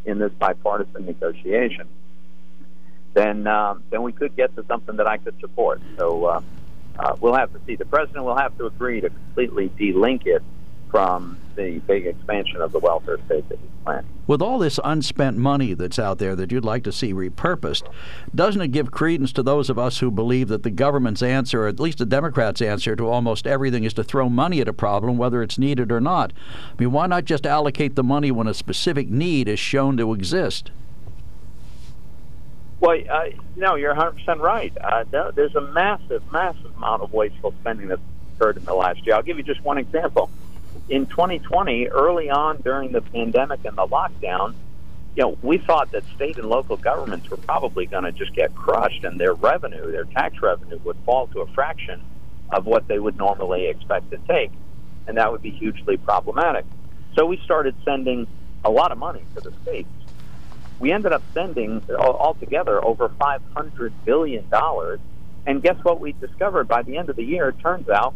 in 0.05 0.19
this 0.19 0.31
bipartisan 0.33 1.05
negotiation, 1.05 1.87
then 3.13 3.47
um, 3.47 3.83
then 3.89 4.03
we 4.03 4.11
could 4.11 4.35
get 4.35 4.55
to 4.55 4.65
something 4.67 4.97
that 4.97 5.07
I 5.07 5.17
could 5.17 5.39
support. 5.39 5.81
So 5.97 6.25
uh, 6.25 6.41
uh, 6.99 7.15
we'll 7.19 7.35
have 7.35 7.51
to 7.53 7.59
see. 7.65 7.75
The 7.75 7.85
president 7.85 8.25
will 8.25 8.37
have 8.37 8.57
to 8.57 8.65
agree 8.65 9.01
to 9.01 9.09
completely 9.09 9.69
delink 9.69 10.25
it 10.25 10.43
from 10.95 11.37
the 11.57 11.79
big 11.79 12.07
expansion 12.07 12.61
of 12.61 12.71
the 12.71 12.79
welfare 12.79 13.17
state 13.25 13.49
that 13.49 13.59
he's 13.59 13.69
planning. 13.83 14.09
With 14.27 14.41
all 14.41 14.57
this 14.57 14.79
unspent 14.81 15.35
money 15.35 15.73
that's 15.73 15.99
out 15.99 16.19
there 16.19 16.37
that 16.37 16.53
you'd 16.53 16.63
like 16.63 16.85
to 16.85 16.93
see 16.93 17.13
repurposed, 17.13 17.91
doesn't 18.33 18.61
it 18.61 18.69
give 18.69 18.91
credence 18.91 19.33
to 19.33 19.43
those 19.43 19.69
of 19.69 19.77
us 19.77 19.99
who 19.99 20.09
believe 20.09 20.47
that 20.47 20.63
the 20.63 20.69
government's 20.69 21.21
answer, 21.21 21.63
or 21.63 21.67
at 21.67 21.81
least 21.81 21.97
the 21.97 22.05
Democrats' 22.05 22.61
answer 22.61 22.95
to 22.95 23.09
almost 23.09 23.45
everything, 23.45 23.83
is 23.83 23.93
to 23.95 24.05
throw 24.05 24.29
money 24.29 24.61
at 24.61 24.69
a 24.69 24.73
problem, 24.73 25.17
whether 25.17 25.43
it's 25.43 25.57
needed 25.57 25.91
or 25.91 25.99
not? 25.99 26.31
I 26.71 26.81
mean, 26.81 26.93
why 26.93 27.07
not 27.07 27.25
just 27.25 27.45
allocate 27.45 27.95
the 27.95 28.03
money 28.03 28.31
when 28.31 28.47
a 28.47 28.53
specific 28.53 29.09
need 29.09 29.49
is 29.49 29.59
shown 29.59 29.97
to 29.97 30.13
exist? 30.13 30.71
Well, 32.79 32.97
uh, 33.11 33.25
no, 33.57 33.75
you're 33.75 33.93
100% 33.93 34.39
right. 34.39 34.71
Uh, 34.77 35.03
there's 35.35 35.55
a 35.55 35.61
massive, 35.73 36.23
massive 36.31 36.73
amount 36.77 37.01
of 37.01 37.11
wasteful 37.11 37.53
spending 37.59 37.89
that's 37.89 38.01
occurred 38.37 38.55
in 38.55 38.63
the 38.63 38.73
last 38.73 39.05
year. 39.05 39.15
I'll 39.15 39.23
give 39.23 39.35
you 39.35 39.43
just 39.43 39.61
one 39.61 39.77
example 39.77 40.29
in 40.87 41.07
2020, 41.07 41.87
early 41.87 42.29
on 42.29 42.61
during 42.61 42.91
the 42.91 43.01
pandemic 43.01 43.65
and 43.65 43.77
the 43.77 43.87
lockdown, 43.87 44.53
you 45.15 45.23
know, 45.23 45.37
we 45.41 45.57
thought 45.57 45.91
that 45.91 46.03
state 46.15 46.37
and 46.37 46.47
local 46.47 46.77
governments 46.77 47.29
were 47.29 47.37
probably 47.37 47.85
going 47.85 48.03
to 48.03 48.11
just 48.11 48.35
get 48.35 48.53
crushed 48.53 49.03
and 49.03 49.19
their 49.19 49.33
revenue, 49.33 49.91
their 49.91 50.03
tax 50.03 50.41
revenue, 50.41 50.79
would 50.83 50.97
fall 51.05 51.27
to 51.27 51.39
a 51.39 51.47
fraction 51.53 52.01
of 52.51 52.65
what 52.65 52.87
they 52.87 52.99
would 52.99 53.17
normally 53.17 53.67
expect 53.67 54.11
to 54.11 54.17
take. 54.27 54.51
And 55.07 55.17
that 55.17 55.31
would 55.31 55.41
be 55.41 55.51
hugely 55.51 55.97
problematic. 55.97 56.65
So 57.15 57.25
we 57.25 57.39
started 57.45 57.75
sending 57.85 58.27
a 58.63 58.69
lot 58.69 58.91
of 58.91 58.97
money 58.97 59.23
to 59.35 59.41
the 59.41 59.53
states. 59.63 59.89
We 60.79 60.91
ended 60.91 61.13
up 61.13 61.23
sending 61.33 61.81
altogether 61.97 62.83
over 62.83 63.09
$500 63.09 63.91
billion. 64.03 64.45
And 65.47 65.63
guess 65.63 65.77
what 65.83 66.01
we 66.01 66.11
discovered 66.13 66.67
by 66.67 66.83
the 66.83 66.97
end 66.97 67.09
of 67.09 67.15
the 67.15 67.23
year? 67.23 67.49
It 67.49 67.59
turns 67.59 67.87
out 67.87 68.13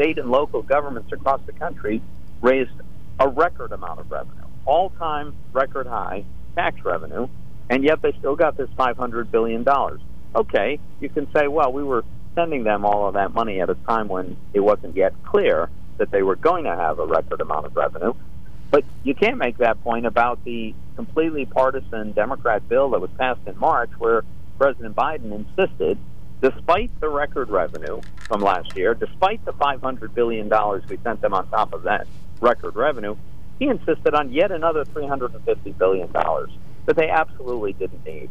state 0.00 0.16
and 0.16 0.30
local 0.30 0.62
governments 0.62 1.12
across 1.12 1.40
the 1.44 1.52
country 1.52 2.00
raised 2.40 2.70
a 3.18 3.28
record 3.28 3.70
amount 3.70 4.00
of 4.00 4.10
revenue, 4.10 4.44
all 4.64 4.88
time 4.90 5.34
record 5.52 5.86
high 5.86 6.24
tax 6.54 6.82
revenue, 6.84 7.28
and 7.68 7.84
yet 7.84 8.00
they 8.00 8.12
still 8.18 8.34
got 8.34 8.56
this 8.56 8.70
$500 8.78 9.30
billion. 9.30 9.64
Okay, 10.34 10.78
you 11.00 11.08
can 11.10 11.30
say, 11.32 11.48
well, 11.48 11.70
we 11.70 11.84
were 11.84 12.02
sending 12.34 12.64
them 12.64 12.86
all 12.86 13.08
of 13.08 13.14
that 13.14 13.34
money 13.34 13.60
at 13.60 13.68
a 13.68 13.74
time 13.74 14.08
when 14.08 14.38
it 14.54 14.60
wasn't 14.60 14.96
yet 14.96 15.12
clear 15.22 15.68
that 15.98 16.10
they 16.10 16.22
were 16.22 16.36
going 16.36 16.64
to 16.64 16.74
have 16.74 16.98
a 16.98 17.04
record 17.04 17.42
amount 17.42 17.66
of 17.66 17.76
revenue. 17.76 18.14
But 18.70 18.84
you 19.02 19.14
can't 19.14 19.36
make 19.36 19.58
that 19.58 19.82
point 19.82 20.06
about 20.06 20.42
the 20.44 20.74
completely 20.96 21.44
partisan 21.44 22.12
Democrat 22.12 22.66
bill 22.70 22.90
that 22.90 23.00
was 23.00 23.10
passed 23.18 23.40
in 23.46 23.58
March, 23.58 23.90
where 23.98 24.22
President 24.56 24.96
Biden 24.96 25.30
insisted 25.32 25.98
despite 26.40 26.90
the 27.00 27.08
record 27.08 27.50
revenue 27.50 28.00
from 28.28 28.40
last 28.40 28.76
year, 28.76 28.94
despite 28.94 29.44
the 29.44 29.52
$500 29.52 30.14
billion 30.14 30.48
we 30.88 30.96
sent 30.98 31.20
them 31.20 31.34
on 31.34 31.48
top 31.48 31.72
of 31.72 31.82
that 31.82 32.06
record 32.40 32.76
revenue, 32.76 33.16
he 33.58 33.66
insisted 33.68 34.14
on 34.14 34.32
yet 34.32 34.50
another 34.50 34.84
$350 34.84 35.76
billion 35.76 36.10
that 36.12 36.96
they 36.96 37.10
absolutely 37.10 37.74
didn't 37.74 38.04
need. 38.04 38.30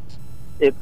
It's, 0.59 0.77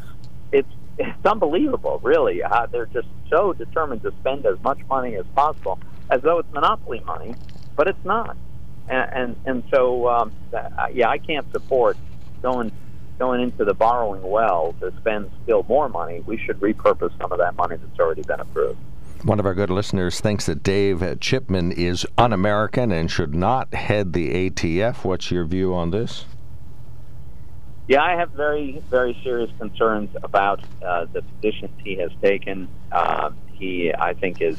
it's, 0.52 0.72
it's 0.98 1.26
unbelievable, 1.26 2.00
really. 2.02 2.42
Uh, 2.42 2.66
they're 2.68 2.86
just 2.88 3.10
so 3.30 3.54
determined 3.54 4.04
to 4.04 4.14
spend 4.22 4.46
as 4.46 4.60
much 4.64 4.80
money 4.88 5.16
as 5.16 5.26
possible, 5.36 5.80
as 6.10 6.22
though 6.22 6.40
it's 6.40 6.52
monopoly 6.54 7.02
money, 7.02 7.36
but 7.76 7.88
it's 7.88 8.06
not. 8.06 8.38
And, 8.88 9.14
and, 9.14 9.36
and 9.46 9.64
so, 9.70 10.08
um, 10.08 10.32
uh, 10.54 10.88
yeah, 10.94 11.10
I 11.10 11.18
can't 11.18 11.52
support 11.52 11.98
going 12.42 12.72
going 13.20 13.42
into 13.42 13.66
the 13.66 13.74
borrowing 13.74 14.22
well 14.24 14.76
to 14.80 14.94
spend 15.00 15.32
still 15.44 15.66
more 15.68 15.90
money, 15.90 16.22
we 16.26 16.38
should 16.38 16.60
repurpose 16.60 17.18
some 17.20 17.32
of 17.32 17.40
that 17.40 17.56
money 17.56 17.76
that's 17.78 18.00
already 18.00 18.22
been 18.24 18.40
approved. 18.40 18.80
One 19.24 19.40
of 19.40 19.46
our 19.46 19.56
good 19.56 19.72
listeners 19.72 20.22
thinks 20.22 20.46
that 20.46 20.62
Dave 20.62 21.20
Chipman 21.20 21.72
is 21.72 22.06
un 22.18 22.34
American 22.34 22.92
and 22.92 23.10
should 23.10 23.34
not 23.34 23.74
head 23.74 24.14
the 24.14 24.50
ATF. 24.50 25.04
What's 25.04 25.32
your 25.32 25.46
view 25.46 25.74
on 25.74 25.90
this? 25.90 26.26
Yeah, 27.88 28.04
I 28.04 28.16
have 28.18 28.32
very, 28.32 28.84
very 28.90 29.18
serious 29.24 29.50
concerns 29.58 30.16
about 30.22 30.62
uh, 30.86 31.06
the 31.06 31.22
positions 31.22 31.72
he 31.84 31.96
has 31.96 32.12
taken. 32.22 32.68
Uh, 32.92 33.32
he, 33.54 33.94
I 33.94 34.14
think, 34.14 34.42
has 34.42 34.58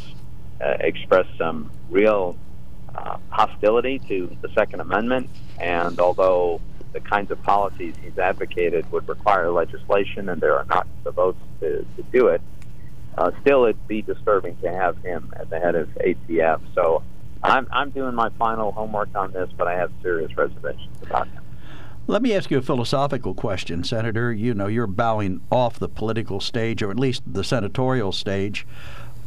uh, 0.61 0.77
expressed 0.81 1.37
some 1.37 1.71
real 1.91 2.37
uh, 2.95 3.19
hostility 3.29 4.01
to 4.09 4.35
the 4.41 4.49
Second 4.55 4.81
Amendment. 4.81 5.29
And 5.61 6.01
although 6.01 6.61
the 6.93 7.01
kinds 7.01 7.30
of 7.30 7.43
policies 7.43 7.95
he's 8.03 8.18
advocated 8.18 8.91
would 8.93 9.09
require 9.09 9.51
legislation, 9.51 10.28
and 10.28 10.41
there 10.41 10.57
are 10.57 10.64
not 10.66 10.86
the 11.05 11.11
votes 11.11 11.41
to, 11.61 11.84
to 11.97 12.03
do 12.12 12.28
it. 12.28 12.41
Uh, 13.16 13.30
still, 13.41 13.64
it'd 13.64 13.89
be 13.89 14.03
disturbing 14.03 14.57
to 14.59 14.70
have 14.72 14.97
him 14.99 15.32
at 15.36 15.51
the 15.51 15.59
head 15.59 15.74
of 15.74 15.89
ATF. 15.97 16.61
So 16.74 17.03
I'm, 17.43 17.66
I'm 17.72 17.91
doing 17.91 18.14
my 18.14 18.30
final 18.39 18.72
homework 18.72 19.09
on 19.14 19.32
this, 19.32 19.51
but 19.57 19.66
I 19.66 19.74
have 19.74 19.91
serious 20.03 20.36
reservations 20.36 21.03
about 21.03 21.26
him. 21.28 21.43
Let 22.07 22.22
me 22.22 22.34
ask 22.34 22.51
you 22.51 22.57
a 22.57 22.62
philosophical 22.62 23.34
question, 23.34 23.84
Senator. 23.84 24.32
You 24.32 24.55
know, 24.55 24.66
you're 24.66 24.86
bowing 24.86 25.43
off 25.53 25.78
the 25.78 25.91
political 25.91 26.41
stage, 26.41 26.82
or 26.82 26.91
at 26.91 26.99
least 26.99 27.22
the 27.26 27.45
senatorial 27.45 28.12
stage. 28.12 28.66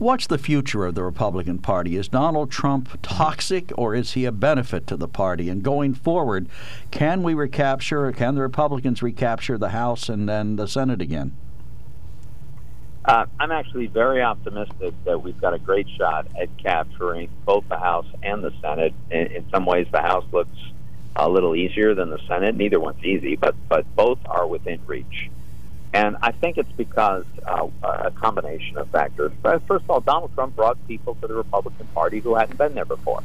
What's 0.02 0.26
the 0.26 0.40
future 0.40 0.88
of 0.88 0.96
the 0.96 1.04
Republican 1.04 1.60
Party? 1.60 1.96
Is 1.96 2.08
Donald 2.08 2.50
Trump 2.50 2.90
toxic 3.04 3.72
or 3.78 3.94
is 3.94 4.14
he 4.14 4.26
a 4.26 4.32
benefit 4.32 4.88
to 4.88 4.98
the 4.98 5.08
party? 5.08 5.48
And 5.48 5.62
going 5.62 5.94
forward, 5.94 6.50
can 6.90 7.22
we 7.22 7.36
recapture, 7.36 8.12
can 8.12 8.34
the 8.34 8.42
Republicans 8.42 9.04
recapture 9.04 9.60
the 9.60 9.70
House 9.70 10.10
and 10.10 10.28
then 10.28 10.56
the 10.56 10.68
Senate 10.68 11.04
again? 11.04 11.38
Uh, 13.06 13.28
I'm 13.40 13.52
actually 13.52 13.86
very 13.86 14.24
optimistic 14.24 14.96
that 15.06 15.22
we've 15.22 15.40
got 15.40 15.54
a 15.54 15.60
great 15.60 15.88
shot 15.88 16.26
at 16.36 16.50
capturing 16.58 17.30
both 17.46 17.70
the 17.70 17.78
House 17.78 18.08
and 18.24 18.44
the 18.44 18.54
Senate. 18.60 18.96
In, 19.12 19.28
in 19.28 19.50
some 19.52 19.68
ways, 19.68 19.86
the 19.92 20.02
House 20.02 20.26
looks 20.32 20.58
a 21.16 21.30
little 21.30 21.56
easier 21.56 21.94
than 21.94 22.10
the 22.10 22.20
Senate. 22.28 22.56
Neither 22.56 22.80
one's 22.80 23.06
easy, 23.06 23.36
but 23.36 23.54
but 23.70 23.86
both 23.96 24.18
are 24.26 24.48
within 24.48 24.82
reach. 24.88 25.30
And 25.94 26.16
I 26.22 26.32
think 26.32 26.58
it's 26.58 26.72
because 26.72 27.26
uh, 27.46 27.68
a 27.84 28.12
combination 28.12 28.78
of 28.78 28.90
factors. 28.90 29.32
First 29.42 29.68
of 29.70 29.90
all, 29.90 30.00
Donald 30.00 30.34
Trump 30.34 30.56
brought 30.56 30.78
people 30.88 31.16
to 31.16 31.28
the 31.28 31.34
Republican 31.34 31.88
Party 31.88 32.20
who 32.20 32.36
hadn't 32.36 32.58
been 32.58 32.76
there 32.76 32.86
before. 32.86 33.24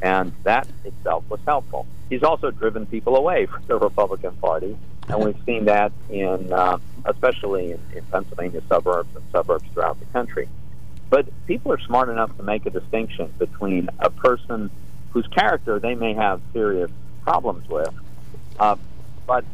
And 0.00 0.32
that 0.44 0.66
itself 0.84 1.24
was 1.28 1.40
helpful. 1.46 1.86
He's 2.08 2.22
also 2.22 2.50
driven 2.50 2.86
people 2.86 3.16
away 3.16 3.46
from 3.46 3.64
the 3.66 3.76
Republican 3.78 4.34
Party. 4.36 4.76
And 5.08 5.24
we've 5.24 5.38
seen 5.44 5.66
that 5.66 5.92
in, 6.10 6.52
uh, 6.52 6.78
especially 7.04 7.72
in, 7.72 7.80
in 7.94 8.04
Pennsylvania 8.04 8.62
suburbs 8.68 9.14
and 9.14 9.24
suburbs 9.30 9.64
throughout 9.72 9.98
the 10.00 10.06
country. 10.06 10.48
But 11.10 11.26
people 11.46 11.72
are 11.72 11.80
smart 11.80 12.08
enough 12.08 12.36
to 12.38 12.42
make 12.42 12.66
a 12.66 12.70
distinction 12.70 13.32
between 13.38 13.90
a 13.98 14.10
person 14.10 14.70
whose 15.10 15.26
character 15.28 15.78
they 15.78 15.94
may 15.94 16.14
have 16.14 16.40
serious 16.52 16.90
problems 17.22 17.68
with, 17.68 17.94
uh, 18.58 18.76
but 19.26 19.44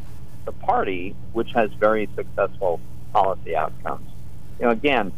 the 0.45 0.51
party, 0.51 1.15
which 1.33 1.51
has 1.53 1.71
very 1.73 2.09
successful 2.15 2.79
policy 3.11 3.55
outcomes. 3.55 4.09
You 4.59 4.65
know, 4.65 4.71
again, 4.71 5.11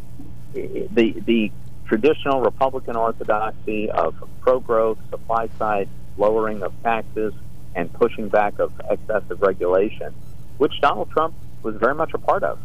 the 0.54 0.88
the 1.26 1.52
traditional 1.86 2.42
Republican 2.42 2.96
orthodoxy 2.96 3.90
of 3.92 4.16
pro-growth, 4.42 4.98
supply-side 5.10 5.88
lowering 6.18 6.64
of 6.64 6.74
taxes, 6.82 7.34
and 7.76 7.92
pushing 7.94 8.30
back 8.30 8.58
of 8.60 8.72
excessive 8.90 9.42
regulation, 9.42 10.14
which 10.58 10.74
Donald 10.82 11.12
Trump 11.12 11.36
was 11.62 11.76
very 11.76 11.94
much 11.94 12.14
a 12.14 12.18
part 12.18 12.44
of. 12.44 12.58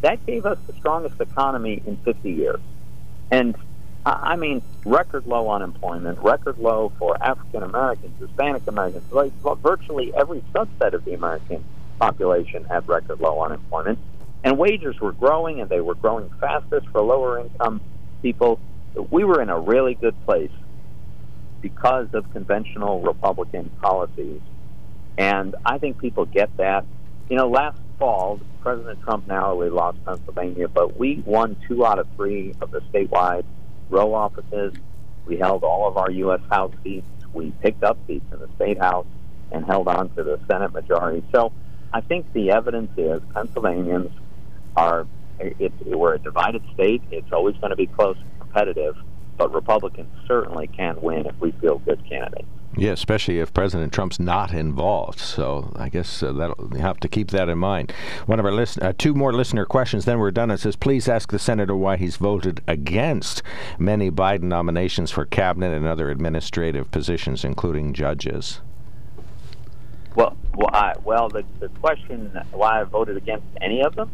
That 0.00 0.24
gave 0.26 0.46
us 0.46 0.58
the 0.66 0.72
strongest 0.74 1.20
economy 1.20 1.82
in 1.86 1.96
50 1.98 2.30
years. 2.30 2.60
And 3.30 3.56
I 4.06 4.36
mean, 4.36 4.62
record 4.84 5.26
low 5.26 5.50
unemployment, 5.50 6.18
record 6.20 6.58
low 6.58 6.92
for 6.98 7.22
African 7.22 7.62
Americans, 7.62 8.18
Hispanic 8.18 8.66
Americans, 8.66 9.04
virtually 9.62 10.14
every 10.14 10.40
subset 10.54 10.94
of 10.94 11.04
the 11.04 11.14
American 11.14 11.62
population 11.98 12.64
had 12.64 12.88
record 12.88 13.20
low 13.20 13.40
unemployment. 13.42 13.98
And 14.44 14.58
wages 14.58 14.98
were 15.00 15.12
growing, 15.12 15.60
and 15.60 15.68
they 15.68 15.80
were 15.80 15.94
growing 15.94 16.30
fastest 16.40 16.86
for 16.88 17.02
lower 17.02 17.40
income 17.40 17.80
people. 18.22 18.60
We 19.10 19.24
were 19.24 19.42
in 19.42 19.50
a 19.50 19.58
really 19.58 19.94
good 19.94 20.14
place 20.24 20.50
because 21.60 22.08
of 22.12 22.30
conventional 22.32 23.02
Republican 23.02 23.70
policies. 23.82 24.40
And 25.16 25.56
I 25.64 25.78
think 25.78 26.00
people 26.00 26.24
get 26.24 26.56
that. 26.58 26.86
You 27.28 27.36
know, 27.36 27.48
last 27.48 27.78
fall, 27.98 28.40
President 28.60 29.02
Trump 29.02 29.26
narrowly 29.26 29.70
lost 29.70 29.98
Pennsylvania, 30.04 30.68
but 30.68 30.98
we 30.98 31.22
won 31.26 31.56
two 31.66 31.84
out 31.84 31.98
of 31.98 32.06
three 32.16 32.54
of 32.60 32.70
the 32.70 32.80
statewide 32.92 33.44
row 33.90 34.14
offices. 34.14 34.74
We 35.26 35.36
held 35.36 35.64
all 35.64 35.88
of 35.88 35.96
our 35.96 36.10
U.S. 36.10 36.40
House 36.50 36.72
seats. 36.84 37.06
We 37.32 37.50
picked 37.62 37.82
up 37.82 37.98
seats 38.06 38.24
in 38.32 38.38
the 38.38 38.48
state 38.56 38.78
House 38.78 39.06
and 39.50 39.64
held 39.64 39.88
on 39.88 40.10
to 40.10 40.22
the 40.22 40.38
Senate 40.50 40.72
majority. 40.72 41.24
So 41.32 41.52
I 41.92 42.00
think 42.00 42.32
the 42.32 42.50
evidence 42.50 42.90
is 42.96 43.22
Pennsylvanians 43.34 44.10
are, 44.76 45.06
it, 45.38 45.72
we're 45.86 46.14
a 46.14 46.18
divided 46.18 46.62
state. 46.74 47.02
It's 47.10 47.32
always 47.32 47.56
going 47.56 47.70
to 47.70 47.76
be 47.76 47.86
close 47.86 48.16
and 48.16 48.40
competitive, 48.40 48.96
but 49.36 49.52
Republicans 49.52 50.08
certainly 50.26 50.66
can 50.66 51.00
win 51.00 51.26
if 51.26 51.38
we 51.40 51.52
feel 51.52 51.78
good 51.78 52.02
candidates. 52.08 52.48
Yeah, 52.76 52.92
especially 52.92 53.40
if 53.40 53.52
President 53.52 53.92
Trump's 53.92 54.20
not 54.20 54.52
involved. 54.52 55.18
So 55.18 55.72
I 55.74 55.88
guess 55.88 56.22
uh, 56.22 56.32
that 56.34 56.54
you 56.74 56.78
have 56.78 57.00
to 57.00 57.08
keep 57.08 57.30
that 57.30 57.48
in 57.48 57.58
mind. 57.58 57.92
One 58.26 58.38
of 58.38 58.44
our 58.44 58.52
listen, 58.52 58.82
uh, 58.84 58.92
two 58.96 59.14
more 59.14 59.32
listener 59.32 59.64
questions, 59.64 60.04
then 60.04 60.18
we're 60.18 60.30
done. 60.30 60.50
It 60.50 60.60
says, 60.60 60.76
please 60.76 61.08
ask 61.08 61.32
the 61.32 61.40
senator 61.40 61.74
why 61.74 61.96
he's 61.96 62.16
voted 62.16 62.62
against 62.68 63.42
many 63.78 64.10
Biden 64.10 64.42
nominations 64.44 65.10
for 65.10 65.24
cabinet 65.24 65.72
and 65.72 65.86
other 65.86 66.10
administrative 66.10 66.90
positions, 66.92 67.44
including 67.44 67.94
judges. 67.94 68.60
Well, 70.18 70.36
well, 70.56 70.70
I, 70.72 70.94
well, 71.04 71.28
the, 71.28 71.44
the 71.60 71.68
question 71.68 72.36
why 72.50 72.80
I 72.80 72.82
voted 72.82 73.16
against 73.16 73.46
any 73.60 73.82
of 73.82 73.94
them, 73.94 74.10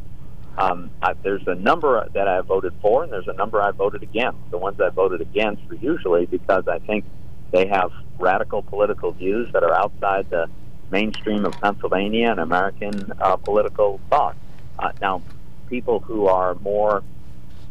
um, 0.59 0.91
I, 1.01 1.15
there's 1.23 1.47
a 1.47 1.55
number 1.55 2.07
that 2.13 2.29
I 2.29 2.43
voted 2.43 2.75
for, 2.83 3.05
and 3.05 3.11
there's 3.11 3.27
a 3.27 3.33
number 3.33 3.63
I 3.63 3.71
voted 3.71 4.03
against. 4.03 4.39
The 4.51 4.59
ones 4.59 4.79
I 4.83 4.91
voted 4.91 5.23
against 5.23 5.67
were 5.67 5.77
usually 5.77 6.27
because 6.27 6.69
I 6.69 6.79
think 6.81 7.07
they 7.53 7.67
have 7.69 7.91
radical 8.19 8.63
political 8.63 9.13
views 9.13 9.51
that 9.55 9.63
are 9.63 9.73
outside 9.73 10.29
the 10.29 10.47
mainstream 10.91 11.47
of 11.47 11.59
Pennsylvania 11.59 12.33
and 12.33 12.39
American 12.39 13.11
uh, 13.19 13.37
political 13.37 13.99
thought. 14.11 14.37
Uh, 14.79 14.93
now, 15.01 15.23
people 15.71 16.01
who 16.01 16.27
are 16.27 16.55
more 16.57 17.03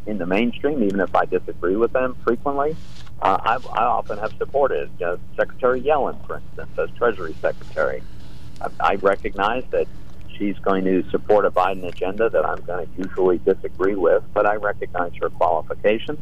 in 0.06 0.18
the 0.18 0.26
mainstream, 0.26 0.82
even 0.82 0.98
if 0.98 1.14
I 1.14 1.24
disagree 1.26 1.76
with 1.76 1.92
them 1.92 2.16
frequently, 2.24 2.74
uh, 3.22 3.38
I, 3.40 3.54
I 3.80 3.84
often 3.84 4.18
have 4.18 4.32
supported 4.38 4.90
uh, 5.00 5.18
Secretary 5.36 5.80
Yellen, 5.80 6.26
for 6.26 6.38
instance, 6.38 6.76
as 6.76 6.90
Treasury 6.98 7.36
Secretary. 7.40 8.02
I 8.80 8.94
recognize 8.96 9.64
that 9.70 9.86
she's 10.36 10.58
going 10.58 10.84
to 10.84 11.08
support 11.10 11.44
a 11.44 11.50
Biden 11.50 11.86
agenda 11.86 12.28
that 12.30 12.44
I'm 12.44 12.60
going 12.62 12.86
to 12.86 12.92
usually 12.96 13.38
disagree 13.38 13.94
with, 13.94 14.22
but 14.32 14.46
I 14.46 14.56
recognize 14.56 15.12
her 15.20 15.30
qualifications 15.30 16.18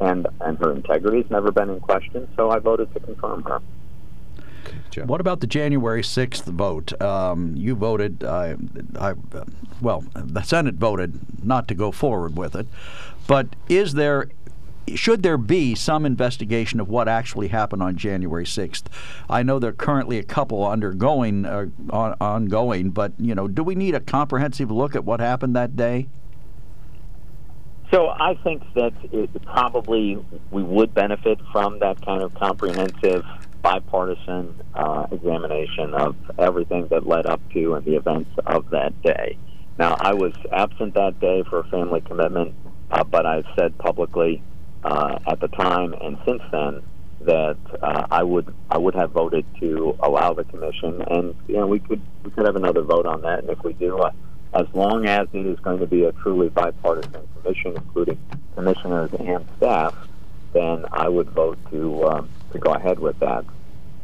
and 0.00 0.26
and 0.40 0.58
her 0.58 0.72
integrity 0.72 1.22
has 1.22 1.30
never 1.30 1.50
been 1.50 1.70
in 1.70 1.80
question, 1.80 2.28
so 2.36 2.50
I 2.50 2.58
voted 2.58 2.92
to 2.94 3.00
confirm 3.00 3.42
her. 3.44 3.60
What 5.04 5.20
about 5.20 5.40
the 5.40 5.46
January 5.46 6.02
6th 6.02 6.44
vote? 6.44 7.00
Um, 7.00 7.54
you 7.56 7.74
voted, 7.74 8.24
uh, 8.24 8.56
I, 8.98 9.14
well, 9.80 10.04
the 10.14 10.42
Senate 10.42 10.76
voted 10.76 11.44
not 11.44 11.68
to 11.68 11.74
go 11.74 11.92
forward 11.92 12.36
with 12.36 12.56
it. 12.56 12.66
But 13.26 13.48
is 13.68 13.94
there 13.94 14.28
should 14.94 15.22
there 15.22 15.38
be 15.38 15.74
some 15.74 16.06
investigation 16.06 16.80
of 16.80 16.88
what 16.88 17.08
actually 17.08 17.48
happened 17.48 17.82
on 17.82 17.96
January 17.96 18.44
6th? 18.44 18.84
I 19.28 19.42
know 19.42 19.58
there 19.58 19.70
are 19.70 19.74
currently 19.74 20.18
a 20.18 20.22
couple 20.22 20.66
undergoing, 20.66 21.44
uh, 21.44 21.66
on, 21.90 22.14
ongoing, 22.20 22.90
but 22.90 23.12
you 23.18 23.34
know, 23.34 23.48
do 23.48 23.62
we 23.62 23.74
need 23.74 23.94
a 23.94 24.00
comprehensive 24.00 24.70
look 24.70 24.94
at 24.94 25.04
what 25.04 25.20
happened 25.20 25.56
that 25.56 25.76
day? 25.76 26.08
So 27.90 28.08
I 28.08 28.34
think 28.42 28.62
that 28.74 28.92
it, 29.12 29.30
probably 29.44 30.24
we 30.50 30.62
would 30.62 30.92
benefit 30.92 31.38
from 31.52 31.78
that 31.78 32.04
kind 32.04 32.22
of 32.22 32.34
comprehensive, 32.34 33.24
bipartisan 33.62 34.60
uh, 34.74 35.06
examination 35.12 35.94
of 35.94 36.16
everything 36.38 36.88
that 36.88 37.06
led 37.06 37.26
up 37.26 37.40
to 37.52 37.74
and 37.74 37.84
the 37.84 37.96
events 37.96 38.30
of 38.46 38.70
that 38.70 39.00
day. 39.02 39.38
Now, 39.78 39.96
I 40.00 40.14
was 40.14 40.32
absent 40.52 40.94
that 40.94 41.20
day 41.20 41.44
for 41.48 41.60
a 41.60 41.64
family 41.64 42.00
commitment 42.00 42.54
Uh, 42.90 43.04
but 43.04 43.26
I've 43.26 43.46
said 43.58 43.76
publicly 43.78 44.42
uh, 44.84 45.18
at 45.26 45.40
the 45.40 45.48
time 45.48 45.92
and 45.94 46.18
since 46.24 46.42
then 46.52 46.82
that 47.20 47.56
uh, 47.82 48.06
I 48.10 48.22
would 48.22 48.52
I 48.70 48.78
would 48.78 48.94
have 48.94 49.10
voted 49.10 49.44
to 49.60 49.96
allow 50.00 50.32
the 50.32 50.44
commission, 50.44 51.02
and 51.02 51.34
you 51.48 51.54
know 51.54 51.66
we 51.66 51.80
could 51.80 52.00
we 52.22 52.30
could 52.30 52.46
have 52.46 52.56
another 52.56 52.82
vote 52.82 53.06
on 53.06 53.22
that, 53.22 53.40
and 53.40 53.50
if 53.50 53.62
we 53.62 53.72
do, 53.74 53.98
uh, 53.98 54.12
as 54.54 54.66
long 54.74 55.06
as 55.06 55.26
it 55.32 55.46
is 55.46 55.58
going 55.60 55.78
to 55.80 55.86
be 55.86 56.04
a 56.04 56.12
truly 56.12 56.48
bipartisan 56.48 57.26
commission, 57.34 57.72
including 57.76 58.18
commissioners 58.54 59.10
and 59.18 59.46
staff, 59.56 59.94
then 60.52 60.84
I 60.92 61.08
would 61.08 61.30
vote 61.30 61.58
to 61.70 62.06
um, 62.06 62.28
to 62.52 62.58
go 62.58 62.72
ahead 62.72 62.98
with 62.98 63.18
that. 63.20 63.44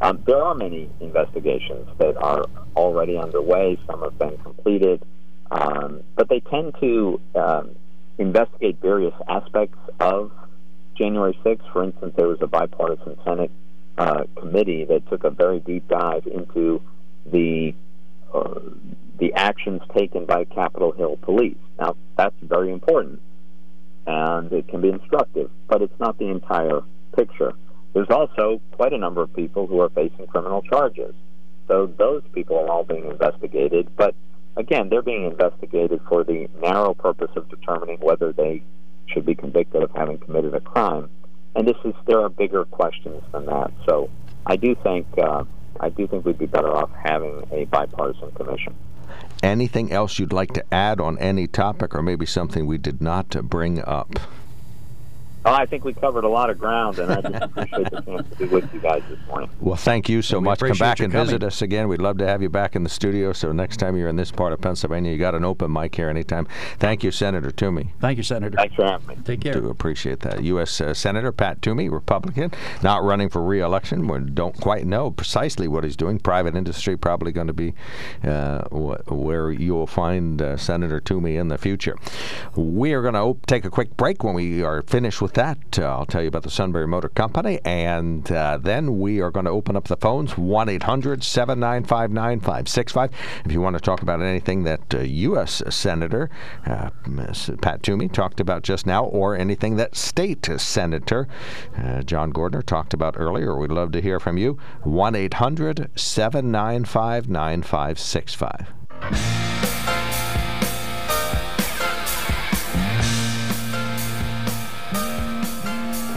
Um, 0.01 0.23
there 0.27 0.43
are 0.43 0.55
many 0.55 0.91
investigations 1.01 1.89
that 1.99 2.17
are 2.17 2.47
already 2.75 3.17
underway. 3.17 3.79
Some 3.87 4.03
have 4.03 4.19
been 4.19 4.37
completed, 4.39 5.05
um, 5.51 6.03
but 6.17 6.29
they 6.29 6.41
tend 6.41 6.75
to 6.81 7.21
um, 7.37 7.77
investigate 8.19 8.79
various 8.81 9.15
aspects 9.29 9.79
of 10.01 10.33
January 11.03 11.37
6th. 11.45 11.73
For 11.73 11.83
instance, 11.83 12.13
there 12.17 12.29
was 12.29 12.39
a 12.43 12.47
bipartisan 12.47 13.17
Senate 13.25 13.51
uh, 13.99 14.23
committee 14.37 14.85
that 14.85 15.09
took 15.11 15.25
a 15.25 15.31
very 15.31 15.59
deep 15.59 15.89
dive 15.89 16.27
into 16.29 16.81
the 17.27 17.75
uh, 18.33 18.61
the 19.19 19.35
actions 19.35 19.83
taken 19.97 20.25
by 20.27 20.45
Capitol 20.45 20.93
Hill 20.93 21.19
police. 21.21 21.57
Now, 21.79 21.97
that's 22.17 22.37
very 22.41 22.73
important, 22.73 23.21
and 24.07 24.53
it 24.53 24.69
can 24.69 24.81
be 24.81 24.89
instructive, 24.89 25.51
but 25.69 25.83
it's 25.83 25.99
not 25.99 26.19
the 26.19 26.29
entire 26.29 26.81
picture. 27.17 27.53
There's 27.95 28.11
also 28.11 28.61
quite 28.73 28.93
a 28.93 28.99
number 28.99 29.23
of 29.23 29.35
people 29.35 29.67
who 29.67 29.81
are 29.81 29.91
facing 29.91 30.27
criminal 30.29 30.63
charges. 30.63 31.15
So 31.69 31.93
those 31.99 32.23
people 32.33 32.59
are 32.59 32.69
all 32.69 32.85
being 32.85 33.07
investigated, 33.11 33.89
but 33.97 34.15
again, 34.57 34.89
they're 34.89 35.03
being 35.03 35.25
investigated 35.25 36.01
for 36.09 36.25
the 36.25 36.49
narrow 36.61 36.95
purpose 36.95 37.31
of 37.37 37.49
determining 37.51 37.99
whether 38.01 38.33
they 38.33 38.63
should 39.13 39.27
be 39.27 39.35
convicted 39.35 39.83
of 39.83 39.91
having 39.95 40.19
committed 40.19 40.55
a 40.55 40.61
crime. 40.61 41.09
And 41.55 41.69
this 41.69 41.77
is 41.85 41.95
there 42.07 42.21
are 42.21 42.29
bigger 42.29 42.65
questions 42.65 43.23
than 43.33 43.47
that. 43.47 43.73
So 43.87 44.11
I 44.47 44.57
do 44.57 44.75
think 44.83 45.07
uh, 45.19 45.45
I 45.81 45.89
do 45.91 46.07
think 46.07 46.25
we'd 46.25 46.39
be 46.39 46.47
better 46.47 46.75
off 46.75 46.91
having 47.05 47.47
a 47.53 47.65
bipartisan 47.67 48.31
commission. 48.33 48.75
Anything 49.43 49.93
else 49.93 50.19
you'd 50.19 50.33
like 50.33 50.53
to 50.55 50.65
add 50.73 51.01
on 51.01 51.19
any 51.19 51.47
topic, 51.47 51.95
or 51.95 52.03
maybe 52.03 52.25
something 52.25 52.67
we 52.67 52.79
did 52.79 53.03
not 53.03 53.29
bring 53.49 53.83
up? 53.85 54.19
Oh, 55.45 55.53
I 55.53 55.67
think 55.67 55.85
we 55.85 55.93
covered 55.93 56.25
a 56.25 56.29
lot 56.29 56.51
of 56.51 56.59
ground, 56.59 56.99
and 57.01 57.11
I 57.13 57.21
just 57.21 57.43
appreciate 57.45 57.91
the 57.91 58.01
chance 58.03 58.29
to 58.31 58.37
be 58.37 58.45
with 58.47 58.73
you 58.73 58.79
guys 58.81 59.03
this 59.09 59.19
morning. 59.27 59.51
Well, 59.61 59.75
thank 59.77 60.09
you 60.09 60.23
so 60.23 60.39
We 60.39 60.45
much. 60.45 60.61
Come 60.61 60.77
back 60.79 61.01
and 61.01 61.11
coming. 61.13 61.27
visit 61.27 61.43
us 61.43 61.63
again. 61.63 61.89
We'd 61.89 62.01
love 62.01 62.19
to 62.19 62.27
have 62.29 62.43
you 62.43 62.49
back 62.49 62.77
in 62.77 62.85
the 62.85 62.89
studio. 62.91 63.33
So 63.33 63.51
next 63.51 63.79
time 63.79 63.97
you're 63.97 64.09
in 64.09 64.15
this 64.17 64.31
part 64.31 64.53
of 64.53 64.61
Pennsylvania, 64.61 65.11
you 65.11 65.19
got 65.19 65.35
an 65.35 65.45
open 65.45 65.73
mic 65.73 65.95
here 65.97 66.09
anytime. 66.09 66.47
Thank 66.79 67.03
you, 67.03 67.11
Senator 67.11 67.51
Toomey. 67.51 67.93
Thank 68.01 68.19
you, 68.19 68.23
Senator. 68.23 68.57
Thanks 68.57 68.75
for 68.77 68.85
having 68.85 69.07
me. 69.09 69.17
Take 69.25 69.41
care. 69.41 69.53
Do 69.55 69.69
appreciate 69.69 70.21
that. 70.21 70.43
U.S. 70.45 70.81
Uh, 70.81 70.95
Senator 70.95 71.33
Pat 71.33 71.61
Toomey, 71.61 71.89
Republican, 71.89 72.53
not 72.83 73.03
running 73.03 73.29
for 73.29 73.43
re-election. 73.43 74.07
We 74.07 74.21
don't 74.31 74.57
quite 74.61 74.87
know 74.87 75.11
precisely 75.11 75.67
what 75.67 75.83
he's 75.83 75.97
doing. 75.97 76.21
Private 76.21 76.55
industry 76.55 76.97
probably 76.97 77.33
going 77.33 77.49
to 77.49 77.53
be 77.53 77.75
uh, 78.23 78.63
wh- 78.69 79.11
where 79.11 79.51
you 79.51 79.75
will 79.75 79.87
find 79.89 80.41
uh, 80.41 80.57
Senator 80.57 81.01
Toomey 81.01 81.37
in 81.37 81.49
the 81.49 81.59
future. 81.59 81.97
We 82.55 82.93
are 82.93 83.03
going 83.03 83.15
to 83.15 83.21
op- 83.21 83.47
take 83.47 83.65
a 83.65 83.71
quick 83.71 83.97
break. 83.97 84.23
When 84.23 84.35
we 84.35 84.63
are 84.63 84.83
finished 84.83 85.21
with 85.21 85.32
that, 85.35 85.79
uh, 85.79 85.85
I'll 85.85 86.07
tell 86.07 86.23
you 86.23 86.29
about 86.29 86.43
the 86.43 86.51
Sunbury 86.51 86.87
Motor 86.87 87.09
Company, 87.09 87.61
and 87.65 88.31
uh, 88.31 88.59
then 88.61 88.99
we 88.99 89.21
are 89.21 89.31
going 89.31 89.47
to 89.47 89.51
open 89.51 89.77
up 89.77 89.89
the 89.89 89.97
phones 89.97 90.37
1 90.37 90.69
800 90.69 91.25
795 91.25 92.11
9565. 92.11 93.11
If 93.45 93.53
you 93.53 93.61
want 93.61 93.75
to 93.75 93.81
talk 93.81 94.03
about 94.03 94.21
anything 94.21 94.65
that 94.65 94.95
uh, 94.95 95.01
U.S. 95.01 95.63
Senator 95.71 96.31
uh, 96.67 96.91
Pat 97.61 97.83
Toomey 97.83 98.09
talked 98.09 98.41
about 98.41 98.63
just 98.63 98.87
now, 98.87 99.05
or 99.05 99.37
anything 99.37 99.77
that 99.77 99.97
State 99.97 100.49
Senator 100.59 101.29
uh, 101.77 102.03
John 102.03 102.33
Gordner 102.33 102.65
talked 102.65 102.95
about 102.95 103.15
earlier, 103.17 103.57
we'd 103.57 103.71
love 103.71 103.93
to 103.93 104.01
hear 104.01 104.21
from 104.21 104.39
you. 104.39 104.59
1 104.83 105.15
800 105.15 105.91
795 105.97 107.29
9565. 107.29 109.62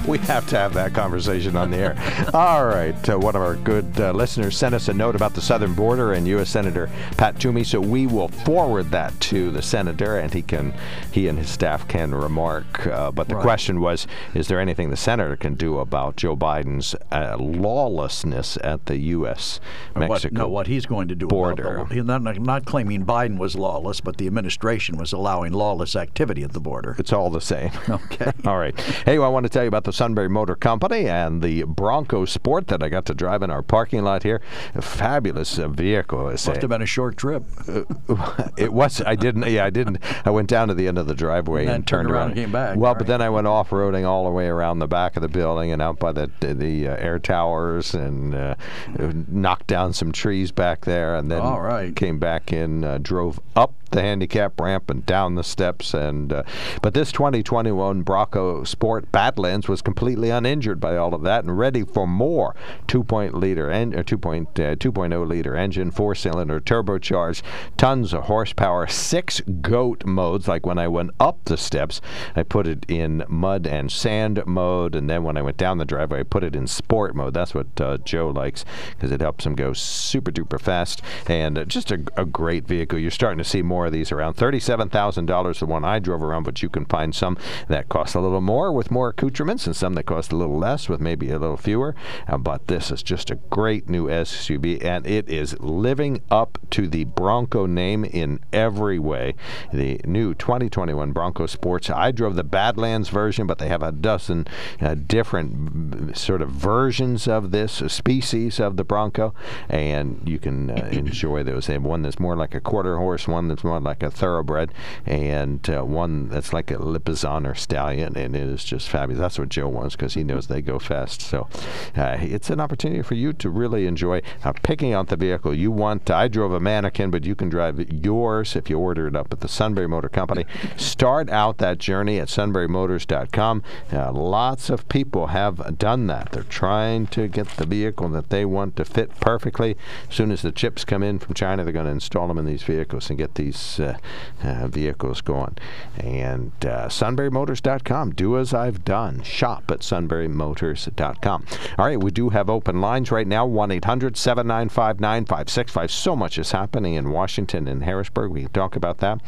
We 0.16 0.20
have 0.20 0.48
to 0.50 0.56
have 0.58 0.74
that 0.76 0.94
conversation 0.94 1.56
on 1.56 1.72
the 1.72 1.78
air. 1.78 2.30
All 2.34 2.66
right. 2.68 3.10
Uh, 3.10 3.18
one 3.18 3.36
of 3.36 3.42
our 3.42 3.56
good 3.56 4.00
uh, 4.00 4.12
listeners 4.12 4.56
sent 4.56 4.76
us 4.76 4.88
a 4.88 4.94
note 4.94 5.16
about 5.16 5.34
the 5.34 5.42
southern 5.42 5.74
border 5.74 6.14
and 6.14 6.28
U.S. 6.28 6.50
Senator 6.52 6.90
Pat 7.18 7.40
Toomey, 7.40 7.64
so 7.64 7.82
we 7.82 8.06
will 8.06 8.28
forward 8.28 8.92
that 8.92 9.20
to 9.22 9.50
the 9.52 9.62
senator, 9.64 10.18
and 10.20 10.32
he 10.34 10.42
can, 10.44 10.74
he 11.12 11.28
and 11.28 11.40
his 11.40 11.50
staff 11.50 11.88
can 11.88 12.14
remark. 12.14 12.86
Uh, 12.86 13.10
but 13.12 13.28
the 13.28 13.36
Right. 13.36 13.42
question 13.44 13.82
was, 13.82 14.06
is 14.36 14.48
there 14.48 14.60
anything 14.60 14.90
the 14.92 14.96
senator 14.98 15.36
can 15.36 15.56
do 15.56 15.80
about 15.80 16.18
Joe 16.18 16.36
Biden's 16.38 16.96
uh, 17.12 17.36
lawlessness 17.40 18.58
at 18.64 18.86
the 18.86 18.98
U.S. 18.98 19.60
Mexico 19.96 20.36
no, 20.36 20.48
what 20.48 20.68
he's 20.68 20.86
going 20.86 21.08
to 21.08 21.16
do 21.16 21.28
border? 21.28 21.78
About 21.78 21.90
the, 21.90 22.04
not, 22.04 22.22
not 22.40 22.66
claiming 22.66 23.06
Biden 23.06 23.38
was 23.40 23.56
lawless, 23.56 24.02
but 24.02 24.18
the 24.18 24.28
administration 24.28 24.98
was 24.98 25.12
allowing 25.14 25.52
lawless 25.52 25.96
activity 25.96 26.44
at 26.44 26.54
the 26.54 26.60
border. 26.60 26.96
It's 27.00 27.12
all 27.12 27.30
the 27.32 27.42
same. 27.42 27.72
Okay. 27.96 28.32
all 28.46 28.58
right. 28.58 28.78
Hey, 29.06 29.14
I 29.18 29.28
want 29.28 29.46
to 29.46 29.50
tell 29.50 29.64
you 29.64 29.68
about 29.68 29.84
the 29.86 29.94
Sunbury 29.96 30.30
Motor 30.30 30.56
Company 30.56 31.08
and 31.08 31.42
the 31.42 31.64
Bronco 31.64 32.26
Sport 32.26 32.68
that 32.68 32.84
I 32.84 32.90
got 32.90 33.06
to 33.06 33.14
drive 33.14 33.42
in 33.42 33.50
our 33.50 33.62
parking 33.62 34.04
lot 34.04 34.24
here. 34.24 34.42
A 34.74 34.82
fabulous 34.82 35.58
uh, 35.58 35.70
vehicle. 35.70 36.26
Must 36.26 36.46
have 36.48 36.70
been 36.70 36.82
a 36.82 36.86
short 36.86 37.16
trip. 37.16 37.44
it 38.58 38.74
was. 38.74 39.02
I 39.02 39.16
didn't. 39.16 39.48
Yeah, 39.48 39.66
I 39.66 39.70
didn't. 39.70 40.00
I 40.26 40.32
went 40.32 40.50
down 40.50 40.68
to 40.68 40.74
the 40.74 40.88
end 40.88 40.98
of 40.98 41.08
the 41.08 41.16
driveway 41.16 41.66
And 41.66 41.76
and, 41.76 41.88
turned 41.88 42.10
around 42.10 42.32
and 42.32 42.36
came 42.36 42.52
back, 42.52 42.78
Well, 42.78 42.96
but 42.96 43.08
then 43.08 43.22
I 43.22 43.30
went 43.30 43.48
off 43.48 43.70
roading 43.70 44.06
all 44.06 44.26
the 44.26 44.32
way 44.32 44.48
around 44.48 44.80
the 44.80 44.88
back 44.88 45.16
of 45.16 45.22
the 45.22 45.28
building 45.28 45.72
and 45.72 45.82
out 45.82 46.00
by 46.00 46.12
the 46.12 46.30
the 46.40 46.88
uh, 46.88 46.96
air 46.96 47.20
towers 47.20 47.94
and 47.94 48.36
uh, 48.36 48.56
knocked 48.98 49.68
down 49.68 49.94
some 49.94 50.12
trees 50.12 50.52
back 50.52 50.86
there, 50.86 51.16
and 51.16 51.32
then 51.32 51.42
All 51.42 51.62
right. 51.62 51.96
came 51.96 52.20
back 52.20 52.52
in, 52.52 52.84
uh, 52.84 52.98
drove 52.98 53.40
up 53.56 53.74
the 53.96 54.02
handicap 54.02 54.60
ramp 54.60 54.90
and 54.90 55.06
down 55.06 55.36
the 55.36 55.44
steps, 55.44 55.94
and 55.94 56.32
uh, 56.32 56.44
but 56.82 56.94
this 56.94 57.12
2021 57.12 58.04
Bronco 58.04 58.64
Sport 58.64 59.12
Badlands 59.12 59.68
was 59.68 59.82
completely 59.82 60.30
uninjured 60.30 60.80
by 60.80 60.98
all 60.98 61.16
of 61.16 61.24
that 61.24 61.44
and 61.44 61.58
ready 61.58 61.84
for 61.84 62.06
more 62.06 62.56
2.0 62.88 63.34
liter 63.34 63.72
en- 63.72 63.94
2.0 63.94 64.46
uh, 64.46 64.76
2.0 64.76 65.28
liter 65.28 65.56
engine, 65.56 65.92
four 65.92 66.14
cylinder, 66.14 66.60
turbocharged, 66.60 67.42
tons 67.78 68.14
of 68.14 68.26
horsepower, 68.26 68.86
six 68.88 69.42
goat 69.62 70.06
modes. 70.06 70.48
Like 70.48 70.66
when 70.66 70.78
I 70.78 70.88
went 70.88 71.12
up 71.20 71.40
the 71.46 71.58
steps, 71.58 72.02
I 72.36 72.44
put 72.44 72.68
it 72.68 72.86
in 72.88 73.24
mud 73.28 73.66
and 73.66 73.92
sand 73.92 74.44
mode, 74.46 74.96
and 74.96 75.10
then 75.10 75.24
when 75.24 75.38
I 75.38 75.42
went 75.42 75.58
down 75.58 75.78
the 75.78 75.86
driveway, 75.86 76.20
I 76.20 76.24
put 76.24 76.44
it 76.44 76.56
in 76.56 76.68
sport 76.68 77.16
mode. 77.16 77.34
That's 77.34 77.56
what 77.56 77.80
uh, 77.80 77.98
Joe 78.00 78.30
likes 78.30 78.66
because 78.92 79.12
it 79.12 79.22
helps 79.22 79.46
him 79.46 79.56
go 79.56 79.74
super 79.74 80.32
duper 80.32 80.60
fast 80.60 81.02
and 81.28 81.58
uh, 81.58 81.66
just 81.66 81.92
a, 81.92 82.04
a 82.18 82.26
great 82.26 82.68
vehicle. 82.68 83.00
You're 83.00 83.12
starting 83.12 83.38
to 83.38 83.44
see 83.44 83.62
more 83.62 83.85
of 83.86 83.92
these 83.92 84.12
around. 84.12 84.34
Thirty-seven 84.36 84.90
thousand 84.90 85.26
dollars 85.26 85.60
the 85.60 85.66
one 85.66 85.86
I 85.86 86.00
drove 86.00 86.24
around, 86.24 86.44
but 86.44 86.62
you 86.62 86.70
can 86.70 86.86
find 86.86 87.14
some 87.14 87.38
that 87.68 87.90
cost 87.90 88.16
a 88.16 88.20
little 88.20 88.42
more 88.42 88.72
with 88.72 88.92
more 88.92 89.10
accoutrements, 89.10 89.66
and 89.66 89.76
some 89.76 89.94
that 89.94 90.06
cost 90.06 90.32
a 90.32 90.36
little 90.36 90.58
less 90.58 90.90
with 90.90 91.00
maybe 91.00 91.30
a 91.30 91.40
little 91.40 91.58
fewer. 91.58 91.96
Uh, 92.28 92.38
but 92.38 92.68
this 92.68 92.92
is 92.92 93.04
just 93.04 93.32
a 93.32 93.36
great 93.36 93.90
new 93.90 94.08
SUV, 94.08 94.84
and 94.84 95.06
it 95.08 95.30
is 95.30 95.60
living 95.60 96.22
up 96.30 96.58
to 96.72 96.88
the 96.88 97.06
Bronco 97.06 97.66
name 97.66 98.06
in 98.06 98.40
every 98.52 99.00
way. 99.00 99.36
The 99.74 100.00
new 100.06 100.34
2021 100.34 101.12
Bronco 101.12 101.46
Sports. 101.46 101.90
I 101.90 102.12
drove 102.12 102.36
the 102.36 102.44
Badlands 102.44 103.10
version, 103.10 103.48
but 103.48 103.58
they 103.58 103.68
have 103.68 103.84
a 103.84 103.92
dozen 103.92 104.48
uh, 104.82 104.96
different 104.96 106.18
sort 106.18 106.42
of 106.42 106.50
versions 106.50 107.28
of 107.28 107.52
this 107.52 107.82
species 107.88 108.60
of 108.60 108.78
the 108.78 108.84
Bronco, 108.84 109.34
and 109.70 110.22
you 110.26 110.40
can 110.40 110.72
uh, 110.72 110.90
enjoy 110.92 111.44
those. 111.44 111.68
They 111.68 111.74
have 111.74 111.84
one 111.84 112.02
that's 112.02 112.20
more 112.20 112.36
like 112.36 112.54
a 112.56 112.60
quarter 112.60 112.98
horse, 112.98 113.28
one 113.28 113.48
that's 113.48 113.64
more 113.64 113.75
like 113.84 114.04
a 114.04 114.12
thoroughbred, 114.12 114.72
and 115.06 115.70
uh, 115.70 115.84
one 115.84 116.30
that's 116.30 116.54
like 116.54 116.72
a 116.72 116.76
Lipizzaner 116.76 117.58
stallion, 117.58 118.16
and 118.18 118.36
it 118.36 118.42
is 118.42 118.64
just 118.64 118.90
fabulous. 118.90 119.20
That's 119.20 119.40
what 119.40 119.50
Joe 119.50 119.68
wants 119.68 119.96
because 119.96 120.14
he 120.14 120.24
knows 120.24 120.48
they 120.48 120.62
go 120.62 120.80
fast. 120.80 121.22
So 121.22 121.48
uh, 121.96 122.18
it's 122.20 122.50
an 122.50 122.60
opportunity 122.60 123.02
for 123.02 123.16
you 123.16 123.34
to 123.34 123.50
really 123.50 123.88
enjoy 123.88 124.22
uh, 124.44 124.54
picking 124.64 124.94
out 124.94 125.08
the 125.08 125.16
vehicle 125.16 125.54
you 125.54 125.72
want. 125.72 126.10
I 126.10 126.28
drove 126.28 126.54
a 126.54 126.60
mannequin, 126.60 127.12
but 127.12 127.26
you 127.26 127.36
can 127.36 127.50
drive 127.50 127.80
yours 127.92 128.56
if 128.56 128.70
you 128.70 128.80
order 128.80 129.08
it 129.08 129.16
up 129.16 129.32
at 129.32 129.40
the 129.40 129.48
Sunbury 129.48 129.88
Motor 129.88 130.10
Company. 130.10 130.46
Start 130.78 131.30
out 131.30 131.58
that 131.58 131.78
journey 131.78 132.20
at 132.20 132.28
sunburymotors.com. 132.28 133.64
Uh, 133.92 134.12
lots 134.12 134.70
of 134.70 134.88
people 134.90 135.28
have 135.28 135.78
done 135.78 136.08
that. 136.08 136.32
They're 136.32 136.44
trying 136.44 137.08
to 137.08 137.28
get 137.28 137.48
the 137.58 137.66
vehicle 137.66 138.10
that 138.10 138.30
they 138.30 138.46
want 138.46 138.76
to 138.78 138.86
fit 138.86 139.20
perfectly. 139.20 139.78
As 140.10 140.16
soon 140.16 140.32
as 140.32 140.42
the 140.42 140.52
chips 140.52 140.86
come 140.86 141.04
in 141.04 141.20
from 141.20 141.34
China, 141.34 141.64
they're 141.64 141.74
going 141.74 141.86
to 141.86 141.92
install 141.92 142.28
them 142.28 142.38
in 142.38 142.46
these 142.46 142.64
vehicles 142.64 143.10
and 143.10 143.18
get 143.18 143.36
these 143.36 143.55
uh, 143.80 143.98
uh, 144.44 144.68
vehicles 144.68 145.22
going. 145.22 145.58
And 145.98 146.52
uh, 146.62 146.88
sunburymotors.com. 146.88 148.12
Do 148.12 148.38
as 148.38 148.54
I've 148.54 148.84
done. 148.84 149.24
Shop 149.24 149.64
at 149.70 149.80
sunburymotors.com. 149.80 151.46
All 151.78 151.86
right, 151.86 152.02
we 152.02 152.12
do 152.12 152.30
have 152.30 152.50
open 152.50 152.82
lines 152.82 153.12
right 153.12 153.28
now 153.28 153.46
1 153.46 153.72
800 153.72 154.18
795 154.18 155.00
9565. 155.00 155.92
So 155.92 156.16
much 156.16 156.38
is 156.38 156.52
happening 156.52 156.96
in 156.96 157.12
Washington 157.12 157.68
and 157.68 157.84
Harrisburg. 157.84 158.32
We 158.32 158.42
can 158.42 158.52
talk 158.52 158.76
about 158.76 159.00
that. 159.00 159.22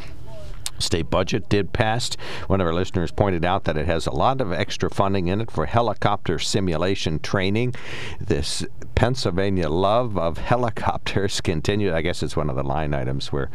State 0.80 1.10
budget 1.10 1.50
did 1.50 1.74
pass. 1.74 2.16
One 2.48 2.62
of 2.62 2.68
our 2.68 2.74
listeners 2.74 3.12
pointed 3.12 3.46
out 3.46 3.66
that 3.66 3.78
it 3.78 3.86
has 3.86 4.08
a 4.08 4.12
lot 4.12 4.42
of 4.42 4.52
extra 4.52 4.90
funding 4.90 5.28
in 5.28 5.42
it 5.42 5.52
for 5.52 5.66
helicopter 5.66 6.40
simulation 6.40 7.20
training. 7.20 7.76
This 8.20 8.66
Pennsylvania 8.96 9.70
love 9.70 10.18
of 10.18 10.38
helicopters 10.54 11.42
continues. 11.42 11.94
I 11.94 12.02
guess 12.02 12.24
it's 12.24 12.36
one 12.36 12.50
of 12.50 12.56
the 12.56 12.64
line 12.64 12.94
items 12.94 13.32
where 13.32 13.50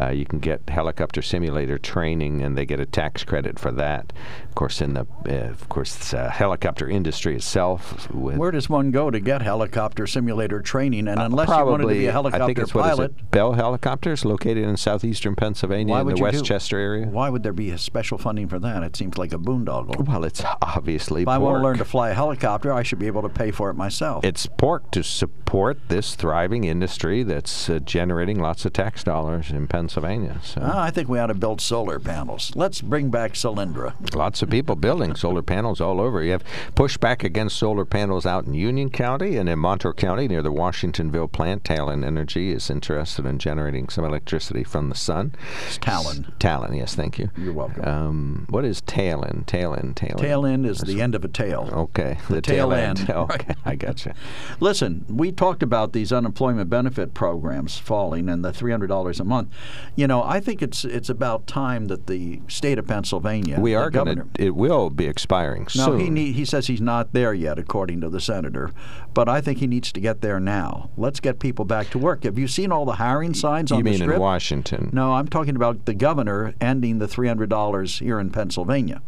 uh, 0.00 0.08
you 0.08 0.24
can 0.24 0.38
get 0.38 0.68
helicopter 0.68 1.22
simulator 1.22 1.78
training, 1.78 2.42
and 2.42 2.56
they 2.56 2.64
get 2.64 2.80
a 2.80 2.86
tax 2.86 3.22
credit 3.24 3.58
for 3.58 3.70
that. 3.72 4.12
Of 4.48 4.54
course, 4.54 4.80
in 4.80 4.94
the 4.94 5.06
uh, 5.28 5.50
of 5.50 5.68
course 5.68 6.14
uh, 6.14 6.30
helicopter 6.30 6.88
industry 6.88 7.36
itself. 7.36 8.10
Where 8.10 8.50
does 8.50 8.70
one 8.70 8.90
go 8.90 9.10
to 9.10 9.20
get 9.20 9.42
helicopter 9.42 10.06
simulator 10.06 10.60
training? 10.60 11.08
And 11.08 11.20
unless 11.20 11.46
probably, 11.46 11.66
you 11.66 11.70
wanted 11.72 11.94
to 11.94 12.00
be 12.00 12.06
a 12.06 12.12
helicopter 12.12 12.42
I 12.42 12.46
think 12.46 12.58
it's, 12.58 12.72
pilot, 12.72 12.98
what 12.98 13.10
is 13.10 13.16
it? 13.16 13.30
Bell 13.30 13.52
Helicopters, 13.52 14.24
located 14.24 14.64
in 14.64 14.76
southeastern 14.76 15.36
Pennsylvania 15.36 15.94
in 15.96 16.06
the 16.06 16.16
you 16.16 16.42
West 16.66 16.70
Chester 16.72 16.78
area. 16.78 17.06
why 17.06 17.28
would 17.28 17.42
there 17.44 17.52
be 17.52 17.70
a 17.70 17.78
special 17.78 18.18
funding 18.18 18.48
for 18.48 18.58
that? 18.58 18.82
It 18.82 18.96
seems 18.96 19.16
like 19.18 19.32
a 19.32 19.38
boondoggle. 19.38 20.06
Well, 20.06 20.24
it's 20.24 20.42
obviously 20.62 21.22
If 21.22 21.28
I 21.28 21.38
want 21.38 21.58
to 21.58 21.62
learn 21.62 21.78
to 21.78 21.84
fly 21.84 22.10
a 22.10 22.14
helicopter, 22.14 22.72
I 22.72 22.82
should 22.82 22.98
be 22.98 23.06
able 23.06 23.22
to 23.22 23.28
pay 23.28 23.50
for 23.52 23.70
it 23.70 23.74
myself. 23.74 24.24
It's 24.24 24.46
pork 24.46 24.90
to 24.92 25.02
support 25.04 25.78
this 25.88 26.14
thriving 26.16 26.64
industry 26.64 27.22
that's 27.22 27.70
uh, 27.70 27.78
generating 27.80 28.40
lots 28.40 28.64
of 28.64 28.72
tax 28.72 29.04
dollars 29.04 29.50
in 29.50 29.68
Pennsylvania. 29.68 30.40
So 30.42 30.60
Ah, 30.62 30.82
I 30.82 30.90
think 30.90 31.08
we 31.08 31.18
ought 31.18 31.28
to 31.28 31.34
build 31.34 31.60
solar 31.60 32.00
panels. 32.00 32.52
Let's 32.56 32.80
bring 32.80 33.10
back 33.10 33.34
Solyndra. 33.34 34.14
lots 34.14 34.42
of 34.42 34.50
people 34.50 34.74
building 34.76 35.14
solar 35.14 35.42
panels 35.42 35.80
all 35.80 36.00
over. 36.00 36.22
You 36.22 36.32
have 36.32 36.44
pushback 36.74 37.22
against 37.22 37.56
solar 37.56 37.84
panels 37.84 38.26
out 38.26 38.46
in 38.46 38.54
Union 38.54 38.90
County 38.90 39.36
and 39.36 39.48
in 39.48 39.58
Montour 39.58 39.92
County 39.92 40.26
near 40.28 40.42
the 40.42 40.52
Washingtonville 40.52 41.30
plant. 41.30 41.62
Talen 41.64 42.04
Energy 42.04 42.50
is 42.52 42.70
interested 42.70 43.24
in 43.26 43.38
generating 43.38 43.88
some 43.88 44.04
electricity 44.04 44.64
from 44.64 44.88
the 44.88 44.94
sun. 44.94 45.34
It's 45.66 45.78
Talon. 45.78 46.32
Talon, 46.56 46.74
yes, 46.74 46.94
thank 46.94 47.18
you. 47.18 47.28
You're 47.36 47.52
welcome. 47.52 47.84
Um, 47.84 48.46
what 48.48 48.64
is 48.64 48.80
Talon? 48.80 49.44
Talon, 49.44 49.92
Talon. 49.92 50.16
Tail 50.16 50.16
end 50.16 50.18
Tail 50.18 50.46
end 50.46 50.66
is 50.66 50.78
the 50.80 51.02
end 51.02 51.14
of 51.14 51.22
a 51.22 51.28
tail. 51.28 51.68
Okay, 51.70 52.16
the, 52.30 52.40
tail 52.40 52.72
end, 52.72 53.10
Okay, 53.10 53.46
right. 53.48 53.56
I 53.66 53.74
gotcha. 53.74 54.14
Listen, 54.58 55.04
we 55.08 55.32
talked 55.32 55.62
about 55.62 55.92
these 55.92 56.12
unemployment 56.12 56.70
benefit 56.70 57.12
programs 57.12 57.76
falling 57.78 58.30
and 58.30 58.42
the 58.42 58.54
three 58.54 58.70
hundred 58.70 58.86
dollars 58.86 59.20
a 59.20 59.24
month. 59.24 59.50
You 59.96 60.06
know, 60.06 60.22
I 60.22 60.40
think 60.40 60.62
it's 60.62 60.84
it's 60.86 61.10
about 61.10 61.46
time 61.46 61.88
that 61.88 62.06
the 62.06 62.40
state 62.48 62.78
of 62.78 62.86
Pennsylvania, 62.86 63.60
We 63.60 63.74
are 63.74 63.90
going 63.90 64.06
governor, 64.06 64.26
to. 64.34 64.42
It 64.46 64.56
will 64.56 64.88
be 64.88 65.04
expiring 65.06 65.64
No, 65.76 65.84
soon. 65.86 66.00
he 66.00 66.08
need, 66.08 66.36
he 66.36 66.46
says 66.46 66.68
he's 66.68 66.80
not 66.80 67.12
there 67.12 67.34
yet, 67.34 67.58
according 67.58 68.00
to 68.00 68.08
the 68.08 68.20
senator. 68.20 68.70
But 69.12 69.28
I 69.28 69.40
think 69.42 69.58
he 69.58 69.66
needs 69.66 69.92
to 69.92 70.00
get 70.00 70.20
there 70.22 70.40
now. 70.40 70.90
Let's 70.96 71.20
get 71.20 71.38
people 71.38 71.64
back 71.66 71.90
to 71.90 71.98
work. 71.98 72.24
Have 72.24 72.38
you 72.38 72.48
seen 72.48 72.72
all 72.72 72.84
the 72.86 72.94
hiring 72.94 73.34
signs 73.34 73.72
on 73.72 73.78
you 73.78 73.84
the 73.84 73.90
mean 73.90 74.10
in 74.10 74.18
Washington? 74.20 74.90
No, 74.92 75.12
I'm 75.14 75.28
talking 75.28 75.56
about 75.56 75.84
the 75.86 75.94
governor 75.94 76.45
ending 76.60 76.98
the 76.98 77.08
three 77.08 77.28
hundred 77.28 77.50
dollars 77.50 77.98
here 77.98 78.18
in 78.20 78.30
Pennsylvania. 78.30 79.02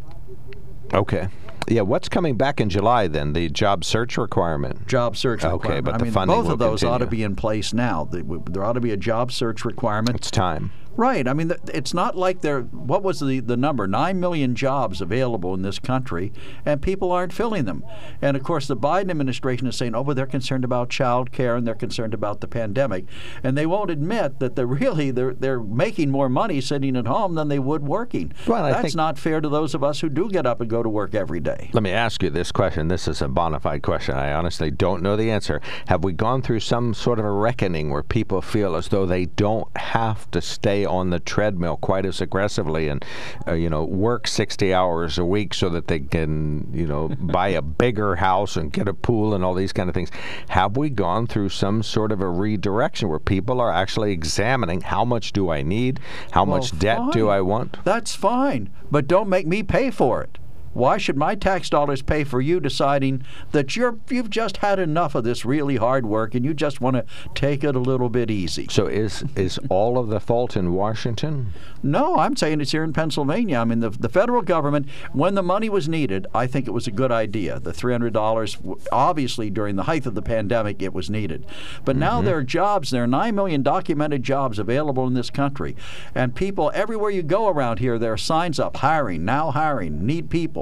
Okay. 0.93 1.28
Yeah, 1.70 1.82
what's 1.82 2.09
coming 2.09 2.36
back 2.39 2.61
in 2.62 2.70
July 2.70 3.09
then? 3.09 3.34
The 3.34 3.51
job 3.51 3.84
search 3.84 4.16
requirement. 4.16 4.86
Job 4.89 5.18
search 5.18 5.45
Okay, 5.45 5.53
requirement. 5.53 5.84
but 5.84 5.95
I 5.97 5.99
the 5.99 6.05
mean, 6.05 6.12
funding 6.14 6.36
both 6.43 6.51
of 6.51 6.59
those 6.59 6.82
ought 6.82 6.99
to 6.99 7.07
be 7.07 7.22
in 7.22 7.36
place 7.36 7.74
now. 7.74 8.09
There 8.11 8.64
ought 8.64 8.72
to 8.72 8.80
be 8.80 8.93
a 8.93 8.97
job 8.97 9.30
search 9.32 9.66
requirement. 9.66 10.16
It's 10.16 10.30
time. 10.30 10.72
Right. 10.99 11.28
I 11.28 11.32
mean, 11.32 11.53
it's 11.72 11.94
not 11.94 12.16
like 12.16 12.40
there. 12.40 12.62
What 12.62 13.05
was 13.05 13.20
the 13.20 13.38
the 13.38 13.57
number? 13.57 13.86
Nine 13.86 14.18
million 14.18 14.57
jobs 14.57 15.01
available 15.01 15.55
in 15.55 15.62
this 15.62 15.78
country, 15.78 16.32
and 16.66 16.82
people 16.82 17.12
aren't 17.12 17.32
filling 17.32 17.66
them. 17.66 17.84
And 18.20 18.36
of 18.36 18.42
course, 18.42 18.66
the 18.66 18.76
Biden 18.76 19.09
administration 19.09 19.68
is 19.68 19.76
saying, 19.76 19.94
"Oh, 19.94 20.03
but 20.03 20.16
they're 20.16 20.26
concerned 20.26 20.64
about 20.64 20.90
child 20.90 21.30
care 21.30 21.55
and 21.55 21.64
they're 21.64 21.76
concerned 21.76 22.14
about 22.14 22.40
the 22.40 22.49
pandemic," 22.49 23.05
and 23.44 23.57
they 23.57 23.64
won't 23.64 23.92
admit 23.92 24.40
that 24.40 24.57
they're 24.57 24.66
really 24.82 25.12
they're 25.12 25.34
they're 25.34 25.61
making 25.61 26.11
more 26.11 26.28
money 26.28 26.61
sitting 26.61 26.96
at 26.96 27.07
home 27.07 27.36
than 27.36 27.46
they 27.46 27.61
would 27.61 27.86
working. 27.86 28.32
Well, 28.49 28.64
I 28.64 28.70
That's 28.72 28.82
think- 28.82 28.96
not 28.96 29.20
fair 29.20 29.40
to 29.40 29.49
those 29.49 29.76
of 29.76 29.84
us 29.84 30.01
who 30.01 30.09
do 30.09 30.28
get 30.28 30.46
up 30.46 30.61
and 30.61 30.68
go 30.68 30.82
to 30.82 30.88
work 30.88 31.14
every 31.14 31.38
day. 31.38 31.70
Let 31.74 31.84
me 31.84 31.92
ask 31.92 32.24
you 32.24 32.30
this 32.30 32.51
question. 32.51 32.88
This 32.88 33.07
is 33.07 33.22
a 33.22 33.28
bona 33.28 33.61
fide 33.61 33.82
question. 33.82 34.16
I 34.16 34.32
honestly 34.32 34.72
don't 34.72 35.05
know 35.05 35.14
the 35.14 35.30
answer. 35.30 35.61
Have 35.86 36.03
we 36.03 36.12
gone 36.12 36.42
through 36.42 36.59
some 36.59 36.92
sort 36.92 37.20
of 37.20 37.24
a 37.24 37.30
reckoning 37.30 37.90
where 37.90 38.03
people 38.03 38.42
feel 38.42 38.74
as 38.74 38.88
though 38.88 39.07
they 39.07 39.26
don't 39.26 39.68
have 39.76 40.28
to 40.32 40.40
stay 40.40 40.88
on 40.89 41.11
the 41.11 41.20
treadmill 41.20 41.76
quite 41.76 42.05
as 42.05 42.20
aggressively 42.20 42.89
and, 42.89 43.05
uh, 43.47 43.53
you 43.53 43.70
know, 43.70 43.84
work 43.84 44.26
60 44.26 44.74
hours 44.74 45.18
a 45.18 45.24
week 45.24 45.55
so 45.55 45.68
that 45.68 45.86
they 45.86 46.01
can, 46.01 46.68
you 46.72 46.86
know, 46.86 47.09
buy 47.20 47.49
a 47.49 47.62
bigger 47.62 48.16
house 48.16 48.57
and 48.57 48.72
get 48.72 48.89
a 48.89 48.95
pool 48.95 49.34
and 49.34 49.45
all 49.45 49.55
these 49.55 49.72
kind 49.72 49.89
of 49.89 49.95
things? 49.95 50.11
Have 50.49 50.76
we 50.76 50.91
gone 50.91 51.26
through 51.26 51.51
some 51.51 51.82
sort 51.82 52.11
of 52.11 52.20
a 52.20 52.28
redirection 52.28 53.09
where 53.09 53.18
people 53.18 53.61
are 53.61 53.70
actually 53.72 54.12
examining 54.12 54.80
how 54.80 55.05
much 55.05 55.32
do 55.32 55.51
I 55.51 55.62
need? 55.62 56.01
How 56.32 56.45
Well, 56.45 56.59
much 56.59 56.76
debt 56.78 56.99
do. 57.12 57.28
I 57.28 57.41
want? 57.43 57.76
That's 57.84 58.14
fine, 58.14 58.70
but 58.91 59.07
don't 59.07 59.28
make 59.28 59.47
me 59.47 59.62
pay 59.62 59.91
for 59.91 60.22
it. 60.22 60.39
Why 60.74 60.98
should 60.98 61.16
my 61.16 61.34
tax 61.34 61.70
dollars 61.70 62.02
pay 62.02 62.24
for 62.24 62.40
you 62.40 62.60
deciding 62.60 63.24
that 63.52 63.76
you're 63.76 63.98
you've 64.08 64.30
just 64.30 64.58
had 64.58 64.78
enough 64.78 65.14
of 65.14 65.24
this 65.24 65.44
really 65.44 65.76
hard 65.76 66.06
work 66.06 66.34
and 66.34 66.44
you 66.44 66.54
just 66.54 66.80
want 66.80 66.96
to 66.96 67.04
take 67.34 67.64
it 67.64 67.74
a 67.74 67.80
little 67.80 68.08
bit 68.08 68.30
easy? 68.30 68.66
So 68.70 68.86
is 68.86 69.24
is 69.36 69.58
all 69.68 69.98
of 69.98 70.08
the 70.08 70.20
fault 70.20 70.56
in 70.56 70.72
Washington? 70.72 71.52
No, 71.82 72.18
I'm 72.18 72.36
saying 72.36 72.60
it's 72.60 72.72
here 72.72 72.82
in 72.82 72.92
Pennsylvania. 72.92 73.58
I 73.58 73.64
mean, 73.64 73.80
the, 73.80 73.90
the 73.90 74.08
federal 74.08 74.42
government, 74.42 74.88
when 75.12 75.34
the 75.34 75.42
money 75.42 75.68
was 75.68 75.88
needed, 75.88 76.26
I 76.34 76.46
think 76.46 76.66
it 76.66 76.72
was 76.72 76.86
a 76.86 76.90
good 76.90 77.12
idea. 77.12 77.60
The 77.60 77.72
$300, 77.72 78.78
obviously, 78.90 79.50
during 79.50 79.76
the 79.76 79.84
height 79.84 80.06
of 80.06 80.14
the 80.14 80.22
pandemic, 80.22 80.82
it 80.82 80.92
was 80.92 81.08
needed. 81.08 81.46
But 81.84 81.96
now 81.96 82.16
mm-hmm. 82.16 82.26
there 82.26 82.38
are 82.38 82.42
jobs, 82.42 82.90
there 82.90 83.04
are 83.04 83.08
9 83.08 83.34
million 83.34 83.62
documented 83.62 84.22
jobs 84.22 84.58
available 84.58 85.06
in 85.06 85.14
this 85.14 85.30
country. 85.30 85.76
And 86.14 86.34
people, 86.34 86.72
everywhere 86.74 87.10
you 87.10 87.22
go 87.22 87.48
around 87.48 87.78
here, 87.78 87.98
there 87.98 88.12
are 88.12 88.18
signs 88.18 88.58
up 88.58 88.78
hiring, 88.78 89.24
now 89.24 89.50
hiring, 89.52 90.04
need 90.04 90.30
people. 90.30 90.57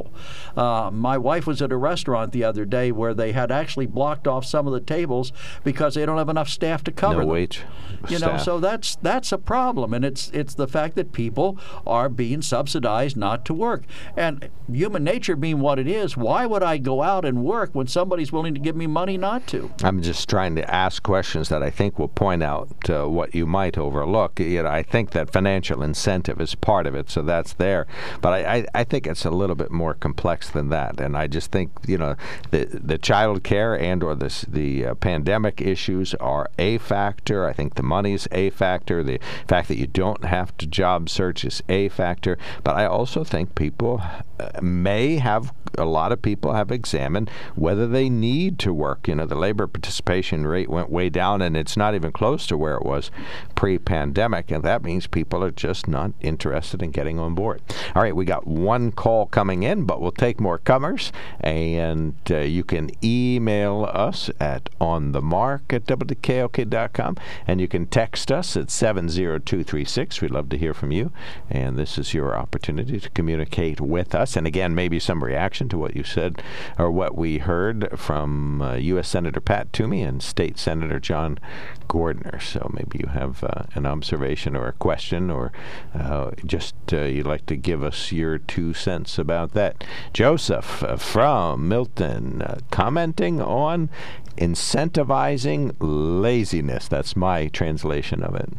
Uh, 0.56 0.90
my 0.92 1.16
wife 1.18 1.46
was 1.46 1.60
at 1.62 1.72
a 1.72 1.76
restaurant 1.76 2.32
the 2.32 2.44
other 2.44 2.64
day 2.64 2.90
where 2.92 3.14
they 3.14 3.32
had 3.32 3.50
actually 3.50 3.86
blocked 3.86 4.26
off 4.26 4.44
some 4.44 4.66
of 4.66 4.72
the 4.72 4.80
tables 4.80 5.32
because 5.64 5.94
they 5.94 6.04
don't 6.06 6.18
have 6.18 6.28
enough 6.28 6.48
staff 6.48 6.82
to 6.84 6.92
cover 6.92 7.14
No 7.14 7.20
them. 7.20 7.28
wait. 7.28 7.62
You 8.08 8.18
know, 8.18 8.36
so 8.36 8.60
that's 8.60 8.96
that's 8.96 9.32
a 9.32 9.38
problem, 9.38 9.92
and 9.94 10.04
it's 10.04 10.30
it's 10.30 10.54
the 10.54 10.68
fact 10.68 10.94
that 10.96 11.12
people 11.12 11.58
are 11.86 12.08
being 12.08 12.42
subsidized 12.42 13.16
not 13.16 13.44
to 13.46 13.54
work. 13.54 13.84
And 14.16 14.48
human 14.70 15.02
nature 15.04 15.34
being 15.36 15.60
what 15.60 15.78
it 15.78 15.88
is, 15.88 16.16
why 16.16 16.46
would 16.46 16.62
I 16.62 16.78
go 16.78 17.02
out 17.02 17.24
and 17.24 17.42
work 17.44 17.70
when 17.72 17.86
somebody's 17.86 18.30
willing 18.32 18.54
to 18.54 18.60
give 18.60 18.76
me 18.76 18.86
money 18.86 19.16
not 19.16 19.46
to? 19.48 19.70
I'm 19.82 20.02
just 20.02 20.28
trying 20.28 20.54
to 20.56 20.74
ask 20.74 21.02
questions 21.02 21.48
that 21.48 21.62
I 21.62 21.70
think 21.70 21.98
will 21.98 22.08
point 22.08 22.42
out 22.42 22.68
uh, 22.90 23.08
what 23.08 23.34
you 23.34 23.46
might 23.46 23.76
overlook. 23.78 24.38
You 24.40 24.62
know, 24.62 24.68
I 24.68 24.82
think 24.82 25.10
that 25.10 25.32
financial 25.32 25.82
incentive 25.82 26.40
is 26.40 26.54
part 26.54 26.86
of 26.86 26.94
it, 26.94 27.10
so 27.10 27.22
that's 27.22 27.54
there. 27.54 27.86
But 28.20 28.32
I, 28.34 28.56
I, 28.56 28.66
I 28.74 28.84
think 28.84 29.06
it's 29.06 29.24
a 29.24 29.30
little 29.30 29.56
bit 29.56 29.70
more 29.70 29.85
complex 29.94 30.50
than 30.50 30.68
that. 30.70 31.00
And 31.00 31.16
I 31.16 31.26
just 31.26 31.50
think 31.50 31.70
you 31.86 31.98
know 31.98 32.16
the 32.50 32.66
the 32.66 32.98
child 32.98 33.42
care 33.42 33.78
and 33.78 34.02
or 34.02 34.14
this 34.14 34.42
the 34.48 34.86
uh, 34.86 34.94
pandemic 34.94 35.60
issues 35.60 36.14
are 36.14 36.48
a 36.58 36.78
factor. 36.78 37.46
I 37.46 37.52
think 37.52 37.74
the 37.74 37.82
money's 37.82 38.28
a 38.32 38.50
factor. 38.50 39.02
The 39.02 39.20
fact 39.48 39.68
that 39.68 39.78
you 39.78 39.86
don't 39.86 40.24
have 40.24 40.56
to 40.58 40.66
job 40.66 41.08
search 41.08 41.44
is 41.44 41.62
a 41.68 41.88
factor. 41.88 42.38
But 42.64 42.76
I 42.76 42.86
also 42.86 43.24
think 43.24 43.54
people 43.54 44.02
uh, 44.38 44.60
may 44.60 45.16
have 45.16 45.52
a 45.78 45.84
lot 45.84 46.12
of 46.12 46.22
people 46.22 46.54
have 46.54 46.70
examined 46.70 47.30
whether 47.54 47.86
they 47.86 48.08
need 48.08 48.58
to 48.60 48.72
work. 48.72 49.08
You 49.08 49.16
know, 49.16 49.26
the 49.26 49.34
labor 49.34 49.66
participation 49.66 50.46
rate 50.46 50.68
went 50.68 50.90
way 50.90 51.08
down, 51.08 51.42
and 51.42 51.56
it's 51.56 51.76
not 51.76 51.94
even 51.94 52.12
close 52.12 52.46
to 52.48 52.56
where 52.56 52.76
it 52.76 52.84
was 52.84 53.10
pre-pandemic, 53.54 54.50
and 54.50 54.62
that 54.64 54.82
means 54.82 55.06
people 55.06 55.42
are 55.44 55.50
just 55.50 55.88
not 55.88 56.12
interested 56.20 56.82
in 56.82 56.90
getting 56.90 57.18
on 57.18 57.34
board. 57.34 57.62
All 57.94 58.02
right, 58.02 58.16
we 58.16 58.24
got 58.24 58.46
one 58.46 58.92
call 58.92 59.26
coming 59.26 59.62
in, 59.62 59.75
but 59.84 60.00
we'll 60.00 60.12
take 60.12 60.40
more 60.40 60.58
comers, 60.58 61.12
and 61.40 62.14
uh, 62.30 62.38
you 62.38 62.64
can 62.64 62.90
email 63.04 63.88
us 63.92 64.30
at 64.40 64.68
onthemark 64.80 65.72
at 65.72 65.86
wkok.com, 65.86 67.16
and 67.46 67.60
you 67.60 67.68
can 67.68 67.86
text 67.86 68.32
us 68.32 68.56
at 68.56 68.70
70236. 68.70 70.20
We'd 70.20 70.30
love 70.30 70.48
to 70.50 70.58
hear 70.58 70.74
from 70.74 70.92
you, 70.92 71.12
and 71.50 71.76
this 71.76 71.98
is 71.98 72.14
your 72.14 72.36
opportunity 72.36 73.00
to 73.00 73.10
communicate 73.10 73.80
with 73.80 74.14
us. 74.14 74.36
And 74.36 74.46
again, 74.46 74.74
maybe 74.74 75.00
some 75.00 75.22
reaction 75.22 75.68
to 75.70 75.78
what 75.78 75.96
you 75.96 76.04
said 76.04 76.42
or 76.78 76.90
what 76.90 77.16
we 77.16 77.38
heard 77.38 77.98
from 77.98 78.62
uh, 78.62 78.74
U.S. 78.74 79.08
Senator 79.08 79.40
Pat 79.40 79.72
Toomey 79.72 80.02
and 80.02 80.22
State 80.22 80.58
Senator 80.58 81.00
John 81.00 81.38
Gordner. 81.88 82.40
So 82.40 82.70
maybe 82.72 83.00
you 83.00 83.08
have 83.08 83.42
uh, 83.42 83.64
an 83.74 83.86
observation 83.86 84.56
or 84.56 84.68
a 84.68 84.72
question, 84.72 85.30
or 85.30 85.52
uh, 85.94 86.32
just 86.44 86.74
uh, 86.92 87.02
you'd 87.02 87.26
like 87.26 87.46
to 87.46 87.56
give 87.56 87.82
us 87.82 88.12
your 88.12 88.38
two 88.38 88.74
cents 88.74 89.18
about 89.18 89.52
that. 89.54 89.65
Joseph 90.12 90.82
uh, 90.82 90.96
from 90.96 91.68
Milton 91.68 92.42
uh, 92.42 92.58
commenting 92.70 93.40
on 93.40 93.88
incentivizing 94.36 95.74
laziness. 95.80 96.88
That's 96.88 97.16
my 97.16 97.48
translation 97.48 98.22
of 98.22 98.34
it. 98.34 98.50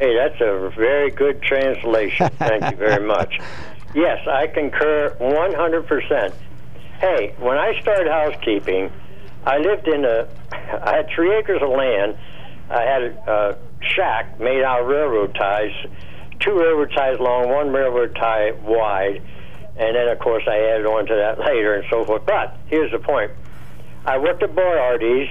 Hey, 0.00 0.16
that's 0.16 0.40
a 0.40 0.72
very 0.76 1.10
good 1.10 1.42
translation. 1.42 2.28
Thank 2.38 2.70
you 2.70 2.76
very 2.76 3.06
much. 3.06 3.38
Yes, 3.94 4.26
I 4.26 4.46
concur 4.46 5.16
100%. 5.20 6.32
Hey, 6.98 7.34
when 7.38 7.58
I 7.58 7.78
started 7.80 8.10
housekeeping, 8.10 8.90
I 9.44 9.58
lived 9.58 9.86
in 9.88 10.04
a, 10.04 10.28
I 10.52 10.96
had 10.96 11.08
three 11.14 11.36
acres 11.36 11.60
of 11.62 11.68
land. 11.68 12.16
I 12.70 12.82
had 12.82 13.02
a, 13.02 13.30
a 13.30 13.58
shack 13.94 14.40
made 14.40 14.62
out 14.62 14.82
of 14.82 14.86
railroad 14.86 15.34
ties, 15.34 15.72
two 16.40 16.52
railroad 16.52 16.92
ties 16.96 17.18
long, 17.20 17.48
one 17.48 17.72
railroad 17.72 18.14
tie 18.16 18.52
wide, 18.62 19.22
and 19.76 19.96
then 19.96 20.08
of 20.08 20.18
course 20.18 20.44
I 20.46 20.58
added 20.74 20.86
on 20.86 21.06
to 21.06 21.14
that 21.14 21.38
later 21.38 21.74
and 21.74 21.84
so 21.90 22.04
forth. 22.04 22.24
But 22.26 22.56
here's 22.66 22.90
the 22.92 22.98
point: 22.98 23.30
I 24.04 24.18
worked 24.18 24.42
at 24.42 24.54
Boyardee's 24.54 25.28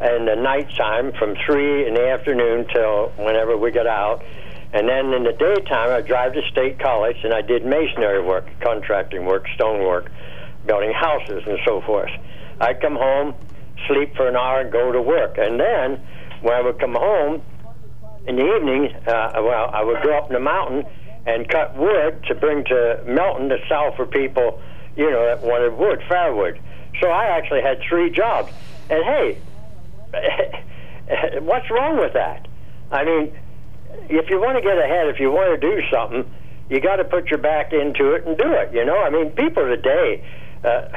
in 0.00 0.26
the 0.26 0.36
nighttime 0.36 1.12
from 1.18 1.34
three 1.46 1.86
in 1.86 1.94
the 1.94 2.08
afternoon 2.08 2.66
till 2.72 3.08
whenever 3.16 3.56
we 3.56 3.70
got 3.70 3.86
out. 3.86 4.22
And 4.72 4.88
then 4.88 5.14
in 5.14 5.22
the 5.22 5.32
daytime, 5.32 5.90
I 5.90 6.02
drive 6.02 6.34
to 6.34 6.42
State 6.50 6.78
College 6.78 7.16
and 7.24 7.32
I 7.32 7.40
did 7.40 7.64
masonry 7.64 8.22
work, 8.22 8.46
contracting 8.60 9.24
work, 9.24 9.46
stonework, 9.54 10.10
building 10.66 10.92
houses 10.92 11.44
and 11.46 11.58
so 11.64 11.80
forth. 11.80 12.10
I'd 12.60 12.80
come 12.80 12.96
home, 12.96 13.34
sleep 13.88 14.14
for 14.16 14.28
an 14.28 14.36
hour, 14.36 14.60
and 14.60 14.72
go 14.72 14.92
to 14.92 15.00
work. 15.00 15.38
And 15.38 15.58
then 15.58 16.04
when 16.42 16.54
I 16.54 16.60
would 16.60 16.78
come 16.78 16.94
home 16.94 17.42
in 18.26 18.36
the 18.36 18.56
evening, 18.56 18.94
uh, 19.06 19.32
well, 19.36 19.70
I 19.72 19.82
would 19.82 20.02
go 20.02 20.18
up 20.18 20.26
in 20.26 20.34
the 20.34 20.40
mountain 20.40 20.84
and 21.26 21.48
cut 21.48 21.76
wood 21.76 22.24
to 22.28 22.34
bring 22.34 22.64
to 22.64 23.02
Milton 23.06 23.48
to 23.48 23.58
sell 23.68 23.94
for 23.96 24.06
people, 24.06 24.60
you 24.96 25.10
know, 25.10 25.26
that 25.26 25.42
wanted 25.42 25.76
wood, 25.76 26.02
firewood. 26.08 26.60
So 27.00 27.08
I 27.08 27.26
actually 27.36 27.62
had 27.62 27.80
three 27.88 28.10
jobs. 28.10 28.52
And 28.88 29.04
hey, 29.04 29.38
what's 31.40 31.70
wrong 31.70 31.98
with 31.98 32.12
that? 32.14 32.46
I 32.90 33.04
mean, 33.04 33.36
if 34.08 34.30
you 34.30 34.40
want 34.40 34.56
to 34.56 34.62
get 34.62 34.78
ahead, 34.78 35.08
if 35.08 35.18
you 35.18 35.30
want 35.30 35.60
to 35.60 35.70
do 35.70 35.82
something, 35.90 36.30
you 36.70 36.80
got 36.80 36.96
to 36.96 37.04
put 37.04 37.28
your 37.28 37.38
back 37.38 37.72
into 37.72 38.12
it 38.12 38.26
and 38.26 38.36
do 38.36 38.52
it. 38.52 38.72
You 38.72 38.84
know, 38.84 38.98
I 38.98 39.10
mean, 39.10 39.30
people 39.30 39.64
today. 39.64 40.24
Uh, 40.64 40.88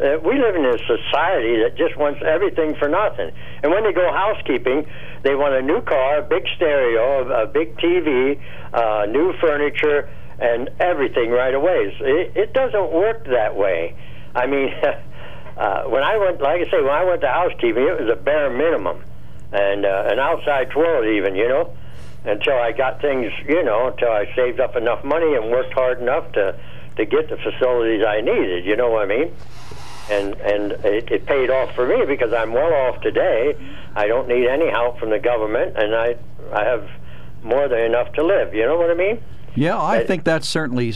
uh, 0.00 0.16
we 0.24 0.38
live 0.40 0.56
in 0.56 0.64
a 0.64 0.78
society 0.78 1.60
that 1.60 1.74
just 1.76 1.96
wants 1.98 2.20
everything 2.24 2.74
for 2.76 2.88
nothing. 2.88 3.30
And 3.62 3.70
when 3.70 3.84
they 3.84 3.92
go 3.92 4.10
housekeeping, 4.10 4.86
they 5.22 5.34
want 5.34 5.54
a 5.54 5.62
new 5.62 5.80
car, 5.82 6.18
a 6.18 6.22
big 6.22 6.44
stereo, 6.56 7.42
a 7.42 7.46
big 7.46 7.76
TV, 7.76 8.40
uh, 8.72 9.06
new 9.06 9.32
furniture, 9.40 10.08
and 10.38 10.70
everything 10.80 11.30
right 11.30 11.54
away. 11.54 11.94
It, 12.00 12.36
it 12.36 12.52
doesn't 12.54 12.92
work 12.92 13.26
that 13.26 13.54
way. 13.54 13.94
I 14.34 14.46
mean, 14.46 14.72
uh, 15.56 15.84
when 15.84 16.02
I 16.02 16.16
went, 16.16 16.40
like 16.40 16.66
I 16.66 16.70
say, 16.70 16.80
when 16.80 16.92
I 16.92 17.04
went 17.04 17.20
to 17.20 17.28
housekeeping, 17.28 17.82
it 17.82 18.00
was 18.00 18.10
a 18.10 18.16
bare 18.16 18.50
minimum, 18.50 19.02
and 19.52 19.84
uh, 19.84 20.08
an 20.10 20.18
outside 20.18 20.70
toilet 20.70 21.08
even, 21.08 21.34
you 21.36 21.48
know, 21.48 21.76
until 22.24 22.54
I 22.54 22.72
got 22.72 23.00
things, 23.00 23.32
you 23.46 23.62
know, 23.62 23.88
until 23.88 24.10
I 24.10 24.32
saved 24.34 24.60
up 24.60 24.76
enough 24.76 25.04
money 25.04 25.34
and 25.34 25.50
worked 25.50 25.74
hard 25.74 26.00
enough 26.00 26.32
to 26.32 26.58
to 26.96 27.06
get 27.06 27.30
the 27.30 27.36
facilities 27.36 28.04
I 28.04 28.20
needed. 28.20 28.64
You 28.64 28.76
know 28.76 28.90
what 28.90 29.02
I 29.02 29.06
mean? 29.06 29.34
And 30.10 30.34
and 30.34 30.72
it, 30.84 31.10
it 31.10 31.26
paid 31.26 31.50
off 31.50 31.74
for 31.74 31.86
me 31.86 32.04
because 32.04 32.32
I'm 32.32 32.52
well 32.52 32.72
off 32.72 33.00
today. 33.00 33.56
I 33.94 34.06
don't 34.06 34.28
need 34.28 34.46
any 34.46 34.68
help 34.68 34.98
from 34.98 35.10
the 35.10 35.18
government, 35.18 35.76
and 35.76 35.94
I 35.94 36.16
I 36.52 36.64
have 36.64 36.88
more 37.42 37.68
than 37.68 37.80
enough 37.80 38.12
to 38.14 38.24
live. 38.24 38.54
You 38.54 38.66
know 38.66 38.76
what 38.76 38.90
I 38.90 38.94
mean? 38.94 39.22
Yeah, 39.54 39.82
I 39.82 40.06
think 40.06 40.24
that's 40.24 40.46
certainly 40.46 40.94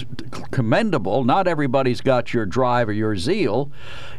commendable. 0.53 1.25
Not 1.25 1.49
everybody's 1.49 2.01
got 2.01 2.33
your 2.33 2.47
drive 2.47 2.89
or 2.89 2.93
your 2.93 3.17
zeal, 3.17 3.71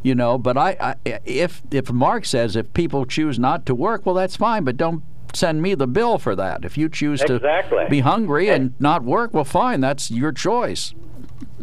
you 0.04 0.14
know. 0.14 0.38
But 0.38 0.58
I, 0.58 0.96
I 1.06 1.20
if 1.26 1.62
if 1.72 1.92
Mark 1.92 2.26
says 2.26 2.56
if 2.56 2.74
people 2.74 3.06
choose 3.06 3.40
not 3.40 3.66
to 3.68 3.76
work, 3.76 4.06
well, 4.06 4.16
that's 4.16 4.36
fine. 4.36 4.64
But 4.64 4.76
don't 4.78 5.04
send 5.34 5.62
me 5.62 5.74
the 5.74 5.88
bill 5.88 6.18
for 6.18 6.36
that. 6.36 6.66
If 6.66 6.78
you 6.78 6.90
choose 6.90 7.22
exactly. 7.22 7.84
to 7.86 7.90
be 7.90 8.02
hungry 8.02 8.50
and, 8.50 8.66
and 8.66 8.82
not 8.82 9.04
work, 9.04 9.34
well, 9.34 9.46
fine. 9.46 9.80
That's 9.82 10.12
your 10.12 10.32
choice. 10.32 10.94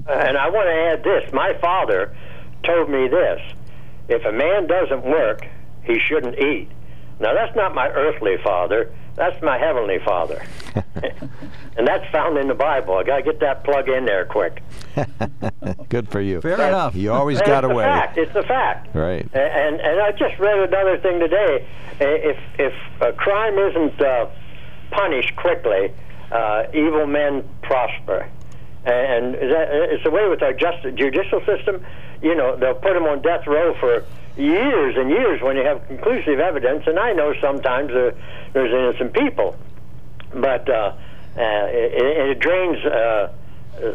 And 0.09 0.37
I 0.39 0.49
want 0.49 0.67
to 0.67 0.75
add 0.75 1.05
this: 1.05 1.33
my 1.33 1.53
father 1.61 2.17
told 2.65 2.91
me 2.91 3.09
this 3.09 3.41
if 4.09 4.25
a 4.25 4.33
man 4.33 4.67
doesn't 4.67 5.05
work, 5.05 5.47
he 5.85 5.99
shouldn't 5.99 6.39
eat. 6.39 6.69
Now, 7.21 7.35
that's 7.35 7.55
not 7.55 7.75
my 7.75 7.89
earthly 7.89 8.37
father, 8.43 8.93
that's 9.15 9.41
my 9.43 9.59
heavenly 9.59 9.99
father. 10.05 10.43
and 11.77 11.87
that's 11.87 12.11
found 12.11 12.39
in 12.39 12.49
the 12.49 12.55
Bible. 12.55 12.97
I 12.97 13.05
got 13.05 13.19
to 13.19 13.23
get 13.23 13.41
that 13.41 13.63
plug 13.65 13.89
in 13.89 14.07
there 14.07 14.25
quick. 14.25 14.63
Good 15.89 16.09
for 16.09 16.21
you. 16.21 16.41
Fair 16.41 16.55
enough. 16.55 16.95
You 16.95 17.13
always 17.13 17.41
got 17.41 17.65
it's 17.65 17.73
away. 17.73 17.85
Fact. 17.85 18.19
It's 18.19 18.35
a 18.35 18.43
fact. 18.43 18.95
Right. 18.95 19.29
And 19.35 19.81
and 19.81 20.01
I 20.01 20.13
just 20.13 20.39
read 20.39 20.69
another 20.69 20.99
thing 20.99 21.21
today. 21.21 21.67
If 22.01 22.39
if 22.59 22.73
a 23.01 23.13
crime 23.13 23.59
isn't 23.59 24.01
uh, 24.01 24.31
punished 24.91 25.37
quickly, 25.37 25.93
uh, 26.31 26.65
evil 26.73 27.07
men 27.07 27.49
prosper. 27.63 28.29
And 28.85 29.35
that, 29.35 29.69
it's 29.91 30.03
the 30.03 30.11
way 30.11 30.29
with 30.29 30.43
our 30.43 30.53
just, 30.53 30.83
judicial 30.83 31.41
system 31.47 31.85
you 32.23 32.35
know, 32.35 32.57
they'll 32.57 32.75
put 32.75 32.95
them 32.95 33.05
on 33.05 33.21
death 33.21 33.47
row 33.47 33.75
for 33.79 34.05
years 34.37 34.97
and 34.97 35.11
years 35.11 35.43
when 35.43 35.57
you 35.57 35.65
have 35.65 35.87
conclusive 35.89 36.39
evidence. 36.39 36.85
And 36.87 36.99
I 36.99 37.13
know 37.13 37.35
sometimes 37.41 37.91
uh, 37.91 38.13
there's 38.53 38.73
innocent 38.73 39.13
people, 39.13 39.57
but 40.33 40.69
uh, 40.69 40.73
uh, 40.73 40.97
it, 41.37 42.31
it 42.31 42.39
drains 42.39 42.79
uh, 42.85 43.33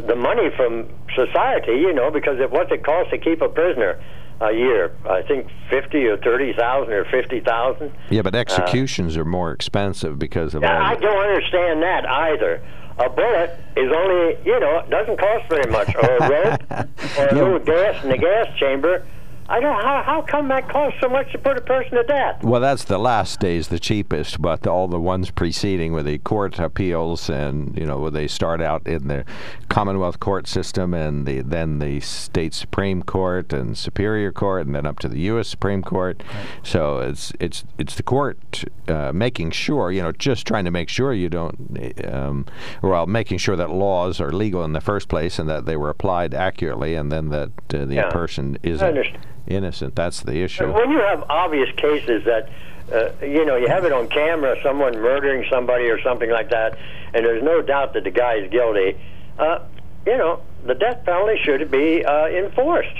the 0.06 0.14
money 0.14 0.50
from 0.56 0.88
society, 1.14 1.72
you 1.72 1.92
know, 1.92 2.10
because 2.10 2.38
of 2.40 2.52
what 2.52 2.70
it 2.70 2.84
costs 2.84 3.10
to 3.10 3.18
keep 3.18 3.40
a 3.40 3.48
prisoner 3.48 3.98
a 4.40 4.52
year. 4.52 4.94
I 5.08 5.22
think 5.22 5.48
fifty 5.68 6.04
or 6.06 6.16
thirty 6.16 6.52
thousand 6.52 6.92
or 6.92 7.04
fifty 7.06 7.40
thousand. 7.40 7.92
Yeah, 8.10 8.22
but 8.22 8.34
executions 8.34 9.16
uh, 9.16 9.22
are 9.22 9.24
more 9.24 9.50
expensive 9.52 10.18
because 10.18 10.54
of. 10.54 10.62
Yeah, 10.62 10.80
I 10.80 10.94
don't 10.94 11.16
understand 11.16 11.82
that 11.82 12.08
either 12.08 12.62
a 12.98 13.08
bullet 13.08 13.58
is 13.76 13.90
only, 13.92 14.36
you 14.44 14.58
know, 14.58 14.78
it 14.78 14.90
doesn't 14.90 15.18
cost 15.18 15.48
very 15.48 15.70
much, 15.70 15.94
or 15.94 16.16
a 16.16 16.28
rope, 16.28 16.62
or 17.18 17.28
a 17.28 17.34
little 17.34 17.58
gas 17.58 18.02
in 18.02 18.10
the 18.10 18.18
gas 18.18 18.48
chamber. 18.58 19.04
I 19.50 19.60
don't. 19.60 19.82
How, 19.82 20.02
how 20.04 20.22
come 20.22 20.48
that 20.48 20.68
costs 20.68 21.00
so 21.00 21.08
much 21.08 21.32
to 21.32 21.38
put 21.38 21.56
a 21.56 21.62
person 21.62 21.92
to 21.92 22.02
death? 22.02 22.42
Well, 22.42 22.60
that's 22.60 22.84
the 22.84 22.98
last 22.98 23.40
days 23.40 23.68
the 23.68 23.78
cheapest, 23.78 24.42
but 24.42 24.66
all 24.66 24.88
the 24.88 25.00
ones 25.00 25.30
preceding 25.30 25.94
with 25.94 26.04
the 26.04 26.18
court 26.18 26.58
appeals 26.58 27.30
and 27.30 27.76
you 27.76 27.86
know 27.86 27.98
where 27.98 28.10
they 28.10 28.28
start 28.28 28.60
out 28.60 28.86
in 28.86 29.08
the 29.08 29.24
Commonwealth 29.70 30.20
court 30.20 30.46
system 30.46 30.92
and 30.92 31.26
the, 31.26 31.40
then 31.40 31.78
the 31.78 32.00
state 32.00 32.52
Supreme 32.52 33.02
Court 33.02 33.54
and 33.54 33.76
Superior 33.78 34.32
Court 34.32 34.66
and 34.66 34.74
then 34.74 34.84
up 34.84 34.98
to 34.98 35.08
the 35.08 35.20
U.S. 35.20 35.48
Supreme 35.48 35.82
Court. 35.82 36.22
Right. 36.34 36.46
So 36.62 36.98
it's 36.98 37.32
it's 37.40 37.64
it's 37.78 37.94
the 37.94 38.02
court 38.02 38.64
uh, 38.86 39.12
making 39.14 39.52
sure 39.52 39.90
you 39.90 40.02
know 40.02 40.12
just 40.12 40.46
trying 40.46 40.66
to 40.66 40.70
make 40.70 40.90
sure 40.90 41.14
you 41.14 41.30
don't 41.30 42.04
um, 42.04 42.44
well 42.82 43.06
making 43.06 43.38
sure 43.38 43.56
that 43.56 43.70
laws 43.70 44.20
are 44.20 44.30
legal 44.30 44.62
in 44.62 44.74
the 44.74 44.82
first 44.82 45.08
place 45.08 45.38
and 45.38 45.48
that 45.48 45.64
they 45.64 45.76
were 45.76 45.88
applied 45.88 46.34
accurately 46.34 46.94
and 46.94 47.10
then 47.10 47.30
that 47.30 47.50
uh, 47.72 47.86
the 47.86 47.94
yeah. 47.94 48.10
person 48.10 48.58
isn't 48.62 49.16
innocent. 49.48 49.94
That's 49.94 50.22
the 50.22 50.42
issue. 50.42 50.72
When 50.72 50.90
you 50.90 51.00
have 51.00 51.24
obvious 51.28 51.68
cases 51.76 52.24
that, 52.24 52.48
uh, 52.92 53.24
you 53.24 53.44
know, 53.44 53.56
you 53.56 53.68
have 53.68 53.84
it 53.84 53.92
on 53.92 54.08
camera, 54.08 54.56
someone 54.62 54.94
murdering 54.94 55.44
somebody 55.50 55.84
or 55.84 56.00
something 56.02 56.30
like 56.30 56.50
that, 56.50 56.78
and 57.14 57.24
there's 57.24 57.42
no 57.42 57.62
doubt 57.62 57.94
that 57.94 58.04
the 58.04 58.10
guy 58.10 58.34
is 58.34 58.50
guilty, 58.50 58.98
uh, 59.38 59.60
you 60.06 60.16
know, 60.16 60.40
the 60.64 60.74
death 60.74 61.04
penalty 61.04 61.38
should 61.42 61.70
be 61.70 62.04
uh, 62.04 62.26
enforced. 62.28 62.96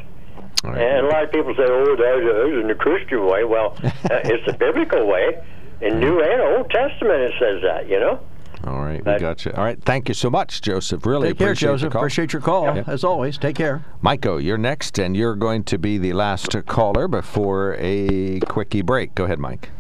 Right. 0.64 0.80
And 0.80 1.06
a 1.06 1.08
lot 1.08 1.24
of 1.24 1.30
people 1.30 1.54
say, 1.54 1.64
oh, 1.64 1.96
that 1.96 2.48
is 2.48 2.62
in 2.62 2.68
the 2.68 2.74
Christian 2.74 3.24
way. 3.26 3.44
Well, 3.44 3.76
uh, 3.84 3.90
it's 4.24 4.44
the 4.46 4.52
biblical 4.52 5.06
way. 5.06 5.42
In 5.80 6.00
New 6.00 6.20
and 6.20 6.40
Old 6.40 6.70
Testament, 6.70 7.20
it 7.22 7.34
says 7.38 7.62
that, 7.62 7.88
you 7.88 8.00
know? 8.00 8.20
All 8.68 8.84
right, 8.84 9.02
we 9.02 9.18
got 9.18 9.46
you. 9.46 9.52
All 9.52 9.64
right, 9.64 9.82
thank 9.82 10.08
you 10.08 10.14
so 10.14 10.28
much, 10.28 10.60
Joseph. 10.60 11.06
Really 11.06 11.28
take 11.28 11.38
care, 11.38 11.48
appreciate 11.48 11.68
Joseph. 11.70 11.92
call. 11.92 12.02
Appreciate 12.02 12.32
your 12.34 12.42
call 12.42 12.76
yep. 12.76 12.86
as 12.86 13.02
always. 13.02 13.38
Take 13.38 13.56
care, 13.56 13.82
Michael. 14.02 14.38
You're 14.38 14.58
next, 14.58 14.98
and 14.98 15.16
you're 15.16 15.36
going 15.36 15.64
to 15.64 15.78
be 15.78 15.96
the 15.96 16.12
last 16.12 16.54
caller 16.66 17.08
before 17.08 17.76
a 17.78 18.40
quickie 18.40 18.82
break. 18.82 19.14
Go 19.14 19.24
ahead, 19.24 19.38
Mike. 19.38 19.70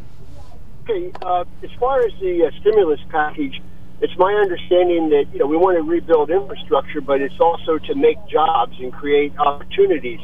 Okay, 0.84 1.12
uh, 1.20 1.44
as 1.62 1.70
far 1.78 2.00
as 2.00 2.12
the 2.18 2.46
uh, 2.46 2.60
stimulus 2.60 3.00
package, 3.10 3.60
it's 4.00 4.16
my 4.16 4.32
understanding 4.32 5.10
that 5.10 5.26
you 5.34 5.40
know 5.40 5.46
we 5.46 5.58
want 5.58 5.76
to 5.76 5.82
rebuild 5.82 6.30
infrastructure, 6.30 7.02
but 7.02 7.20
it's 7.20 7.38
also 7.38 7.76
to 7.76 7.94
make 7.94 8.16
jobs 8.26 8.74
and 8.80 8.90
create 8.90 9.36
opportunities. 9.38 10.20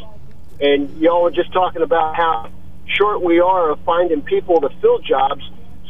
And 0.58 0.88
y'all 0.98 1.22
were 1.22 1.30
just 1.30 1.52
talking 1.52 1.82
about 1.82 2.16
how 2.16 2.50
short 2.86 3.20
we 3.20 3.40
are 3.40 3.70
of 3.70 3.80
finding 3.80 4.22
people 4.22 4.62
to 4.62 4.70
fill 4.80 5.00
jobs 5.00 5.42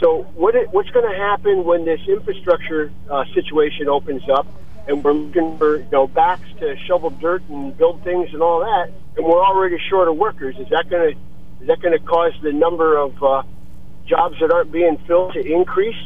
so 0.04 0.24
what 0.34 0.54
it, 0.54 0.70
what's 0.70 0.90
going 0.90 1.10
to 1.10 1.16
happen 1.16 1.64
when 1.64 1.86
this 1.86 2.00
infrastructure 2.06 2.92
uh, 3.10 3.24
situation 3.32 3.88
opens 3.88 4.22
up, 4.28 4.46
and 4.86 5.02
we're 5.02 5.14
looking 5.14 5.56
for 5.56 5.78
you 5.78 5.88
know 5.90 6.06
backs 6.06 6.46
to 6.60 6.76
shovel 6.86 7.08
dirt 7.08 7.42
and 7.48 7.74
build 7.78 8.04
things 8.04 8.28
and 8.34 8.42
all 8.42 8.60
that, 8.60 8.92
and 9.16 9.24
we're 9.24 9.42
already 9.42 9.78
short 9.88 10.08
of 10.08 10.18
workers? 10.18 10.56
Is 10.58 10.68
that 10.68 10.90
going 10.90 11.14
to 11.14 11.20
is 11.62 11.68
that 11.68 11.80
going 11.80 11.98
to 11.98 12.04
cause 12.04 12.34
the 12.42 12.52
number 12.52 12.98
of 12.98 13.22
uh, 13.22 13.44
jobs 14.06 14.36
that 14.40 14.52
aren't 14.52 14.70
being 14.70 14.98
filled 15.06 15.32
to 15.32 15.40
increase? 15.40 15.96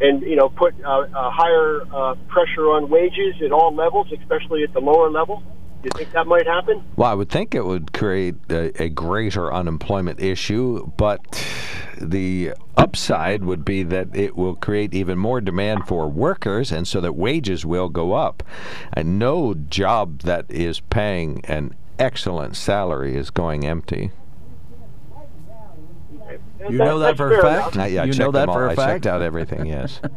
and 0.00 0.22
you 0.22 0.34
know 0.34 0.48
put 0.48 0.74
uh, 0.84 1.06
a 1.14 1.30
higher 1.30 1.82
uh, 1.94 2.16
pressure 2.26 2.66
on 2.72 2.88
wages 2.90 3.40
at 3.40 3.52
all 3.52 3.72
levels, 3.72 4.08
especially 4.10 4.64
at 4.64 4.72
the 4.72 4.80
lower 4.80 5.08
level? 5.08 5.40
Do 5.84 5.90
you 5.92 5.98
think 5.98 6.12
that 6.14 6.26
might 6.26 6.46
happen? 6.46 6.82
Well, 6.96 7.10
I 7.10 7.12
would 7.14 7.28
think 7.28 7.54
it 7.54 7.66
would 7.66 7.92
create 7.92 8.36
a, 8.48 8.84
a 8.84 8.88
greater 8.88 9.52
unemployment 9.52 10.18
issue, 10.18 10.90
but 10.96 11.20
the 12.00 12.54
upside 12.78 13.44
would 13.44 13.66
be 13.66 13.82
that 13.82 14.16
it 14.16 14.34
will 14.34 14.54
create 14.54 14.94
even 14.94 15.18
more 15.18 15.42
demand 15.42 15.86
for 15.86 16.08
workers, 16.08 16.72
and 16.72 16.88
so 16.88 17.02
that 17.02 17.12
wages 17.12 17.66
will 17.66 17.90
go 17.90 18.14
up. 18.14 18.42
And 18.94 19.18
no 19.18 19.52
job 19.52 20.20
that 20.22 20.46
is 20.50 20.80
paying 20.80 21.42
an 21.44 21.74
excellent 21.98 22.56
salary 22.56 23.14
is 23.14 23.28
going 23.28 23.66
empty. 23.66 24.10
You 26.70 26.78
know 26.78 26.98
that 27.00 27.08
that's 27.08 27.18
for 27.18 27.38
a 27.38 27.42
fact? 27.42 27.74
enough. 27.74 27.90
Yeah, 27.90 28.02
I 28.02 28.04
you 28.06 28.12
checked 28.14 28.20
know 28.20 28.30
that 28.30 28.40
them 28.40 28.48
all. 28.48 28.54
for 28.54 28.66
a 28.68 28.72
I 28.72 28.74
fact? 28.74 28.88
checked 28.88 29.06
out 29.06 29.20
everything. 29.20 29.66
Yes. 29.66 30.00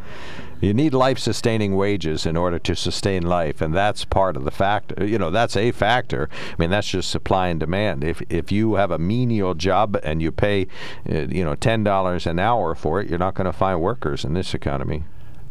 You 0.60 0.74
need 0.74 0.94
life-sustaining 0.94 1.76
wages 1.76 2.26
in 2.26 2.36
order 2.36 2.58
to 2.60 2.76
sustain 2.76 3.24
life, 3.24 3.62
and 3.62 3.74
that's 3.74 4.06
part 4.06 4.36
of 4.36 4.44
the 4.44 4.52
factor. 4.52 5.06
You 5.06 5.20
know, 5.20 5.30
that's 5.30 5.56
a 5.56 5.72
factor. 5.72 6.30
I 6.34 6.56
mean, 6.58 6.72
that's 6.72 6.88
just 6.90 7.12
supply 7.12 7.48
and 7.48 7.60
demand. 7.60 8.04
If 8.04 8.22
if 8.30 8.52
you 8.52 8.76
have 8.76 8.90
a 8.90 8.98
menial 8.98 9.54
job 9.54 10.00
and 10.04 10.22
you 10.22 10.32
pay, 10.32 10.68
uh, 11.10 11.28
you 11.30 11.44
know, 11.46 11.56
ten 11.56 11.84
dollars 11.84 12.26
an 12.26 12.40
hour 12.40 12.74
for 12.74 13.00
it, 13.02 13.10
you're 13.10 13.20
not 13.20 13.36
going 13.36 13.46
to 13.46 13.54
find 13.54 13.82
workers 13.82 14.26
in 14.26 14.34
this 14.34 14.54
economy. 14.54 15.04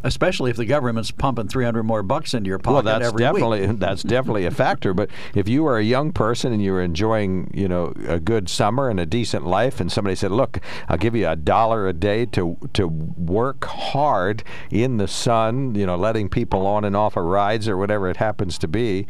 Especially 0.06 0.50
if 0.52 0.56
the 0.56 0.64
government's 0.64 1.10
pumping 1.10 1.48
300 1.48 1.82
more 1.82 2.02
bucks 2.04 2.32
into 2.32 2.46
your 2.48 2.58
pocket 2.60 2.74
Well, 2.74 2.82
that's 2.84 3.06
every 3.08 3.18
definitely 3.18 3.66
week. 3.66 3.78
that's 3.80 4.04
definitely 4.04 4.46
a 4.46 4.52
factor. 4.52 4.94
But 4.94 5.10
if 5.34 5.48
you 5.48 5.66
are 5.66 5.78
a 5.78 5.82
young 5.82 6.12
person 6.12 6.52
and 6.52 6.62
you're 6.62 6.80
enjoying, 6.80 7.50
you 7.52 7.66
know, 7.66 7.92
a 8.06 8.20
good 8.20 8.48
summer 8.48 8.88
and 8.88 9.00
a 9.00 9.06
decent 9.06 9.44
life, 9.46 9.80
and 9.80 9.90
somebody 9.90 10.14
said, 10.14 10.30
"Look, 10.30 10.60
I'll 10.88 10.96
give 10.96 11.16
you 11.16 11.26
a 11.28 11.34
dollar 11.34 11.88
a 11.88 11.92
day 11.92 12.24
to 12.26 12.56
to 12.74 12.86
work 12.86 13.64
hard 13.64 14.44
in 14.70 14.98
the 14.98 15.08
sun, 15.08 15.74
you 15.74 15.86
know, 15.86 15.96
letting 15.96 16.28
people 16.28 16.66
on 16.68 16.84
and 16.84 16.94
off 16.94 17.16
of 17.16 17.24
rides 17.24 17.68
or 17.68 17.76
whatever 17.76 18.08
it 18.08 18.18
happens 18.18 18.58
to 18.58 18.68
be," 18.68 19.08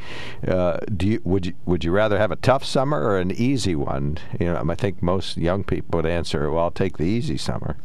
uh, 0.49 0.79
do 0.97 1.07
you 1.07 1.21
would 1.25 1.45
you 1.47 1.53
would 1.67 1.85
you 1.85 1.91
rather 1.93 2.17
have 2.19 2.31
a 2.31 2.37
tough 2.37 2.65
summer 2.65 3.03
or 3.03 3.19
an 3.19 3.33
easy 3.33 3.75
one? 3.77 4.17
You 4.41 4.47
know, 4.53 4.65
I 4.67 4.75
think 4.75 5.03
most 5.03 5.37
young 5.37 5.63
people 5.63 5.99
would 5.99 6.07
answer, 6.07 6.51
"Well, 6.51 6.65
I'll 6.65 6.71
take 6.71 6.97
the 6.97 7.05
easy 7.05 7.37
summer." 7.37 7.77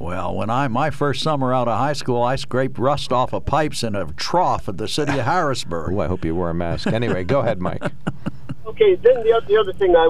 Well, 0.00 0.34
when 0.34 0.50
I 0.50 0.68
my 0.68 0.90
first 0.90 1.22
summer 1.22 1.54
out 1.54 1.68
of 1.68 1.78
high 1.78 1.92
school, 1.92 2.22
I 2.22 2.36
scraped 2.36 2.78
rust 2.78 3.12
off 3.12 3.32
of 3.32 3.44
pipes 3.44 3.82
in 3.82 3.94
a 3.94 4.06
trough 4.12 4.68
at 4.68 4.78
the 4.78 4.88
city 4.88 5.18
of 5.18 5.24
Harrisburg. 5.24 5.92
Oh, 5.92 6.00
I 6.00 6.06
hope 6.08 6.24
you 6.24 6.34
wore 6.34 6.50
a 6.50 6.54
mask. 6.54 6.88
Anyway, 6.88 7.24
go 7.24 7.40
ahead, 7.40 7.60
Mike. 7.60 7.82
Okay, 8.64 8.94
then 8.94 9.16
the, 9.16 9.42
the 9.48 9.56
other 9.58 9.72
thing, 9.74 9.94
I, 9.94 10.06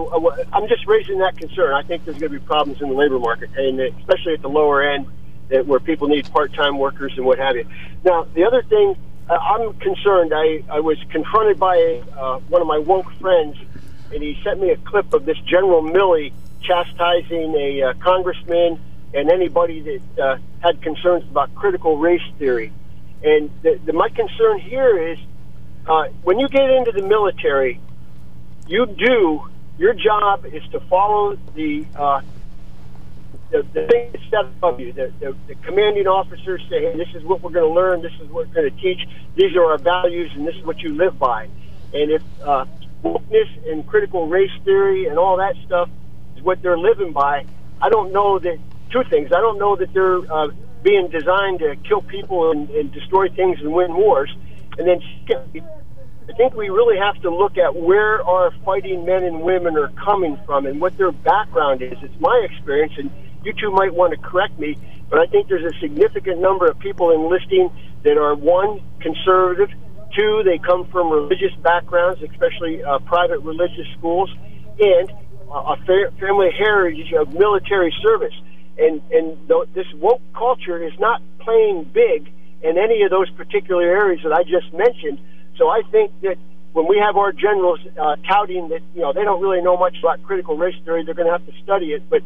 I, 0.53 0.59
am 0.63 0.69
just 0.69 0.87
raising 0.87 1.19
that 1.19 1.37
concern. 1.37 1.75
I 1.75 1.83
think 1.83 2.05
there's 2.05 2.19
going 2.19 2.33
to 2.33 2.39
be 2.39 2.45
problems 2.47 2.81
in 2.81 2.91
the 2.91 2.95
labor 2.95 3.19
market, 3.19 3.51
and 3.57 3.81
especially 3.81 4.35
at 4.35 4.43
the 4.43 4.49
lower 4.49 4.83
end, 4.83 5.07
that 5.49 5.67
where 5.67 5.81
people 5.81 6.07
need 6.07 6.31
part-time 6.31 6.79
workers 6.79 7.13
and 7.17 7.27
what 7.27 7.39
have 7.39 7.57
you. 7.57 7.67
Now, 8.05 8.25
the 8.35 8.45
other 8.45 8.63
thing, 8.63 8.97
uh, 9.29 9.35
I'm 9.35 9.73
concerned. 9.81 10.33
I, 10.33 10.63
I 10.71 10.79
was 10.79 10.97
confronted 11.11 11.59
by 11.59 12.03
uh, 12.17 12.39
one 12.49 12.61
of 12.61 12.69
my 12.69 12.79
woke 12.79 13.11
friends, 13.15 13.57
and 14.13 14.23
he 14.23 14.39
sent 14.45 14.61
me 14.61 14.71
a 14.71 14.77
clip 14.77 15.13
of 15.13 15.25
this 15.25 15.39
General 15.41 15.83
Milley 15.83 16.33
chastising 16.63 17.55
a 17.57 17.83
uh, 17.83 17.95
congressman 17.95 18.79
and 19.15 19.31
anybody 19.31 19.81
that 19.81 20.23
uh, 20.23 20.39
had 20.61 20.81
concerns 20.83 21.25
about 21.25 21.55
critical 21.55 21.99
race 21.99 22.23
theory. 22.39 22.73
And 23.23 23.51
the, 23.63 23.79
the, 23.85 23.93
my 23.93 24.09
concern 24.09 24.59
here 24.59 25.13
is 25.13 25.19
uh, 25.87 26.09
when 26.23 26.39
you 26.39 26.49
get 26.49 26.71
into 26.71 26.93
the 26.93 27.03
military, 27.03 27.81
you 28.67 28.87
do 28.87 29.49
your 29.79 29.95
job 29.95 30.47
is 30.47 30.63
to 30.71 30.81
follow 30.81 31.37
the 31.55 31.85
uh, 31.97 32.21
the, 33.51 33.63
the 33.75 33.87
thing 33.87 34.11
that's 34.13 34.25
set 34.31 34.45
above 34.45 34.81
you. 34.81 34.93
The, 34.93 35.13
the, 35.21 35.37
the 35.49 35.55
commanding 35.57 36.07
officers 36.07 36.63
say, 36.71 36.81
"Hey, 36.83 36.97
this 36.97 37.15
is 37.15 37.25
what 37.25 37.43
we're 37.43 37.51
going 37.51 37.69
to 37.69 37.75
learn. 37.75 38.03
This 38.03 38.13
is 38.15 38.29
what 38.29 38.49
we're 38.49 38.55
going 38.55 38.71
to 38.71 38.81
teach. 38.81 39.07
These 39.35 39.57
are 39.57 39.65
our 39.65 39.79
values, 39.79 40.31
and 40.35 40.47
this 40.47 40.55
is 40.57 40.65
what 40.65 40.81
you 40.81 40.95
live 40.95 41.19
by." 41.19 41.49
And 41.95 42.11
if 42.11 42.23
uh, 42.43 42.65
wokeness 43.03 43.71
and 43.71 43.87
critical 43.87 44.29
race 44.29 44.53
theory 44.65 45.07
and 45.07 45.19
all 45.19 45.37
that 45.39 45.57
stuff 45.67 45.91
is 46.37 46.43
what 46.43 46.63
they're 46.63 46.79
living 46.79 47.13
by, 47.13 47.45
I 47.81 47.89
don't 47.89 48.13
know 48.13 48.39
that. 48.39 48.59
Two 48.93 49.03
things. 49.09 49.31
I 49.33 49.41
don't 49.41 49.59
know 49.59 49.75
that 49.77 49.93
they're 49.95 50.19
uh, 50.31 50.49
being 50.83 51.09
designed 51.09 51.61
to 51.61 51.77
kill 51.89 52.03
people 52.03 52.51
and, 52.51 52.69
and 52.71 52.93
destroy 52.93 53.29
things 53.29 53.59
and 53.61 53.73
win 53.73 53.95
wars. 53.95 54.35
And 54.79 54.87
then, 54.87 55.01
I 56.29 56.33
think 56.37 56.55
we 56.55 56.69
really 56.69 56.99
have 56.99 57.21
to 57.23 57.31
look 57.31 57.57
at 57.59 57.75
where 57.75 58.23
our 58.23 58.51
fighting 58.65 59.05
men 59.05 59.25
and 59.25 59.43
women 59.43 59.77
are 59.77 59.91
coming 60.05 60.39
from 60.45 60.67
and 60.67 60.81
what 60.81 60.97
their 60.99 61.13
background 61.13 61.83
is. 61.83 61.95
It's 62.03 62.21
my 62.21 62.47
experience, 62.51 62.93
and 62.99 63.11
you 63.45 63.53
two 63.53 63.71
might 63.71 63.95
want 63.95 64.13
to 64.13 64.19
correct 64.19 64.59
me, 64.59 64.77
but 65.11 65.21
I 65.21 65.27
think 65.27 65.49
there's 65.49 65.65
a 65.65 65.79
significant 65.81 66.41
number 66.41 66.67
of 66.67 66.79
people 66.79 67.11
enlisting 67.11 67.71
that 68.03 68.19
are 68.19 68.35
one 68.35 68.83
conservative, 69.01 69.71
two 70.17 70.43
they 70.45 70.59
come 70.59 70.87
from 70.91 71.11
religious 71.11 71.55
backgrounds, 71.63 72.23
especially 72.23 72.83
uh, 72.83 72.99
private 73.01 73.41
religious 73.41 73.87
schools, 73.99 74.31
and 74.79 75.11
a 75.51 75.77
fa- 75.85 76.13
family 76.19 76.51
heritage 76.57 77.13
of 77.13 77.33
military 77.35 77.95
service. 78.03 78.35
And 78.79 79.03
and 79.13 79.37
th- 79.49 79.69
this 79.75 79.87
woke 79.95 80.23
culture 80.35 80.83
is 80.83 80.93
not 80.99 81.21
playing 81.41 81.85
big 81.85 82.33
in 82.63 82.79
any 82.79 83.03
of 83.03 83.11
those 83.11 83.29
particular 83.31 83.83
areas 83.83 84.23
that 84.23 84.33
I 84.33 84.45
just 84.45 84.73
mentioned. 84.73 85.19
So 85.57 85.69
I 85.69 85.83
think 85.91 86.13
that 86.23 86.39
when 86.73 86.89
we 86.89 86.99
have 86.99 87.17
our 87.17 87.33
generals 87.33 87.81
uh, 88.01 88.17
touting 88.27 88.71
that 88.71 88.81
you 88.95 89.03
know 89.03 89.13
they 89.13 89.25
don't 89.25 89.43
really 89.43 89.61
know 89.61 89.77
much 89.77 89.97
about 90.01 90.23
critical 90.23 90.57
race 90.57 90.77
theory, 90.85 91.05
they're 91.05 91.15
going 91.15 91.27
to 91.27 91.33
have 91.33 91.47
to 91.47 91.53
study 91.63 91.93
it. 91.93 92.09
But 92.09 92.23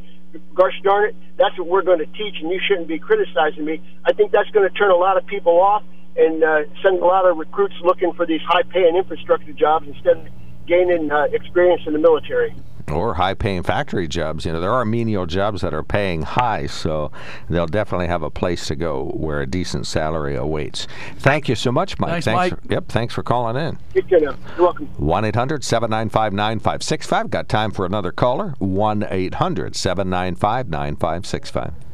gosh 0.54 0.78
darn 0.82 1.10
it, 1.10 1.16
that's 1.36 1.58
what 1.58 1.66
we're 1.66 1.82
going 1.82 1.98
to 1.98 2.06
teach, 2.06 2.36
and 2.40 2.50
you 2.50 2.60
shouldn't 2.66 2.88
be 2.88 2.98
criticizing 2.98 3.64
me. 3.64 3.80
I 4.04 4.12
think 4.12 4.32
that's 4.32 4.50
going 4.50 4.68
to 4.68 4.74
turn 4.74 4.90
a 4.90 4.96
lot 4.96 5.16
of 5.16 5.26
people 5.26 5.60
off 5.60 5.82
and 6.16 6.42
uh, 6.42 6.62
send 6.82 6.98
a 7.00 7.04
lot 7.04 7.28
of 7.28 7.36
recruits 7.36 7.74
looking 7.82 8.12
for 8.14 8.24
these 8.24 8.40
high-paying 8.40 8.96
infrastructure 8.96 9.52
jobs 9.52 9.86
instead 9.86 10.16
of 10.16 10.26
gaining 10.66 11.10
uh, 11.10 11.26
experience 11.32 11.82
in 11.86 11.92
the 11.92 11.98
military 11.98 12.54
or 12.90 13.14
high 13.14 13.34
paying 13.34 13.62
factory 13.62 14.08
jobs. 14.08 14.44
You 14.44 14.52
know, 14.52 14.60
there 14.60 14.72
are 14.72 14.84
menial 14.84 15.26
jobs 15.26 15.60
that 15.62 15.74
are 15.74 15.82
paying 15.82 16.22
high, 16.22 16.66
so 16.66 17.10
they'll 17.48 17.66
definitely 17.66 18.06
have 18.06 18.22
a 18.22 18.30
place 18.30 18.66
to 18.68 18.76
go 18.76 19.10
where 19.14 19.40
a 19.40 19.46
decent 19.46 19.86
salary 19.86 20.36
awaits. 20.36 20.86
Thank 21.18 21.48
you 21.48 21.54
so 21.54 21.72
much, 21.72 21.98
Mike. 21.98 22.24
Thanks, 22.24 22.26
Mike. 22.26 22.62
For, 22.62 22.72
yep, 22.72 22.88
thanks 22.88 23.14
for 23.14 23.22
calling 23.22 23.56
in. 23.56 23.78
Take 23.94 24.08
care 24.08 24.20
now. 24.20 24.36
You're 24.56 24.66
welcome. 24.66 24.86
1 24.96 25.24
800 25.24 25.64
795 25.64 26.32
9565. 26.32 27.30
Got 27.30 27.48
time 27.48 27.70
for 27.70 27.86
another 27.86 28.12
caller? 28.12 28.54
1 28.58 29.06
800 29.10 29.76
795 29.76 30.68
9565. 30.68 31.85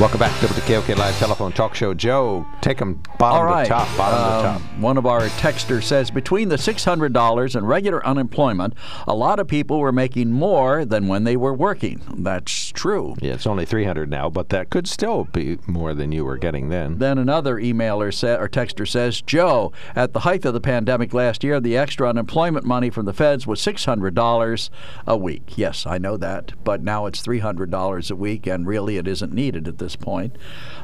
Welcome 0.00 0.18
back 0.18 0.40
to 0.40 0.46
the 0.46 0.62
KOK 0.62 0.96
Live 0.96 1.18
Telephone 1.18 1.52
Talk 1.52 1.74
Show. 1.74 1.92
Joe, 1.92 2.46
take 2.62 2.78
them 2.78 3.02
bottom 3.18 3.44
right. 3.46 3.64
to 3.64 3.68
top, 3.68 3.96
bottom 3.98 4.18
to 4.18 4.48
Um, 4.48 4.62
top. 4.62 4.78
One 4.78 4.96
of 4.96 5.04
our 5.04 5.20
texters 5.20 5.82
says 5.82 6.10
between 6.10 6.48
the 6.48 6.56
$600 6.56 7.54
and 7.54 7.68
regular 7.68 8.06
unemployment, 8.06 8.72
a 9.06 9.14
lot 9.14 9.38
of 9.38 9.46
people 9.46 9.78
were 9.78 9.92
making 9.92 10.32
more 10.32 10.86
than 10.86 11.06
when 11.06 11.24
they 11.24 11.36
were 11.36 11.52
working. 11.52 12.00
That's 12.16 12.70
true. 12.70 13.14
Yeah, 13.20 13.34
it's 13.34 13.46
only 13.46 13.66
300 13.66 14.08
now, 14.08 14.30
but 14.30 14.48
that 14.48 14.70
could 14.70 14.88
still 14.88 15.24
be 15.24 15.58
more 15.66 15.92
than 15.92 16.12
you 16.12 16.24
were 16.24 16.38
getting 16.38 16.70
then. 16.70 16.96
Then 16.96 17.18
another 17.18 17.56
emailer 17.56 18.12
sa- 18.12 18.40
or 18.40 18.48
texter 18.48 18.88
says, 18.88 19.20
Joe, 19.20 19.70
at 19.94 20.14
the 20.14 20.20
height 20.20 20.46
of 20.46 20.54
the 20.54 20.62
pandemic 20.62 21.12
last 21.12 21.44
year, 21.44 21.60
the 21.60 21.76
extra 21.76 22.08
unemployment 22.08 22.64
money 22.64 22.88
from 22.88 23.04
the 23.04 23.12
feds 23.12 23.46
was 23.46 23.60
$600 23.60 24.70
a 25.06 25.16
week. 25.18 25.58
Yes, 25.58 25.84
I 25.86 25.98
know 25.98 26.16
that, 26.16 26.52
but 26.64 26.82
now 26.82 27.04
it's 27.04 27.20
$300 27.20 28.10
a 28.10 28.16
week, 28.16 28.46
and 28.46 28.66
really 28.66 28.96
it 28.96 29.06
isn't 29.06 29.34
needed 29.34 29.68
at 29.68 29.76
this 29.76 29.89
point. 29.96 30.36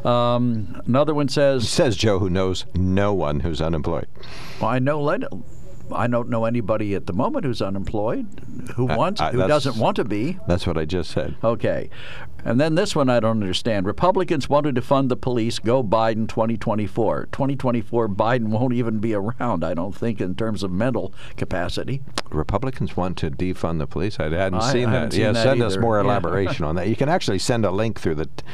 Um, 0.05 0.81
another 0.87 1.15
one 1.15 1.29
says, 1.29 1.69
Says 1.69 1.97
Joe, 1.97 2.19
who 2.19 2.31
knows 2.31 2.65
no 2.75 3.13
one 3.15 3.41
who's 3.41 3.61
unemployed. 3.61 4.07
well, 4.61 4.71
I 4.71 4.79
know 4.79 5.01
let- 5.01 5.25
I 5.95 6.09
don't 6.09 6.29
know 6.29 6.47
anybody 6.47 6.97
at 6.97 7.07
the 7.07 7.13
moment 7.13 7.45
who's 7.45 7.63
unemployed 7.63 8.27
who 8.75 8.91
Uh, 8.91 8.97
wants 8.97 9.21
uh, 9.21 9.31
who 9.31 9.47
doesn't 9.47 9.77
want 9.77 9.95
to 9.97 10.05
be. 10.05 10.37
That's 10.49 10.67
what 10.67 10.77
I 10.77 10.85
just 10.85 11.13
said. 11.13 11.37
Okay. 11.45 11.91
And 12.47 12.61
then 12.61 12.77
this 12.77 12.95
one 12.95 13.11
I 13.11 13.19
don't 13.19 13.43
understand. 13.43 13.87
Republicans 13.87 14.49
wanted 14.49 14.77
to 14.77 14.81
fund 14.81 15.11
the 15.11 15.17
police. 15.17 15.59
Go 15.59 15.83
Biden 15.83 16.29
2024. 16.29 17.27
2024, 17.33 18.09
Biden 18.09 18.47
won't 18.49 18.73
even 18.73 19.01
be 19.01 19.15
around, 19.15 19.65
I 19.65 19.75
don't 19.75 19.95
think, 19.95 20.21
in 20.21 20.37
terms 20.37 20.63
of 20.63 20.71
mental 20.71 21.13
capacity. 21.37 22.03
Republicans 22.31 22.97
want 22.97 23.17
to 23.19 23.31
defund 23.33 23.79
the 23.81 23.87
police. 23.89 24.21
I 24.21 24.29
hadn't 24.31 24.61
I 24.61 24.73
seen 24.73 24.89
haven't 24.89 25.09
that. 25.11 25.13
seen 25.13 25.21
yeah, 25.23 25.33
that 25.33 25.43
send 25.43 25.63
us 25.63 25.73
either. 25.73 25.81
more 25.81 25.97
Yeah. 26.01 26.05
elaboration 26.05 26.65
on 26.65 26.77
that. 26.77 26.87
You 26.89 26.95
can 26.95 27.09
actually 27.09 27.41
send 27.41 27.65
a 27.67 27.71
link 27.73 27.99
through 27.99 28.15
the 28.15 28.27
t- 28.27 28.45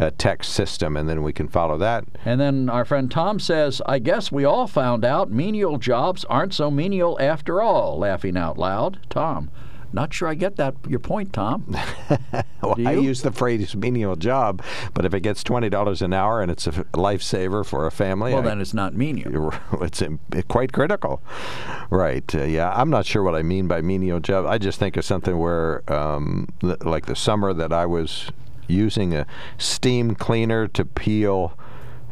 uh, 0.00 0.10
text 0.16 0.52
system, 0.52 0.96
and 0.96 1.08
then 1.08 1.22
we 1.24 1.32
can 1.32 1.48
follow 1.48 1.76
that. 1.78 2.04
And 2.24 2.40
then 2.40 2.68
our 2.70 2.84
friend 2.84 3.10
Tom 3.10 3.40
says, 3.40 3.82
I 3.84 3.98
guess 3.98 4.30
we 4.30 4.44
all 4.44 4.68
found 4.68 5.04
out 5.04 5.30
menial 5.32 5.76
jobs 5.78 6.24
aren't 6.26 6.54
so 6.54 6.70
menial 6.70 7.18
after 7.20 7.60
all, 7.60 7.98
laughing 7.98 8.36
out 8.36 8.58
loud. 8.58 8.98
Tom, 9.10 9.50
not 9.92 10.12
sure 10.14 10.28
I 10.28 10.34
get 10.34 10.56
that 10.56 10.74
your 10.88 11.00
point, 11.00 11.32
Tom. 11.32 11.76
Well, 12.62 12.74
I 12.86 12.92
use 12.92 13.22
the 13.22 13.32
phrase 13.32 13.74
menial 13.74 14.16
job, 14.16 14.62
but 14.92 15.06
if 15.06 15.14
it 15.14 15.20
gets 15.20 15.42
twenty 15.42 15.70
dollars 15.70 16.02
an 16.02 16.12
hour 16.12 16.42
and 16.42 16.50
it's 16.50 16.66
a 16.66 16.72
lifesaver 16.92 17.64
for 17.64 17.86
a 17.86 17.90
family, 17.90 18.32
Well, 18.34 18.42
I- 18.42 18.44
then 18.44 18.60
it's 18.60 18.74
not 18.74 18.94
menial. 18.94 19.54
it's 19.80 20.02
quite 20.48 20.72
critical, 20.72 21.22
right? 21.88 22.32
Uh, 22.34 22.42
yeah, 22.44 22.70
I'm 22.74 22.90
not 22.90 23.06
sure 23.06 23.22
what 23.22 23.34
I 23.34 23.42
mean 23.42 23.66
by 23.66 23.80
menial 23.80 24.20
job. 24.20 24.44
I 24.46 24.58
just 24.58 24.78
think 24.78 24.98
of 24.98 25.04
something 25.06 25.38
where, 25.38 25.90
um, 25.90 26.48
th- 26.60 26.82
like 26.84 27.06
the 27.06 27.16
summer 27.16 27.54
that 27.54 27.72
I 27.72 27.86
was 27.86 28.30
using 28.68 29.14
a 29.14 29.26
steam 29.56 30.14
cleaner 30.14 30.68
to 30.68 30.84
peel 30.84 31.56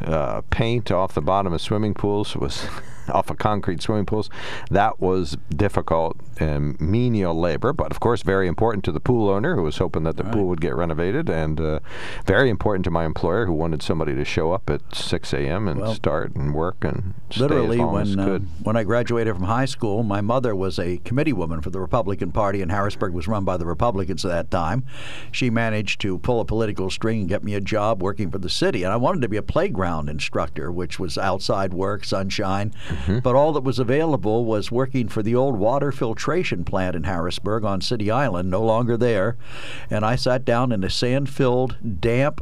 uh, 0.01 0.41
paint 0.51 0.91
off 0.91 1.13
the 1.13 1.21
bottom 1.21 1.53
of 1.53 1.61
swimming 1.61 1.93
pools 1.93 2.35
was 2.37 2.67
off 3.11 3.31
of 3.31 3.37
concrete 3.39 3.83
swimming 3.83 4.07
pools. 4.07 4.31
That 4.71 4.99
was 5.01 5.37
difficult 5.55 6.17
and 6.40 6.81
menial 6.81 7.39
labor, 7.39 7.73
but 7.73 7.90
of 7.90 8.01
course 8.01 8.23
very 8.23 8.47
important 8.47 8.85
to 8.85 8.93
the 8.93 9.01
pool 9.01 9.28
owner 9.28 9.56
who 9.56 9.62
was 9.62 9.78
hoping 9.78 10.05
that 10.05 10.16
the 10.16 10.24
pool 10.24 10.47
would 10.47 10.60
get 10.60 10.74
renovated, 10.74 11.28
and 11.28 11.60
uh, 11.60 11.81
very 12.27 12.51
important 12.51 12.85
to 12.85 12.90
my 12.90 13.05
employer 13.05 13.47
who 13.47 13.52
wanted 13.52 13.82
somebody 13.82 14.15
to 14.15 14.24
show 14.24 14.52
up 14.52 14.70
at 14.70 14.94
6 14.94 15.32
a.m. 15.32 15.69
and 15.69 15.81
Well, 15.81 15.94
start 15.94 16.35
and 16.35 16.55
work 16.55 16.85
and 16.85 17.15
stay 17.31 17.40
Literally, 17.40 17.77
as 17.77 17.81
long 17.81 17.98
as 17.98 18.16
when 18.16 18.28
uh, 18.28 18.39
when 18.62 18.77
I 18.77 18.85
graduated 18.85 19.35
from 19.35 19.44
high 19.44 19.65
school, 19.65 20.02
my 20.02 20.20
mother 20.20 20.55
was 20.55 20.78
a 20.78 20.98
committee 20.98 21.32
woman 21.32 21.60
for 21.60 21.70
the 21.70 21.81
Republican 21.81 22.32
Party, 22.32 22.62
and 22.62 22.70
Harrisburg 22.70 23.12
was 23.12 23.27
run 23.27 23.44
by 23.44 23.56
the 23.56 23.66
Republicans 23.66 24.24
at 24.24 24.28
that 24.28 24.51
time. 24.51 24.85
She 25.32 25.51
managed 25.51 26.01
to 26.02 26.19
pull 26.19 26.40
a 26.40 26.44
political 26.44 26.90
string 26.90 27.20
and 27.20 27.28
get 27.28 27.44
me 27.44 27.55
a 27.55 27.60
job 27.60 28.02
working 28.02 28.31
for 28.31 28.39
the 28.39 28.51
city, 28.51 28.82
and 28.82 28.93
I 28.93 28.97
wanted 28.97 29.23
to 29.23 29.28
be 29.28 29.36
a 29.36 29.43
playground 29.43 30.09
instructor, 30.09 30.70
which 30.70 30.98
was 30.98 31.19
outside 31.19 31.73
work, 31.74 32.05
sunshine. 32.05 32.73
Mm-hmm. 32.89 33.19
But 33.20 33.35
all 33.35 33.52
that 33.55 33.65
was 33.65 33.78
available 33.78 34.44
was 34.44 34.70
working 34.70 35.09
for 35.09 35.23
the 35.23 35.35
old 35.35 35.56
water 35.56 35.90
filtration 35.90 36.28
plant 36.65 36.95
in 36.97 37.05
Harrisburg 37.05 37.65
on 37.65 37.81
City 37.81 38.11
Island, 38.11 38.51
no 38.51 38.63
longer 38.63 38.97
there. 38.97 39.37
And 39.91 40.05
I 40.05 40.17
sat 40.17 40.45
down 40.45 40.73
in 40.73 40.85
a 40.85 40.91
sand-filled, 40.91 42.01
damp 42.01 42.41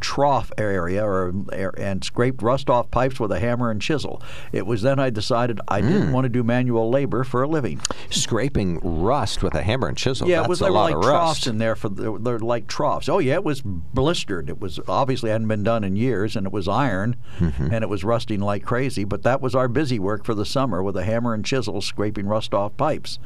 trough 0.00 0.52
area, 0.56 1.04
or 1.04 1.32
and 1.76 2.04
scraped 2.04 2.40
rust 2.42 2.70
off 2.70 2.90
pipes 2.90 3.18
with 3.18 3.32
a 3.32 3.40
hammer 3.40 3.70
and 3.70 3.80
chisel. 3.82 4.22
It 4.52 4.64
was 4.66 4.82
then 4.82 4.98
I 5.00 5.10
decided 5.10 5.60
I 5.68 5.80
Hmm. 5.80 5.88
didn't 5.88 6.12
want 6.12 6.24
to 6.24 6.28
do 6.28 6.42
manual 6.44 6.88
labor 6.90 7.24
for 7.24 7.42
a 7.42 7.48
living. 7.48 7.80
Scraping 8.10 8.78
rust 8.82 9.42
with 9.42 9.54
a 9.54 9.62
hammer 9.62 9.88
and 9.88 9.96
chisel. 9.96 10.28
yeah, 10.28 10.42
it 10.42 10.48
was 10.48 10.60
a 10.60 10.64
there 10.64 10.72
were 10.72 10.78
lot 10.78 10.84
like 10.90 10.96
of 10.96 11.02
troughs 11.02 11.28
rust. 11.28 11.46
in 11.46 11.58
there 11.58 11.74
for 11.74 11.88
the, 11.88 12.18
they're 12.20 12.38
like 12.38 12.66
troughs. 12.66 13.08
Oh 13.08 13.18
yeah, 13.18 13.34
it 13.34 13.44
was 13.44 13.60
blistered. 13.62 14.48
It 14.48 14.60
was 14.60 14.78
obviously 14.88 15.30
hadn't 15.30 15.48
been 15.48 15.62
done 15.64 15.82
in 15.84 15.96
years, 15.96 16.36
and 16.36 16.46
it 16.46 16.52
was 16.52 16.68
iron, 16.68 17.16
Mm-hmm. 17.38 17.72
and 17.72 17.82
it 17.84 17.88
was 17.88 18.04
rusting 18.04 18.40
like 18.40 18.64
crazy. 18.64 19.04
But 19.04 19.22
that 19.24 19.40
was 19.40 19.54
our 19.54 19.68
busy 19.68 19.98
work 19.98 20.24
for 20.24 20.34
the 20.34 20.44
summer 20.46 20.82
with 20.82 20.96
a 20.96 21.04
hammer 21.04 21.34
and 21.34 21.44
chisel 21.44 21.80
scraping 21.80 22.26
rust 22.26 22.54
off 22.54 22.76
pipes. 22.76 23.18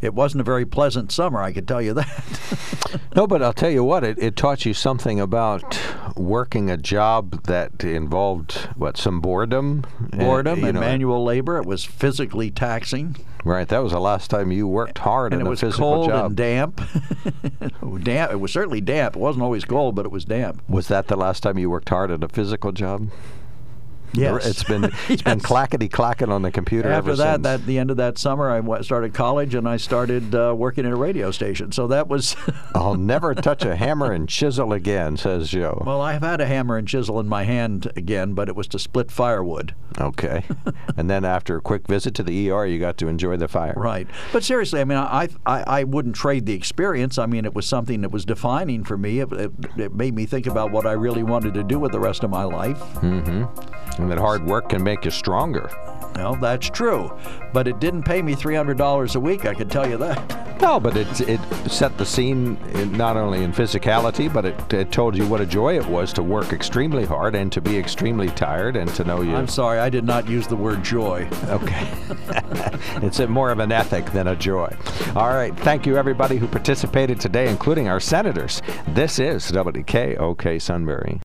It 0.00 0.14
wasn't 0.14 0.40
a 0.40 0.44
very 0.44 0.64
pleasant 0.64 1.12
summer, 1.12 1.42
I 1.42 1.52
could 1.52 1.68
tell 1.68 1.82
you 1.82 1.94
that. 1.94 2.98
No, 3.16 3.26
but 3.26 3.42
I'll 3.42 3.52
tell 3.52 3.70
you 3.70 3.82
what, 3.82 4.04
it, 4.04 4.18
it 4.20 4.36
taught 4.36 4.64
you 4.64 4.72
something 4.72 5.20
about 5.20 5.78
working 6.16 6.70
a 6.70 6.76
job 6.76 7.42
that 7.44 7.82
involved, 7.82 8.54
what, 8.76 8.96
some 8.96 9.20
boredom? 9.20 9.84
Uh, 10.12 10.16
Boredom 10.18 10.60
you 10.60 10.66
and 10.66 10.74
know, 10.76 10.80
manual 10.80 11.24
labor. 11.24 11.56
It 11.56 11.66
was 11.66 11.84
physically 11.84 12.50
taxing. 12.52 13.16
Right, 13.44 13.66
that 13.68 13.78
was 13.82 13.92
the 13.92 14.00
last 14.00 14.30
time 14.30 14.52
you 14.52 14.68
worked 14.68 14.98
hard 14.98 15.32
and 15.32 15.40
in 15.40 15.46
it 15.46 15.48
a 15.48 15.50
was 15.50 15.60
physical 15.60 15.92
cold 15.92 16.08
job. 16.10 16.26
and 16.26 16.36
damp. 16.36 16.80
damp. 18.04 18.32
It 18.32 18.36
was 18.36 18.52
certainly 18.52 18.80
damp. 18.80 19.16
It 19.16 19.20
wasn't 19.20 19.42
always 19.42 19.64
cold, 19.64 19.94
but 19.96 20.06
it 20.06 20.12
was 20.12 20.24
damp. 20.24 20.62
Was 20.68 20.86
that 20.88 21.08
the 21.08 21.16
last 21.16 21.42
time 21.42 21.58
you 21.58 21.68
worked 21.68 21.88
hard 21.88 22.10
at 22.12 22.22
a 22.22 22.28
physical 22.28 22.70
job? 22.72 23.08
Yes. 24.12 24.46
It's 24.46 24.64
been 24.64 24.84
it's 25.08 25.22
been 25.22 25.40
clackety 25.40 25.88
clacking 25.88 26.30
on 26.30 26.42
the 26.42 26.50
computer 26.50 26.90
After 26.90 27.10
ever 27.10 27.16
that, 27.16 27.42
that 27.42 27.66
the 27.66 27.78
end 27.78 27.90
of 27.90 27.96
that 27.98 28.18
summer, 28.18 28.50
I 28.50 28.80
started 28.82 29.14
college 29.14 29.54
and 29.54 29.68
I 29.68 29.76
started 29.76 30.34
uh, 30.34 30.54
working 30.56 30.86
at 30.86 30.92
a 30.92 30.96
radio 30.96 31.30
station. 31.30 31.72
So 31.72 31.86
that 31.88 32.08
was. 32.08 32.36
I'll 32.74 32.94
never 32.94 33.34
touch 33.34 33.64
a 33.64 33.76
hammer 33.76 34.12
and 34.12 34.28
chisel 34.28 34.72
again, 34.72 35.16
says 35.16 35.50
Joe. 35.50 35.82
well, 35.86 36.00
I 36.00 36.12
have 36.12 36.22
had 36.22 36.40
a 36.40 36.46
hammer 36.46 36.76
and 36.76 36.86
chisel 36.86 37.20
in 37.20 37.26
my 37.26 37.44
hand 37.44 37.90
again, 37.96 38.34
but 38.34 38.48
it 38.48 38.56
was 38.56 38.68
to 38.68 38.78
split 38.78 39.10
firewood. 39.10 39.74
Okay. 39.98 40.44
and 40.96 41.10
then 41.10 41.24
after 41.24 41.56
a 41.56 41.60
quick 41.60 41.86
visit 41.86 42.14
to 42.14 42.22
the 42.22 42.50
ER, 42.50 42.66
you 42.66 42.78
got 42.78 42.96
to 42.98 43.08
enjoy 43.08 43.36
the 43.36 43.48
fire. 43.48 43.74
Right. 43.76 44.06
But 44.32 44.44
seriously, 44.44 44.80
I 44.80 44.84
mean, 44.84 44.98
I, 44.98 45.28
I, 45.44 45.62
I 45.66 45.84
wouldn't 45.84 46.16
trade 46.16 46.46
the 46.46 46.54
experience. 46.54 47.18
I 47.18 47.26
mean, 47.26 47.44
it 47.44 47.54
was 47.54 47.66
something 47.66 48.00
that 48.02 48.10
was 48.10 48.24
defining 48.24 48.84
for 48.84 48.96
me. 48.96 49.20
It, 49.20 49.32
it, 49.32 49.52
it 49.76 49.94
made 49.94 50.14
me 50.14 50.26
think 50.26 50.46
about 50.46 50.70
what 50.70 50.86
I 50.86 50.92
really 50.92 51.22
wanted 51.22 51.54
to 51.54 51.62
do 51.62 51.78
with 51.78 51.92
the 51.92 52.00
rest 52.00 52.24
of 52.24 52.30
my 52.30 52.44
life. 52.44 52.78
Mm-hmm. 52.78 53.99
And 54.00 54.10
that 54.10 54.18
hard 54.18 54.44
work 54.46 54.70
can 54.70 54.82
make 54.82 55.04
you 55.04 55.10
stronger. 55.10 55.70
Well, 56.16 56.34
that's 56.34 56.68
true. 56.68 57.10
But 57.52 57.68
it 57.68 57.80
didn't 57.80 58.02
pay 58.02 58.22
me 58.22 58.34
$300 58.34 59.14
a 59.14 59.20
week, 59.20 59.46
I 59.46 59.54
can 59.54 59.68
tell 59.68 59.88
you 59.88 59.96
that. 59.98 60.60
No, 60.60 60.78
but 60.78 60.94
it 60.94 61.20
it 61.22 61.40
set 61.70 61.96
the 61.96 62.04
scene 62.04 62.58
in, 62.74 62.92
not 62.92 63.16
only 63.16 63.42
in 63.42 63.52
physicality, 63.52 64.30
but 64.30 64.44
it, 64.44 64.72
it 64.74 64.92
told 64.92 65.16
you 65.16 65.26
what 65.26 65.40
a 65.40 65.46
joy 65.46 65.78
it 65.78 65.86
was 65.86 66.12
to 66.12 66.22
work 66.22 66.52
extremely 66.52 67.06
hard 67.06 67.34
and 67.34 67.50
to 67.52 67.62
be 67.62 67.78
extremely 67.78 68.28
tired 68.28 68.76
and 68.76 68.92
to 68.94 69.04
know 69.04 69.22
you. 69.22 69.34
I'm 69.34 69.48
sorry, 69.48 69.78
I 69.78 69.88
did 69.88 70.04
not 70.04 70.28
use 70.28 70.46
the 70.46 70.56
word 70.56 70.84
joy. 70.84 71.26
Okay. 71.46 71.90
it's 73.06 73.20
a, 73.20 73.26
more 73.26 73.50
of 73.50 73.58
an 73.58 73.72
ethic 73.72 74.12
than 74.12 74.28
a 74.28 74.36
joy. 74.36 74.76
All 75.16 75.30
right. 75.30 75.58
Thank 75.60 75.86
you, 75.86 75.96
everybody 75.96 76.36
who 76.36 76.46
participated 76.46 77.18
today, 77.20 77.48
including 77.48 77.88
our 77.88 78.00
senators. 78.00 78.60
This 78.88 79.18
is 79.18 79.50
WKOK 79.50 80.60
Sunbury. 80.60 81.18